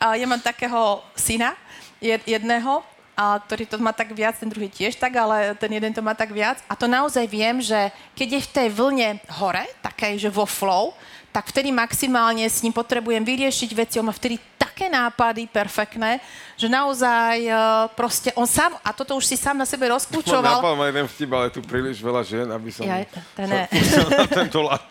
Uh, 0.00 0.16
ja 0.16 0.24
mám 0.24 0.40
takého 0.40 1.04
syna, 1.14 1.54
jedného, 2.02 2.82
a 3.12 3.36
ktorý 3.38 3.68
to 3.68 3.76
má 3.76 3.92
tak 3.92 4.16
viac, 4.16 4.40
ten 4.40 4.48
druhý 4.48 4.72
tiež 4.72 4.96
tak, 4.96 5.12
ale 5.20 5.52
ten 5.60 5.68
jeden 5.68 5.92
to 5.92 6.00
má 6.00 6.16
tak 6.16 6.32
viac. 6.32 6.64
A 6.64 6.72
to 6.72 6.88
naozaj 6.88 7.28
viem, 7.28 7.60
že 7.60 7.92
keď 8.16 8.28
je 8.32 8.40
v 8.40 8.52
tej 8.56 8.68
vlne 8.72 9.08
hore, 9.36 9.68
také, 9.84 10.16
že 10.16 10.32
vo 10.32 10.48
flow, 10.48 10.96
tak 11.32 11.48
vtedy 11.48 11.68
maximálne 11.68 12.44
s 12.44 12.60
ním 12.60 12.70
potrebujem 12.70 13.20
vyriešiť 13.20 13.70
veci. 13.72 13.96
On 13.96 14.04
má 14.04 14.12
vtedy 14.12 14.36
také 14.54 14.86
nápady 14.86 15.48
perfektné, 15.48 16.20
že 16.54 16.68
naozaj 16.68 17.36
e, 17.40 17.52
proste 17.90 18.30
on 18.32 18.44
sám, 18.44 18.76
a 18.78 18.92
toto 18.92 19.16
už 19.16 19.24
si 19.24 19.34
sám 19.34 19.56
na 19.56 19.64
sebe 19.64 19.88
rozklúčoval. 19.88 20.60
Napadol 20.60 20.76
ma 20.76 20.86
jeden 20.86 21.04
vtip, 21.04 21.30
ale 21.30 21.48
tu 21.48 21.60
príliš 21.60 21.98
veľa 21.98 22.20
žien, 22.20 22.46
aby 22.46 22.68
som 22.68 22.84
Ja, 22.84 23.00
to 23.08 23.42
ne. 23.42 23.64
sa 23.82 24.04
na 24.06 24.26
tento 24.26 24.60
lat. 24.60 24.84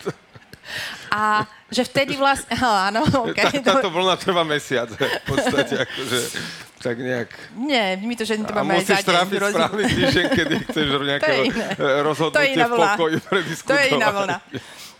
A 1.08 1.42
že 1.68 1.82
vtedy 1.82 2.14
vlastne, 2.14 2.54
áno, 2.88 3.02
Tá, 3.02 3.22
okay, 3.24 3.58
táto 3.60 3.88
vlna 3.88 4.14
trvá 4.14 4.42
mesiac, 4.42 4.88
v 4.88 4.98
podstate, 5.24 5.74
akože 5.80 6.18
tak 6.78 6.98
nejak. 6.98 7.30
Nie, 7.56 7.94
my 7.96 8.14
to 8.14 8.24
ženy 8.24 8.42
to 8.42 8.50
A 8.50 8.58
máme 8.58 8.74
aj 8.74 8.82
za 8.82 8.94
musíš 8.94 9.00
deň. 9.00 9.08
trafiť 9.08 9.38
rozdiel. 9.40 9.54
správny 9.56 9.82
týždeň, 9.88 10.24
kedy 10.32 10.54
chceš 10.64 10.86
nejaké 11.10 11.30
To 11.30 11.42
To 11.76 11.86
rozhodnutie 12.02 12.58
v 12.58 12.72
pokoji 12.72 13.14
To 13.14 13.26
prediskutovať. 13.28 13.78
je 13.80 13.90
iná 13.92 14.08
vlna. 14.10 14.36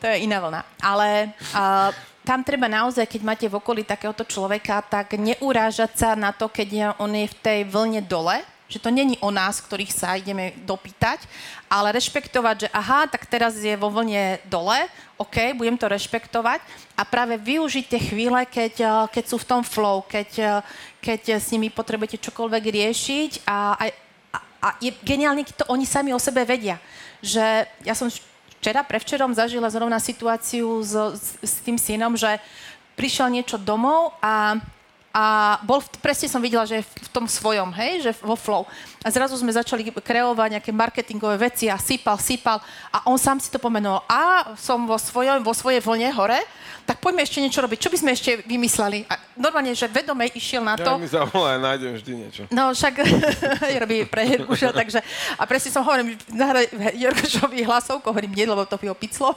To 0.03 0.11
je 0.11 0.27
iná 0.27 0.43
vlna. 0.43 0.67
Ale 0.83 1.31
uh, 1.55 1.95
tam 2.27 2.43
treba 2.43 2.67
naozaj, 2.67 3.07
keď 3.07 3.23
máte 3.23 3.47
v 3.47 3.59
okolí 3.63 3.87
takéhoto 3.87 4.27
človeka, 4.27 4.83
tak 4.83 5.15
neurážať 5.15 5.95
sa 5.95 6.11
na 6.19 6.35
to, 6.35 6.51
keď 6.51 6.99
on 6.99 7.15
je 7.15 7.31
v 7.31 7.39
tej 7.39 7.59
vlne 7.71 8.03
dole, 8.03 8.43
že 8.67 8.81
to 8.81 8.89
není 8.89 9.21
o 9.21 9.29
nás, 9.29 9.61
ktorých 9.61 9.93
sa 9.93 10.17
ideme 10.17 10.57
dopýtať, 10.65 11.29
ale 11.69 11.93
rešpektovať, 11.93 12.57
že 12.67 12.69
aha, 12.73 13.05
tak 13.05 13.29
teraz 13.29 13.61
je 13.61 13.77
vo 13.77 13.93
vlne 13.93 14.41
dole, 14.49 14.89
OK, 15.21 15.53
budem 15.53 15.77
to 15.77 15.93
rešpektovať 15.93 16.65
a 16.97 17.05
práve 17.05 17.37
využiť 17.37 17.85
tie 17.85 18.01
chvíle, 18.01 18.41
keď, 18.49 19.07
keď 19.13 19.25
sú 19.29 19.37
v 19.37 19.49
tom 19.49 19.63
flow, 19.63 20.01
keď, 20.09 20.65
keď 21.05 21.37
s 21.37 21.53
nimi 21.53 21.69
potrebujete 21.69 22.17
čokoľvek 22.17 22.65
riešiť 22.65 23.31
a, 23.45 23.77
a, 23.77 23.85
a 24.41 24.69
je 24.81 24.91
geniálne, 25.05 25.45
keď 25.45 25.63
to 25.63 25.71
oni 25.71 25.85
sami 25.85 26.17
o 26.17 26.19
sebe 26.19 26.41
vedia. 26.49 26.81
Že 27.21 27.69
ja 27.85 27.93
som 27.93 28.09
včera, 28.63 28.87
prevčerom 28.87 29.35
zažila 29.35 29.67
zrovna 29.75 29.99
situáciu 29.99 30.87
s, 30.87 30.95
s, 31.43 31.67
tým 31.67 31.75
synom, 31.75 32.15
že 32.15 32.39
prišiel 32.95 33.27
niečo 33.27 33.59
domov 33.59 34.15
a, 34.23 34.63
a 35.13 35.57
bol, 35.69 35.85
presne 36.01 36.25
som 36.25 36.41
videla, 36.41 36.65
že 36.65 36.81
je 36.81 36.89
v, 36.89 37.09
tom 37.13 37.29
svojom, 37.29 37.69
hej, 37.77 38.01
že 38.01 38.11
vo 38.25 38.33
flow. 38.33 38.65
A 39.05 39.13
zrazu 39.13 39.37
sme 39.37 39.53
začali 39.53 39.85
kreovať 39.93 40.57
nejaké 40.57 40.73
marketingové 40.73 41.37
veci 41.53 41.69
a 41.69 41.77
sypal, 41.77 42.17
sypal 42.17 42.65
a 42.89 43.05
on 43.05 43.21
sám 43.21 43.37
si 43.37 43.53
to 43.53 43.61
pomenoval. 43.61 44.01
A 44.09 44.57
som 44.57 44.89
vo, 44.89 44.97
svojom, 44.97 45.45
vo 45.45 45.53
svojej 45.53 45.85
vlne 45.85 46.09
hore, 46.17 46.41
tak 46.89 46.99
poďme 46.99 47.23
ešte 47.23 47.45
niečo 47.45 47.61
robiť. 47.61 47.79
Čo 47.79 47.91
by 47.93 47.99
sme 48.01 48.11
ešte 48.17 48.31
vymysleli? 48.49 49.05
A 49.07 49.21
normálne, 49.37 49.77
že 49.77 49.87
vedome 49.87 50.33
išiel 50.33 50.65
na 50.65 50.75
Ja 50.81 50.83
to. 50.83 50.93
mi 50.99 51.07
zavolá 51.07 51.61
nájdem 51.61 51.95
vždy 51.95 52.13
niečo. 52.17 52.43
No 52.49 52.73
však 52.73 53.05
robí 53.85 54.09
pre 54.09 54.27
Jerguša, 54.27 54.73
takže... 54.73 55.05
A 55.37 55.45
presne 55.45 55.71
som 55.71 55.85
hovorím, 55.85 56.17
nahraj 56.33 56.73
Jergušovi 56.97 57.63
hlasovku, 57.69 58.09
hovorím 58.09 58.33
nie, 58.33 58.49
lebo 58.49 58.65
to 58.65 58.81
by 58.81 58.89
ho 58.89 58.97
piclo. 58.97 59.37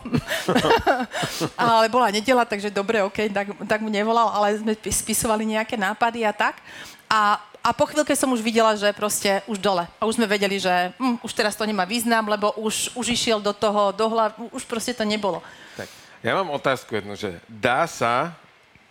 ale 1.59 1.85
bola 1.91 2.09
nedela, 2.09 2.47
takže 2.47 2.71
dobre, 2.71 3.03
OK, 3.03 3.29
tak, 3.29 3.47
tak 3.67 3.79
mu 3.83 3.89
nevolal, 3.91 4.31
ale 4.31 4.57
sme 4.57 4.73
pi- 4.73 4.93
spisovali 4.93 5.45
nejaké 5.65 5.81
nápady 5.81 6.21
a 6.21 6.29
tak. 6.29 6.61
A, 7.09 7.41
a 7.65 7.73
po 7.73 7.89
chvíľke 7.89 8.13
som 8.13 8.29
už 8.29 8.45
videla, 8.45 8.77
že 8.77 8.93
proste 8.93 9.41
už 9.49 9.57
dole. 9.57 9.89
A 9.97 10.05
už 10.05 10.21
sme 10.21 10.29
vedeli, 10.29 10.61
že 10.61 10.93
hm, 11.01 11.25
už 11.25 11.33
teraz 11.33 11.57
to 11.57 11.65
nemá 11.65 11.89
význam, 11.89 12.29
lebo 12.29 12.53
už, 12.61 12.93
už 12.93 13.09
išiel 13.09 13.41
do 13.41 13.49
toho, 13.49 13.89
do 13.89 14.05
hlav, 14.05 14.37
už 14.53 14.61
proste 14.69 14.93
to 14.93 15.01
nebolo. 15.01 15.41
Tak, 15.73 15.89
ja 16.21 16.37
mám 16.37 16.53
otázku 16.53 16.93
jednu, 16.93 17.17
že 17.17 17.41
dá 17.49 17.89
sa, 17.89 18.37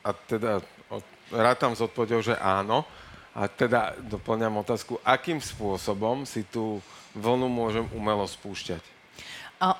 a 0.02 0.10
teda 0.10 0.58
od- 0.90 1.06
rátam 1.30 1.70
s 1.70 1.80
odpovedou, 1.86 2.18
že 2.18 2.34
áno, 2.42 2.82
a 3.30 3.46
teda 3.46 3.94
doplňam 4.02 4.62
otázku, 4.66 4.98
akým 5.06 5.38
spôsobom 5.38 6.26
si 6.26 6.42
tú 6.42 6.82
vlnu 7.14 7.46
môžem 7.46 7.86
umelo 7.94 8.26
spúšťať? 8.26 8.82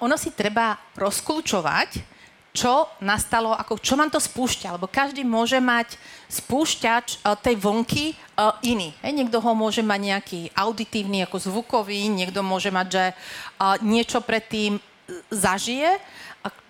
Ono 0.03 0.15
si 0.15 0.31
treba 0.31 0.79
rozklúčovať, 0.95 2.14
čo 2.55 2.87
nastalo, 3.03 3.51
ako, 3.51 3.83
čo 3.83 3.99
vám 3.99 4.15
to 4.15 4.23
spúšťa, 4.23 4.79
lebo 4.79 4.87
každý 4.87 5.27
môže 5.27 5.59
mať 5.59 5.99
spúšťač 6.31 7.27
uh, 7.27 7.35
tej 7.35 7.59
vlnky 7.59 8.15
uh, 8.15 8.55
iný. 8.63 8.95
Hej, 9.03 9.11
niekto 9.11 9.43
ho 9.43 9.53
môže 9.59 9.83
mať 9.83 10.01
nejaký 10.01 10.41
auditívny, 10.55 11.27
ako 11.27 11.51
zvukový, 11.51 12.07
niekto 12.07 12.47
môže 12.47 12.71
mať, 12.71 12.87
že 12.87 13.05
uh, 13.11 13.75
niečo 13.83 14.23
predtým 14.23 14.79
zažije, 15.35 15.99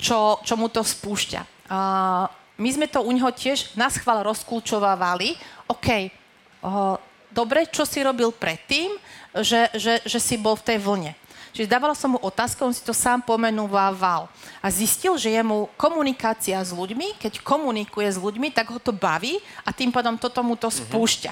čo, 0.00 0.40
čo 0.40 0.54
mu 0.56 0.72
to 0.72 0.80
spúšťa. 0.80 1.68
Uh, 1.68 2.32
my 2.56 2.68
sme 2.72 2.88
to 2.88 3.04
u 3.04 3.10
neho 3.12 3.28
tiež 3.28 3.76
na 3.76 3.92
schvál 3.92 4.24
rozklúčovávali. 4.24 5.36
OK, 5.68 5.88
uh, 6.08 6.96
dobre, 7.28 7.68
čo 7.68 7.84
si 7.84 8.00
robil 8.00 8.32
predtým, 8.32 8.94
že, 9.42 9.68
že, 9.76 10.00
že 10.06 10.18
si 10.22 10.40
bol 10.40 10.56
v 10.56 10.66
tej 10.72 10.78
vlne. 10.80 11.12
Čiže 11.54 11.70
dávala 11.70 11.94
som 11.94 12.12
mu 12.12 12.18
otázku, 12.18 12.66
on 12.66 12.74
si 12.74 12.82
to 12.82 12.90
sám 12.90 13.22
pomenúval. 13.22 14.26
A 14.58 14.66
zistil, 14.74 15.14
že 15.14 15.30
je 15.30 15.42
mu 15.46 15.70
komunikácia 15.78 16.58
s 16.58 16.74
ľuďmi, 16.74 17.14
keď 17.14 17.38
komunikuje 17.46 18.10
s 18.10 18.18
ľuďmi, 18.18 18.50
tak 18.50 18.74
ho 18.74 18.82
to 18.82 18.90
baví 18.90 19.38
a 19.62 19.70
tým 19.70 19.94
pádom 19.94 20.18
toto 20.18 20.42
mu 20.42 20.58
to 20.58 20.66
spúšťa. 20.66 21.30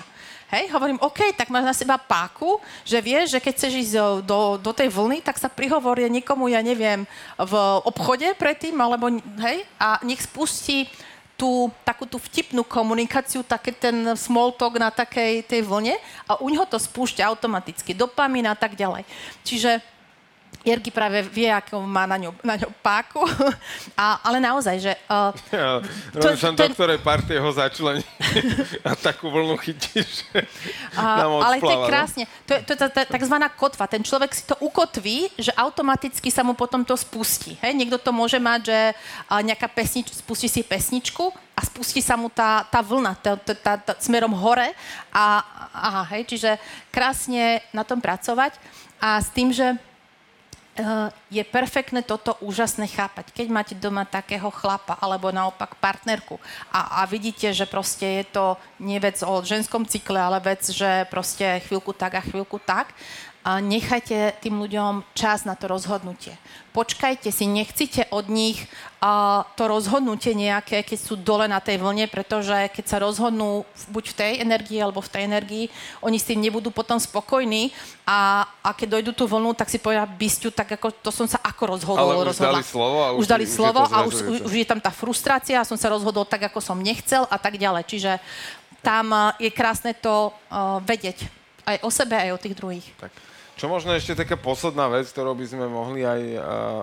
Hej, 0.53 0.69
hovorím, 0.71 1.01
OK, 1.01 1.33
tak 1.33 1.49
máš 1.49 1.65
na 1.65 1.75
seba 1.75 1.97
páku, 1.97 2.61
že 2.85 3.01
vieš, 3.01 3.35
že 3.35 3.43
keď 3.43 3.53
chceš 3.57 3.73
ísť 3.73 3.95
do, 3.97 4.07
do, 4.21 4.41
do 4.61 4.73
tej 4.77 4.93
vlny, 4.93 5.25
tak 5.25 5.41
sa 5.41 5.49
prihovoria 5.49 6.13
niekomu, 6.13 6.47
ja 6.53 6.61
neviem, 6.61 7.09
v 7.41 7.55
obchode 7.89 8.29
predtým, 8.37 8.77
alebo 8.77 9.09
hej, 9.43 9.65
a 9.81 9.97
nech 10.05 10.21
spustí 10.23 10.93
tú 11.41 11.73
takú 11.83 12.07
tú 12.07 12.21
vtipnú 12.21 12.63
komunikáciu, 12.63 13.43
taký 13.43 13.75
ten 13.75 14.15
small 14.15 14.55
talk 14.55 14.79
na 14.79 14.93
takej 14.95 15.43
tej 15.43 15.65
vlne 15.67 15.99
a 16.29 16.39
u 16.39 16.47
neho 16.47 16.69
to 16.69 16.79
spúšťa 16.79 17.27
automaticky 17.27 17.97
dopamín 17.97 18.47
a 18.47 18.55
tak 18.55 18.79
ďalej. 18.79 19.03
Čiže 19.43 19.83
Jerky 20.63 20.95
práve 20.95 21.27
vie, 21.27 21.51
ako 21.51 21.83
má 21.83 22.07
na 22.07 22.15
ňu, 22.15 22.31
na 22.47 22.55
ňu 22.55 22.71
páku, 22.87 23.19
a, 23.99 24.23
ale 24.23 24.39
naozaj, 24.39 24.77
že... 24.79 24.93
Uh, 25.11 25.35
Ja, 25.51 25.83
To- 26.15 26.23
rozmýšľam, 26.23 26.55
to- 26.55 26.63
do 26.63 26.75
ktorej 26.79 26.99
partie 27.03 27.37
ho 27.43 27.51
začlení 27.51 28.07
a 28.87 28.95
takú 28.95 29.27
vlnu 29.27 29.59
chytíš, 29.59 30.23
A, 30.95 31.27
ale 31.27 31.59
to 31.59 31.67
je 31.67 31.79
no? 31.83 31.87
krásne. 31.91 32.25
To 32.47 32.55
je, 32.55 32.61
to 32.63 32.73
je 32.79 33.07
takzvaná 33.11 33.51
kotva. 33.51 33.91
Ten 33.91 34.07
človek 34.07 34.31
si 34.31 34.47
to 34.47 34.55
ukotví, 34.63 35.35
že 35.35 35.51
automaticky 35.59 36.31
sa 36.31 36.47
mu 36.47 36.55
potom 36.55 36.87
to 36.87 36.95
spustí. 36.95 37.59
Hej? 37.59 37.75
Niekto 37.75 37.99
to 37.99 38.15
môže 38.15 38.39
mať, 38.39 38.61
že 38.71 38.79
a, 39.27 39.43
nejaká 39.43 39.67
pesnička, 39.67 40.15
spustí 40.15 40.47
si 40.47 40.63
pesničku 40.63 41.35
a 41.59 41.61
spustí 41.67 41.99
sa 41.99 42.15
mu 42.15 42.31
tá, 42.31 42.63
tá 42.71 42.79
vlna 42.81 43.13
tá, 43.19 43.35
tá, 43.35 43.53
tá, 43.53 43.73
tá, 43.83 43.93
smerom 43.99 44.31
hore. 44.31 44.71
A, 45.11 45.43
aha, 45.75 46.03
hej? 46.15 46.23
Čiže 46.31 46.55
krásne 46.95 47.61
na 47.75 47.83
tom 47.83 47.99
pracovať. 47.99 48.55
A 49.03 49.19
s 49.19 49.27
tým, 49.35 49.51
že 49.51 49.75
Uh, 49.75 49.92
je 51.29 51.45
perfektné 51.45 52.01
toto 52.01 52.33
úžasné 52.41 52.89
chápať. 52.89 53.29
Keď 53.37 53.47
máte 53.53 53.75
doma 53.77 54.09
takého 54.09 54.49
chlapa 54.49 54.97
alebo 55.05 55.29
naopak 55.29 55.77
partnerku 55.77 56.41
a, 56.73 57.05
a 57.05 57.09
vidíte, 57.09 57.53
že 57.53 57.69
proste 57.69 58.25
je 58.25 58.25
to 58.33 58.45
nie 58.81 58.97
vec 58.97 59.21
o 59.21 59.45
ženskom 59.45 59.85
cykle, 59.85 60.17
ale 60.17 60.41
vec, 60.41 60.65
že 60.65 61.05
proste 61.13 61.61
chvíľku 61.69 61.93
tak 61.93 62.17
a 62.17 62.25
chvíľku 62.25 62.57
tak, 62.57 62.97
nechajte 63.43 64.39
tým 64.39 64.55
ľuďom 64.63 65.03
čas 65.19 65.43
na 65.43 65.59
to 65.59 65.67
rozhodnutie. 65.67 66.39
Počkajte 66.73 67.29
si, 67.35 67.45
nechcite 67.51 68.07
od 68.15 68.31
nich 68.31 68.65
to 69.59 69.63
rozhodnutie 69.67 70.33
nejaké, 70.33 70.87
keď 70.87 70.99
sú 71.03 71.19
dole 71.19 71.51
na 71.51 71.59
tej 71.59 71.83
vlne, 71.83 72.07
pretože 72.07 72.55
keď 72.71 72.85
sa 72.87 73.03
rozhodnú 73.03 73.67
buď 73.91 74.05
v 74.09 74.15
tej 74.15 74.33
energii 74.47 74.79
alebo 74.79 75.03
v 75.03 75.11
tej 75.11 75.23
energii, 75.27 75.65
oni 76.01 76.23
s 76.23 76.25
tým 76.31 76.39
nebudú 76.39 76.71
potom 76.71 77.03
spokojní 77.03 77.75
a, 78.07 78.47
a 78.63 78.71
keď 78.73 79.03
dojdú 79.03 79.13
tú 79.13 79.25
vlnu, 79.27 79.59
tak 79.59 79.75
si 79.75 79.83
povedia, 79.83 80.07
bysťu, 80.07 80.55
tak 80.55 80.79
ako, 80.79 80.95
to 81.03 81.11
som 81.11 81.27
sa 81.27 81.43
ako 81.43 81.77
rozhodol. 81.77 82.15
Ale 82.15 82.23
už 82.23 82.39
rozhodla. 82.39 82.63
dali 82.63 82.65
slovo 82.65 82.99
a 83.03 83.09
už- 83.11 83.19
už 83.19 83.27
dali 83.27 83.45
už 83.45 83.51
je 83.51 83.57
slovo 83.59 83.81
a 83.83 83.97
už, 84.07 84.15
už 84.47 84.53
je 84.55 84.67
tam 84.71 84.79
tá 84.79 84.95
frustrácia 84.95 85.59
a 85.59 85.67
som 85.67 85.75
sa 85.75 85.91
rozhodol 85.91 86.23
tak, 86.23 86.47
ako 86.47 86.63
som 86.63 86.79
nechcel 86.79 87.27
a 87.27 87.37
tak 87.43 87.59
ďalej. 87.59 87.91
Čiže 87.91 88.13
tam 88.87 89.35
je 89.43 89.51
krásne 89.51 89.99
to 89.99 90.31
a, 90.47 90.79
vedieť 90.79 91.27
aj 91.67 91.77
o 91.83 91.91
sebe, 91.91 92.15
aj 92.15 92.31
o 92.33 92.43
tých 92.43 92.55
druhých. 92.55 92.87
Tak. 93.03 93.32
Čo 93.63 93.71
možno 93.71 93.95
ešte 93.95 94.19
taká 94.19 94.35
posledná 94.35 94.91
vec, 94.91 95.07
ktorou 95.07 95.39
by 95.39 95.47
sme 95.47 95.71
mohli 95.71 96.03
aj 96.03 96.19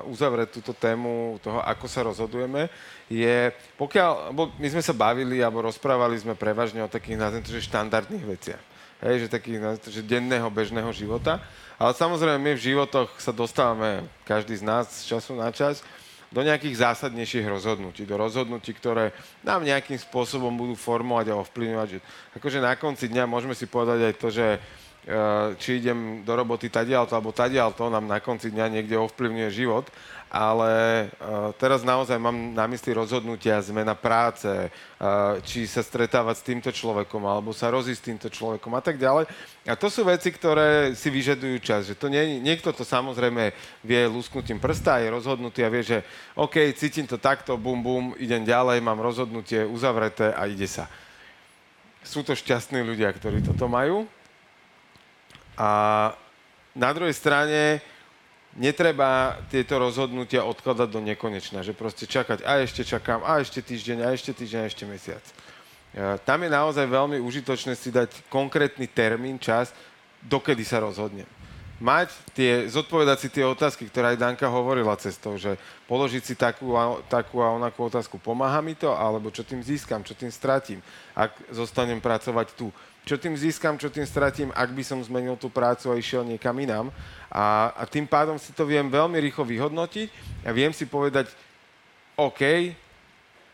uzavrieť 0.07 0.63
túto 0.63 0.71
tému 0.71 1.35
toho, 1.43 1.59
ako 1.59 1.85
sa 1.91 2.07
rozhodujeme, 2.07 2.71
je, 3.11 3.51
pokiaľ, 3.75 4.31
bo 4.31 4.47
my 4.55 4.67
sme 4.71 4.79
sa 4.79 4.95
bavili 4.95 5.43
alebo 5.43 5.59
rozprávali 5.59 6.15
sme 6.15 6.39
prevažne 6.39 6.79
o 6.79 6.87
takých, 6.87 7.19
nazvem 7.19 7.43
že 7.43 7.67
štandardných 7.67 8.23
veciach. 8.23 8.63
Hej, 9.03 9.27
že 9.27 9.35
takých, 9.35 9.59
že 9.91 9.99
denného, 10.07 10.47
bežného 10.47 10.87
života. 10.95 11.43
Ale 11.75 11.91
samozrejme, 11.99 12.39
my 12.39 12.51
v 12.55 12.63
životoch 12.71 13.11
sa 13.19 13.35
dostávame, 13.35 14.07
každý 14.23 14.55
z 14.55 14.63
nás 14.63 15.03
z 15.03 15.11
času 15.11 15.35
na 15.35 15.51
čas, 15.51 15.83
do 16.31 16.39
nejakých 16.47 16.79
zásadnejších 16.79 17.43
rozhodnutí, 17.43 18.07
do 18.07 18.15
rozhodnutí, 18.15 18.71
ktoré 18.71 19.11
nám 19.43 19.67
nejakým 19.67 19.99
spôsobom 19.99 20.55
budú 20.55 20.79
formovať 20.79 21.35
a 21.35 21.43
ovplyvňovať. 21.43 21.87
Že, 21.91 21.99
akože 22.39 22.59
na 22.63 22.71
konci 22.79 23.11
dňa 23.11 23.27
môžeme 23.27 23.51
si 23.51 23.67
povedať 23.67 23.99
aj 23.99 24.13
to, 24.15 24.31
že 24.31 24.47
či 25.57 25.79
idem 25.79 26.21
do 26.21 26.33
roboty 26.35 26.67
tadiaľto 26.67 27.15
alebo 27.15 27.33
tadiaľto, 27.33 27.89
nám 27.89 28.05
na 28.05 28.19
konci 28.19 28.51
dňa 28.53 28.65
niekde 28.67 28.99
ovplyvňuje 28.99 29.49
život 29.49 29.89
ale 30.29 31.09
uh, 31.09 31.49
teraz 31.57 31.81
naozaj 31.81 32.21
mám 32.21 32.53
na 32.53 32.69
mysli 32.69 32.93
rozhodnutia, 32.93 33.57
zmena 33.65 33.97
práce, 33.97 34.45
uh, 34.45 35.41
či 35.41 35.65
sa 35.65 35.81
stretávať 35.81 36.35
s 36.37 36.45
týmto 36.45 36.69
človekom, 36.69 37.25
alebo 37.25 37.49
sa 37.49 37.73
rozísť 37.73 37.97
s 37.97 38.07
týmto 38.13 38.27
človekom 38.29 38.69
a 38.77 38.81
tak 38.81 39.01
ďalej. 39.01 39.25
A 39.65 39.73
to 39.73 39.89
sú 39.89 40.05
veci, 40.05 40.29
ktoré 40.29 40.93
si 40.93 41.09
vyžadujú 41.09 41.57
čas. 41.65 41.89
Že 41.89 41.95
to 41.97 42.07
nie, 42.13 42.37
niekto 42.37 42.69
to 42.69 42.85
samozrejme 42.85 43.49
vie 43.81 44.01
lusknutím 44.05 44.61
prsta, 44.61 45.01
je 45.01 45.09
rozhodnutý 45.09 45.65
a 45.65 45.73
vie, 45.73 45.81
že 45.81 46.05
OK, 46.37 46.77
cítim 46.77 47.09
to 47.09 47.17
takto, 47.17 47.57
bum, 47.57 47.81
bum, 47.81 48.13
idem 48.21 48.45
ďalej, 48.45 48.85
mám 48.85 49.01
rozhodnutie 49.01 49.65
uzavreté 49.65 50.29
a 50.29 50.45
ide 50.45 50.69
sa. 50.69 50.85
Sú 52.05 52.21
to 52.21 52.37
šťastní 52.37 52.85
ľudia, 52.85 53.09
ktorí 53.09 53.41
toto 53.41 53.65
majú. 53.65 54.05
A 55.59 55.69
na 56.71 56.89
druhej 56.95 57.11
strane 57.11 57.83
netreba 58.55 59.37
tieto 59.51 59.75
rozhodnutia 59.75 60.47
odkladať 60.47 60.87
do 60.87 61.03
nekonečna, 61.03 61.61
že 61.61 61.75
proste 61.75 62.07
čakať 62.07 62.47
a 62.47 62.63
ešte 62.63 62.87
čakám, 62.87 63.21
a 63.27 63.43
ešte 63.43 63.59
týždeň, 63.59 63.97
a 64.01 64.09
ešte 64.15 64.31
týždeň, 64.31 64.59
a 64.63 64.69
ešte 64.71 64.83
mesiac. 64.87 65.23
Tam 66.23 66.39
je 66.41 66.49
naozaj 66.49 66.85
veľmi 66.87 67.17
užitočné 67.19 67.75
si 67.75 67.91
dať 67.91 68.31
konkrétny 68.31 68.87
termín, 68.87 69.35
čas, 69.41 69.75
dokedy 70.23 70.63
sa 70.63 70.79
rozhodnem. 70.79 71.27
Mať 71.79 72.11
tie, 72.35 72.67
zodpovedať 72.67 73.17
si 73.23 73.29
tie 73.31 73.47
otázky, 73.47 73.87
ktoré 73.87 74.11
aj 74.11 74.19
Danka 74.19 74.51
hovorila 74.51 74.99
cestou, 74.99 75.39
že 75.39 75.55
položiť 75.87 76.23
si 76.27 76.35
takú 76.35 76.75
a, 76.75 76.99
takú 77.07 77.39
a 77.39 77.55
onakú 77.55 77.87
otázku, 77.87 78.19
pomáha 78.19 78.59
mi 78.59 78.75
to, 78.75 78.91
alebo 78.91 79.31
čo 79.31 79.47
tým 79.47 79.63
získam, 79.63 80.03
čo 80.03 80.11
tým 80.11 80.27
stratím, 80.27 80.83
ak 81.15 81.31
zostanem 81.55 82.03
pracovať 82.03 82.51
tu 82.59 82.67
čo 83.09 83.17
tým 83.17 83.33
získam, 83.33 83.73
čo 83.73 83.89
tým 83.89 84.05
stratím, 84.05 84.53
ak 84.53 84.69
by 84.69 84.85
som 84.85 85.01
zmenil 85.01 85.33
tú 85.33 85.49
prácu 85.49 85.89
a 85.89 85.97
išiel 85.97 86.21
niekam 86.21 86.53
inám. 86.61 86.93
A, 87.33 87.73
a 87.73 87.83
tým 87.89 88.05
pádom 88.05 88.37
si 88.37 88.53
to 88.53 88.69
viem 88.69 88.85
veľmi 88.85 89.17
rýchlo 89.17 89.49
vyhodnotiť 89.49 90.13
a 90.45 90.53
viem 90.53 90.69
si 90.69 90.85
povedať, 90.85 91.33
OK, 92.13 92.69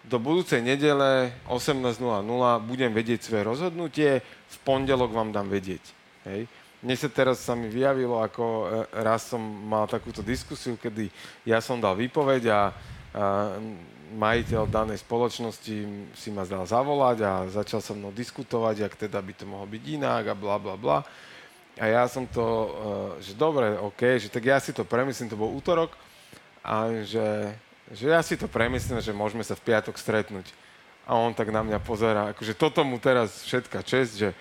do 0.03 0.20
budúcej 0.20 0.60
nedele 0.60 1.32
18.00 1.47 2.03
budem 2.68 2.91
vedieť 2.91 3.24
svoje 3.24 3.47
rozhodnutie, 3.47 4.20
v 4.28 4.58
pondelok 4.68 5.16
vám 5.16 5.32
dám 5.32 5.47
vedieť. 5.47 5.82
Hej. 6.28 6.51
Mne 6.84 6.95
sa 6.99 7.08
teraz 7.08 7.39
sa 7.39 7.56
mi 7.56 7.72
vyjavilo, 7.72 8.20
ako 8.20 8.43
e, 8.43 8.66
raz 9.01 9.26
som 9.32 9.39
mal 9.41 9.88
takúto 9.88 10.20
diskusiu, 10.20 10.76
kedy 10.76 11.08
ja 11.47 11.64
som 11.64 11.80
dal 11.80 11.95
výpoveď 11.95 12.43
a, 12.51 12.51
a 12.51 12.62
majiteľ 14.14 14.70
danej 14.70 15.01
spoločnosti 15.01 15.76
si 16.14 16.30
ma 16.30 16.45
zdal 16.45 16.70
zavolať 16.70 17.18
a 17.26 17.32
začal 17.49 17.82
so 17.82 17.97
mnou 17.97 18.14
diskutovať, 18.14 18.86
ak 18.86 19.10
teda 19.10 19.18
by 19.18 19.34
to 19.34 19.49
mohlo 19.49 19.66
byť 19.66 19.84
inak 19.97 20.24
a 20.30 20.36
bla 20.38 20.62
bla 20.62 20.78
bla. 20.78 21.01
A 21.76 21.86
ja 21.91 22.08
som 22.08 22.24
to, 22.30 22.45
eh, 22.45 22.70
že 23.26 23.34
dobre, 23.34 23.76
OK, 23.76 24.22
že 24.22 24.32
tak 24.32 24.45
ja 24.45 24.58
si 24.62 24.72
to 24.72 24.88
premyslím, 24.88 25.28
to 25.28 25.39
bol 25.39 25.51
útorok, 25.51 25.91
a 26.66 26.89
že, 27.06 27.53
že 27.93 28.10
ja 28.10 28.26
si 28.26 28.34
to 28.34 28.49
premyslím, 28.49 28.97
že 28.97 29.14
môžeme 29.14 29.45
sa 29.45 29.53
v 29.53 29.70
piatok 29.70 30.01
stretnúť. 30.01 30.49
A 31.06 31.14
on 31.14 31.38
tak 31.38 31.53
na 31.53 31.62
mňa 31.62 31.78
pozera, 31.86 32.34
akože 32.34 32.58
toto 32.58 32.82
mu 32.82 32.97
teraz 32.97 33.45
všetka 33.45 33.86
čest, 33.86 34.18
že 34.18 34.34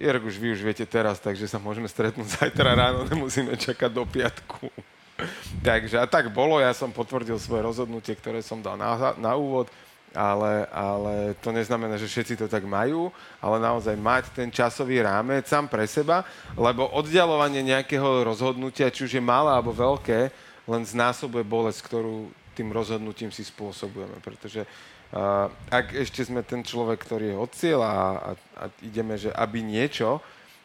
Jerg, 0.00 0.24
už 0.24 0.40
vy 0.40 0.56
už 0.56 0.64
viete 0.64 0.88
teraz, 0.88 1.20
takže 1.20 1.44
sa 1.44 1.60
môžeme 1.60 1.84
stretnúť 1.84 2.40
zajtra 2.40 2.72
ráno, 2.72 3.04
nemusíme 3.12 3.52
čakať 3.60 3.90
do 3.92 4.08
piatku. 4.08 4.72
Takže 5.66 6.00
a 6.00 6.06
tak 6.08 6.32
bolo, 6.32 6.58
ja 6.58 6.72
som 6.72 6.90
potvrdil 6.90 7.36
svoje 7.38 7.62
rozhodnutie, 7.62 8.16
ktoré 8.16 8.40
som 8.40 8.60
dal 8.60 8.76
na, 8.76 9.16
na 9.18 9.32
úvod, 9.36 9.70
ale, 10.12 10.68
ale 10.68 11.14
to 11.40 11.52
neznamená, 11.52 11.96
že 11.96 12.08
všetci 12.08 12.44
to 12.44 12.46
tak 12.48 12.68
majú, 12.68 13.08
ale 13.40 13.56
naozaj 13.56 13.96
mať 13.96 14.24
ten 14.36 14.48
časový 14.52 15.00
rámec 15.00 15.48
sám 15.48 15.68
pre 15.68 15.88
seba, 15.88 16.24
lebo 16.52 16.84
oddialovanie 16.92 17.64
nejakého 17.64 18.24
rozhodnutia, 18.24 18.92
či 18.92 19.08
už 19.08 19.12
je 19.16 19.24
malé 19.24 19.50
alebo 19.52 19.72
veľké, 19.72 20.28
len 20.68 20.82
znásobuje 20.84 21.42
bolesť, 21.42 21.80
ktorú 21.88 22.30
tým 22.52 22.68
rozhodnutím 22.68 23.32
si 23.32 23.42
spôsobujeme, 23.48 24.20
pretože 24.20 24.68
uh, 24.68 25.48
ak 25.72 25.96
ešte 25.96 26.20
sme 26.28 26.44
ten 26.44 26.60
človek, 26.60 27.00
ktorý 27.00 27.32
je 27.32 27.36
od 27.40 27.50
cieľa 27.56 27.88
a, 27.88 28.04
a, 28.04 28.30
a 28.60 28.64
ideme, 28.84 29.16
že 29.16 29.32
aby 29.32 29.64
niečo, 29.64 30.20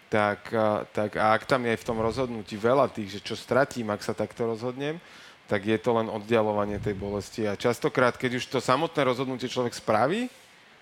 tak, 0.07 0.47
tak 0.95 1.19
a 1.19 1.35
ak 1.35 1.43
tam 1.43 1.67
je 1.67 1.75
v 1.75 1.87
tom 1.87 1.99
rozhodnutí 1.99 2.55
veľa 2.55 2.87
tých, 2.91 3.19
že 3.19 3.23
čo 3.23 3.35
stratím, 3.35 3.91
ak 3.91 4.03
sa 4.03 4.15
takto 4.15 4.47
rozhodnem, 4.47 4.99
tak 5.47 5.63
je 5.63 5.79
to 5.79 5.95
len 5.95 6.11
oddialovanie 6.11 6.79
tej 6.79 6.95
bolesti. 6.95 7.47
A 7.47 7.59
častokrát, 7.59 8.19
keď 8.19 8.39
už 8.39 8.51
to 8.51 8.59
samotné 8.59 9.03
rozhodnutie 9.07 9.47
človek 9.47 9.75
spraví, 9.75 10.27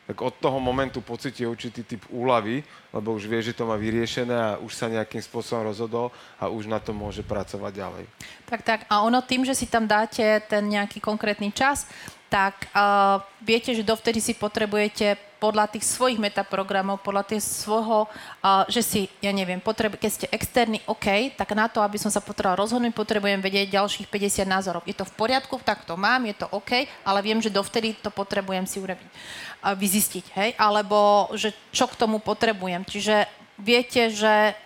tak 0.06 0.22
od 0.22 0.38
toho 0.38 0.62
momentu 0.62 1.02
pocíti 1.02 1.50
určitý 1.50 1.82
typ 1.82 2.06
úlavy, 2.14 2.62
lebo 2.94 3.18
už 3.18 3.26
vie, 3.26 3.42
že 3.42 3.58
to 3.58 3.66
má 3.66 3.74
vyriešené 3.74 4.38
a 4.38 4.58
už 4.62 4.78
sa 4.78 4.86
nejakým 4.86 5.18
spôsobom 5.18 5.66
rozhodol 5.66 6.14
a 6.38 6.46
už 6.46 6.70
na 6.70 6.78
to 6.78 6.94
môže 6.94 7.26
pracovať 7.26 7.74
ďalej. 7.74 8.04
Tak, 8.46 8.62
tak. 8.62 8.80
A 8.86 9.02
ono 9.02 9.26
tým, 9.26 9.42
že 9.42 9.58
si 9.58 9.66
tam 9.66 9.90
dáte 9.90 10.22
ten 10.46 10.62
nejaký 10.70 11.02
konkrétny 11.02 11.50
čas, 11.50 11.90
tak 12.30 12.70
uh, 12.74 13.18
viete, 13.42 13.74
že 13.74 13.82
dovtedy 13.82 14.22
si 14.22 14.38
potrebujete 14.38 15.18
podľa 15.46 15.70
tých 15.70 15.86
svojich 15.86 16.18
metaprogramov, 16.18 17.06
podľa 17.06 17.38
tých 17.38 17.46
svojho, 17.46 18.10
uh, 18.10 18.66
že 18.66 18.82
si, 18.82 19.02
ja 19.22 19.30
neviem, 19.30 19.62
potrebu- 19.62 20.02
keď 20.02 20.10
ste 20.10 20.28
externý, 20.34 20.82
OK, 20.90 21.38
tak 21.38 21.54
na 21.54 21.70
to, 21.70 21.86
aby 21.86 22.02
som 22.02 22.10
sa 22.10 22.18
potreboval 22.18 22.66
rozhodnúť, 22.66 22.98
potrebujem 22.98 23.38
vedieť 23.38 23.78
ďalších 23.78 24.10
50 24.10 24.50
názorov. 24.50 24.82
Je 24.90 24.98
to 24.98 25.06
v 25.06 25.14
poriadku, 25.14 25.62
tak 25.62 25.86
to 25.86 25.94
mám, 25.94 26.26
je 26.26 26.34
to 26.34 26.50
OK, 26.50 26.90
ale 27.06 27.20
viem, 27.22 27.38
že 27.38 27.54
dovtedy 27.54 27.94
to 28.02 28.10
potrebujem 28.10 28.66
si 28.66 28.82
urobiť, 28.82 29.06
uh, 29.06 29.78
vyzistiť, 29.78 30.26
hej, 30.34 30.50
alebo 30.58 31.30
že 31.38 31.54
čo 31.70 31.86
k 31.86 31.94
tomu 31.94 32.18
potrebujem. 32.18 32.82
Čiže 32.82 33.30
viete, 33.62 34.10
že 34.10 34.58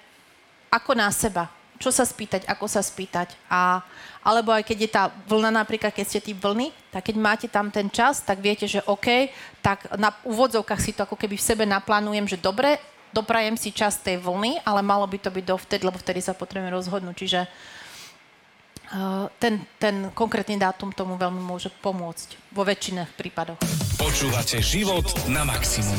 ako 0.71 0.95
na 0.95 1.11
seba, 1.11 1.51
čo 1.79 1.89
sa 1.89 2.03
spýtať, 2.03 2.43
ako 2.45 2.67
sa 2.67 2.83
spýtať 2.83 3.33
a 3.47 3.81
alebo 4.19 4.51
aj 4.51 4.67
keď 4.67 4.77
je 4.83 4.91
tá 4.91 5.03
vlna, 5.31 5.63
napríklad 5.63 5.95
keď 5.95 6.05
ste 6.05 6.19
tí 6.19 6.33
vlny, 6.35 6.75
tak 6.91 7.07
keď 7.07 7.15
máte 7.15 7.47
tam 7.47 7.71
ten 7.71 7.87
čas, 7.87 8.19
tak 8.19 8.43
viete, 8.43 8.67
že 8.67 8.83
OK, 8.83 9.31
tak 9.63 9.87
na 9.95 10.11
úvodzovkách 10.27 10.81
si 10.83 10.91
to 10.91 11.07
ako 11.07 11.15
keby 11.15 11.39
v 11.39 11.47
sebe 11.47 11.63
naplánujem, 11.63 12.27
že 12.27 12.35
dobre, 12.35 12.83
doprajem 13.15 13.55
si 13.55 13.71
čas 13.71 13.95
tej 13.95 14.19
vlny, 14.19 14.59
ale 14.67 14.83
malo 14.83 15.07
by 15.07 15.17
to 15.23 15.31
byť 15.31 15.45
dovtedy, 15.47 15.81
lebo 15.87 15.97
vtedy 15.97 16.19
sa 16.19 16.35
potrebujeme 16.35 16.67
rozhodnúť. 16.75 17.15
Čiže 17.15 17.39
uh, 17.47 19.31
ten, 19.39 19.63
ten 19.79 20.11
konkrétny 20.11 20.59
dátum 20.59 20.91
tomu 20.91 21.15
veľmi 21.15 21.39
môže 21.39 21.71
pomôcť 21.79 22.51
vo 22.51 22.67
väčšine 22.67 23.07
prípadoch. 23.15 23.57
Počúvate 23.95 24.59
život 24.59 25.07
na 25.31 25.47
maximum. 25.47 25.97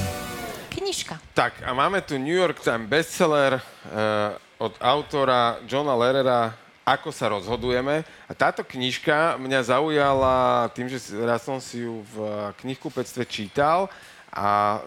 Knižka. 0.70 1.18
Tak 1.34 1.66
a 1.66 1.72
máme 1.72 2.04
tu 2.04 2.14
New 2.20 2.36
York 2.36 2.62
Times 2.62 2.86
bestseller 2.86 3.58
uh, 3.58 4.38
od 4.60 4.76
autora 4.76 5.56
Johna 5.64 5.96
Lerera 5.96 6.52
ako 6.84 7.08
sa 7.14 7.32
rozhodujeme. 7.32 8.04
A 8.28 8.32
táto 8.36 8.60
knižka 8.60 9.40
mňa 9.40 9.72
zaujala 9.72 10.68
tým, 10.76 10.90
že 10.92 11.00
raz 11.24 11.46
som 11.46 11.56
si 11.56 11.86
ju 11.86 12.04
v 12.12 12.16
knihkupectve 12.60 13.24
čítal 13.24 13.88
a 14.30 14.78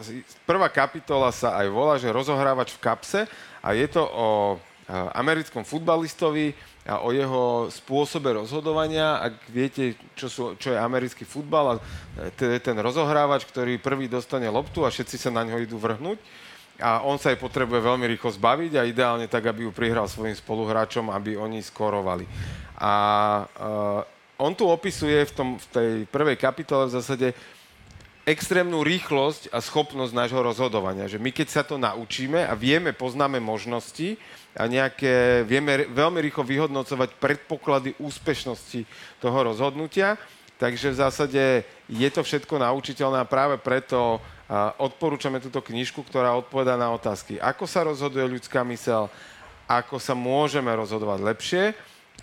prvá 0.45 0.69
kapitola 0.69 1.33
sa 1.33 1.57
aj 1.59 1.67
volá, 1.73 1.95
že 1.97 2.13
rozohrávač 2.13 2.75
v 2.75 2.83
kapse 2.83 3.21
a 3.59 3.67
je 3.73 3.87
to 3.89 4.03
o 4.03 4.59
americkom 5.15 5.63
futbalistovi 5.63 6.53
a 6.83 6.99
o 6.99 7.15
jeho 7.15 7.71
spôsobe 7.71 8.35
rozhodovania. 8.35 9.23
Ak 9.31 9.39
viete, 9.47 9.95
čo, 10.19 10.27
sú, 10.27 10.43
čo 10.59 10.75
je 10.75 10.79
americký 10.79 11.23
futbal, 11.23 11.79
a 11.79 12.29
to 12.35 12.51
je 12.51 12.59
ten 12.59 12.75
rozohrávač, 12.75 13.47
ktorý 13.47 13.79
prvý 13.79 14.11
dostane 14.11 14.47
loptu 14.51 14.83
a 14.83 14.91
všetci 14.91 15.15
sa 15.15 15.31
na 15.31 15.47
ňo 15.47 15.63
idú 15.63 15.79
vrhnúť 15.79 16.19
a 16.83 16.99
on 17.07 17.15
sa 17.15 17.31
jej 17.31 17.39
potrebuje 17.39 17.79
veľmi 17.79 18.03
rýchlo 18.11 18.35
zbaviť 18.35 18.71
a 18.75 18.83
ideálne 18.83 19.31
tak, 19.31 19.47
aby 19.47 19.63
ju 19.63 19.71
prihral 19.71 20.11
svojim 20.11 20.35
spoluhráčom, 20.35 21.07
aby 21.15 21.39
oni 21.39 21.63
skorovali. 21.63 22.27
A 22.75 22.93
uh, 23.47 24.43
on 24.43 24.51
tu 24.51 24.67
opisuje 24.67 25.23
v, 25.23 25.31
tom, 25.31 25.49
v 25.55 25.65
tej 25.71 25.91
prvej 26.11 26.35
kapitole 26.35 26.91
v 26.91 26.95
zásade 26.99 27.27
extrémnu 28.27 28.83
rýchlosť 28.83 29.51
a 29.51 29.63
schopnosť 29.63 30.11
nášho 30.11 30.43
rozhodovania. 30.43 31.07
Že 31.07 31.23
my 31.23 31.31
keď 31.31 31.47
sa 31.47 31.63
to 31.63 31.79
naučíme 31.79 32.43
a 32.43 32.51
vieme, 32.55 32.91
poznáme 32.91 33.39
možnosti 33.39 34.19
a 34.55 34.67
nejaké, 34.67 35.47
vieme 35.47 35.87
veľmi 35.87 36.19
rýchlo 36.19 36.43
vyhodnocovať 36.43 37.19
predpoklady 37.19 37.95
úspešnosti 37.99 38.83
toho 39.23 39.39
rozhodnutia, 39.43 40.19
takže 40.63 40.95
v 40.95 41.01
zásade 41.03 41.43
je 41.91 42.07
to 42.07 42.23
všetko 42.23 42.55
naučiteľné 42.55 43.19
a 43.19 43.27
práve 43.27 43.59
preto 43.59 44.23
odporúčame 44.79 45.43
túto 45.43 45.59
knižku, 45.59 45.99
ktorá 46.07 46.31
odpoveda 46.39 46.79
na 46.79 46.87
otázky, 46.95 47.35
ako 47.35 47.67
sa 47.67 47.83
rozhoduje 47.83 48.23
ľudská 48.39 48.63
mysel, 48.71 49.11
ako 49.67 49.99
sa 49.99 50.15
môžeme 50.15 50.71
rozhodovať 50.71 51.19
lepšie 51.19 51.63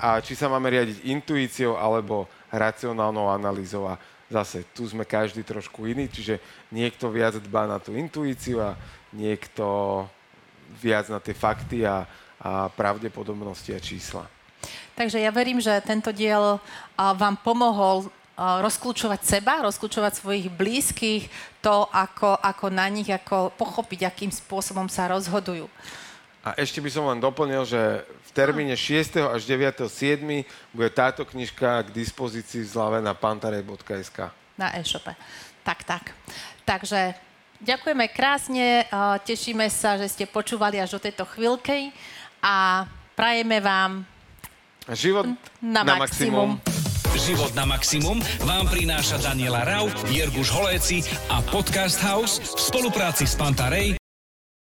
a 0.00 0.16
či 0.24 0.32
sa 0.32 0.48
máme 0.48 0.72
riadiť 0.72 1.04
intuíciou 1.04 1.76
alebo 1.76 2.24
racionálnou 2.48 3.28
analýzou. 3.28 3.92
A 3.92 4.00
zase 4.32 4.64
tu 4.72 4.88
sme 4.88 5.04
každý 5.04 5.44
trošku 5.44 5.84
iný, 5.84 6.08
čiže 6.08 6.40
niekto 6.72 7.12
viac 7.12 7.36
dbá 7.36 7.68
na 7.68 7.76
tú 7.76 7.92
intuíciu 7.92 8.64
a 8.64 8.72
niekto 9.12 10.06
viac 10.80 11.12
na 11.12 11.20
tie 11.20 11.36
fakty 11.36 11.84
a, 11.84 12.08
a 12.40 12.72
pravdepodobnosti 12.72 13.74
a 13.74 13.80
čísla. 13.82 14.24
Takže 14.94 15.18
ja 15.18 15.32
verím, 15.32 15.58
že 15.58 15.72
tento 15.80 16.12
diel 16.12 16.60
vám 16.96 17.36
pomohol 17.40 18.12
rozklúčovať 18.40 19.20
seba, 19.20 19.60
rozklúčovať 19.60 20.16
svojich 20.16 20.48
blízkych, 20.48 21.28
to, 21.60 21.84
ako, 21.92 22.40
ako 22.40 22.72
na 22.72 22.88
nich, 22.88 23.12
ako 23.12 23.52
pochopiť, 23.60 24.08
akým 24.08 24.32
spôsobom 24.32 24.88
sa 24.88 25.12
rozhodujú. 25.12 25.68
A 26.40 26.56
ešte 26.56 26.80
by 26.80 26.88
som 26.88 27.04
len 27.04 27.20
doplnil, 27.20 27.68
že 27.68 28.00
v 28.00 28.30
termíne 28.32 28.72
6. 28.72 29.20
až 29.28 29.44
9. 29.44 29.84
7. 29.84 30.24
bude 30.72 30.88
táto 30.88 31.28
knižka 31.28 31.84
k 31.84 31.88
dispozícii 31.92 32.64
v 32.64 32.70
zlave 32.72 32.98
na 33.04 33.12
pantarej.sk. 33.12 34.32
Na 34.56 34.72
e-shope. 34.72 35.12
Tak, 35.60 35.84
tak. 35.84 36.16
Takže 36.64 37.12
ďakujeme 37.60 38.08
krásne, 38.08 38.88
eh, 38.88 39.16
tešíme 39.20 39.68
sa, 39.68 40.00
že 40.00 40.08
ste 40.08 40.24
počúvali 40.24 40.80
až 40.80 40.96
do 40.96 41.00
tejto 41.04 41.28
chvíľky 41.28 41.92
a 42.40 42.88
prajeme 43.12 43.60
vám 43.60 44.08
Život 44.88 45.28
na, 45.60 45.84
na 45.84 46.00
maximum. 46.00 46.56
maximum. 46.56 46.69
Život 47.14 47.52
na 47.54 47.68
maximum 47.68 48.18
vám 48.42 48.66
prináša 48.72 49.20
Daniela 49.22 49.62
Rau, 49.62 49.86
Jirguš 50.10 50.50
Holéci 50.50 51.04
a 51.30 51.44
Podcast 51.44 52.00
House 52.02 52.42
v 52.42 52.60
spolupráci 52.60 53.28
s 53.28 53.38
Pantarej 53.38 53.99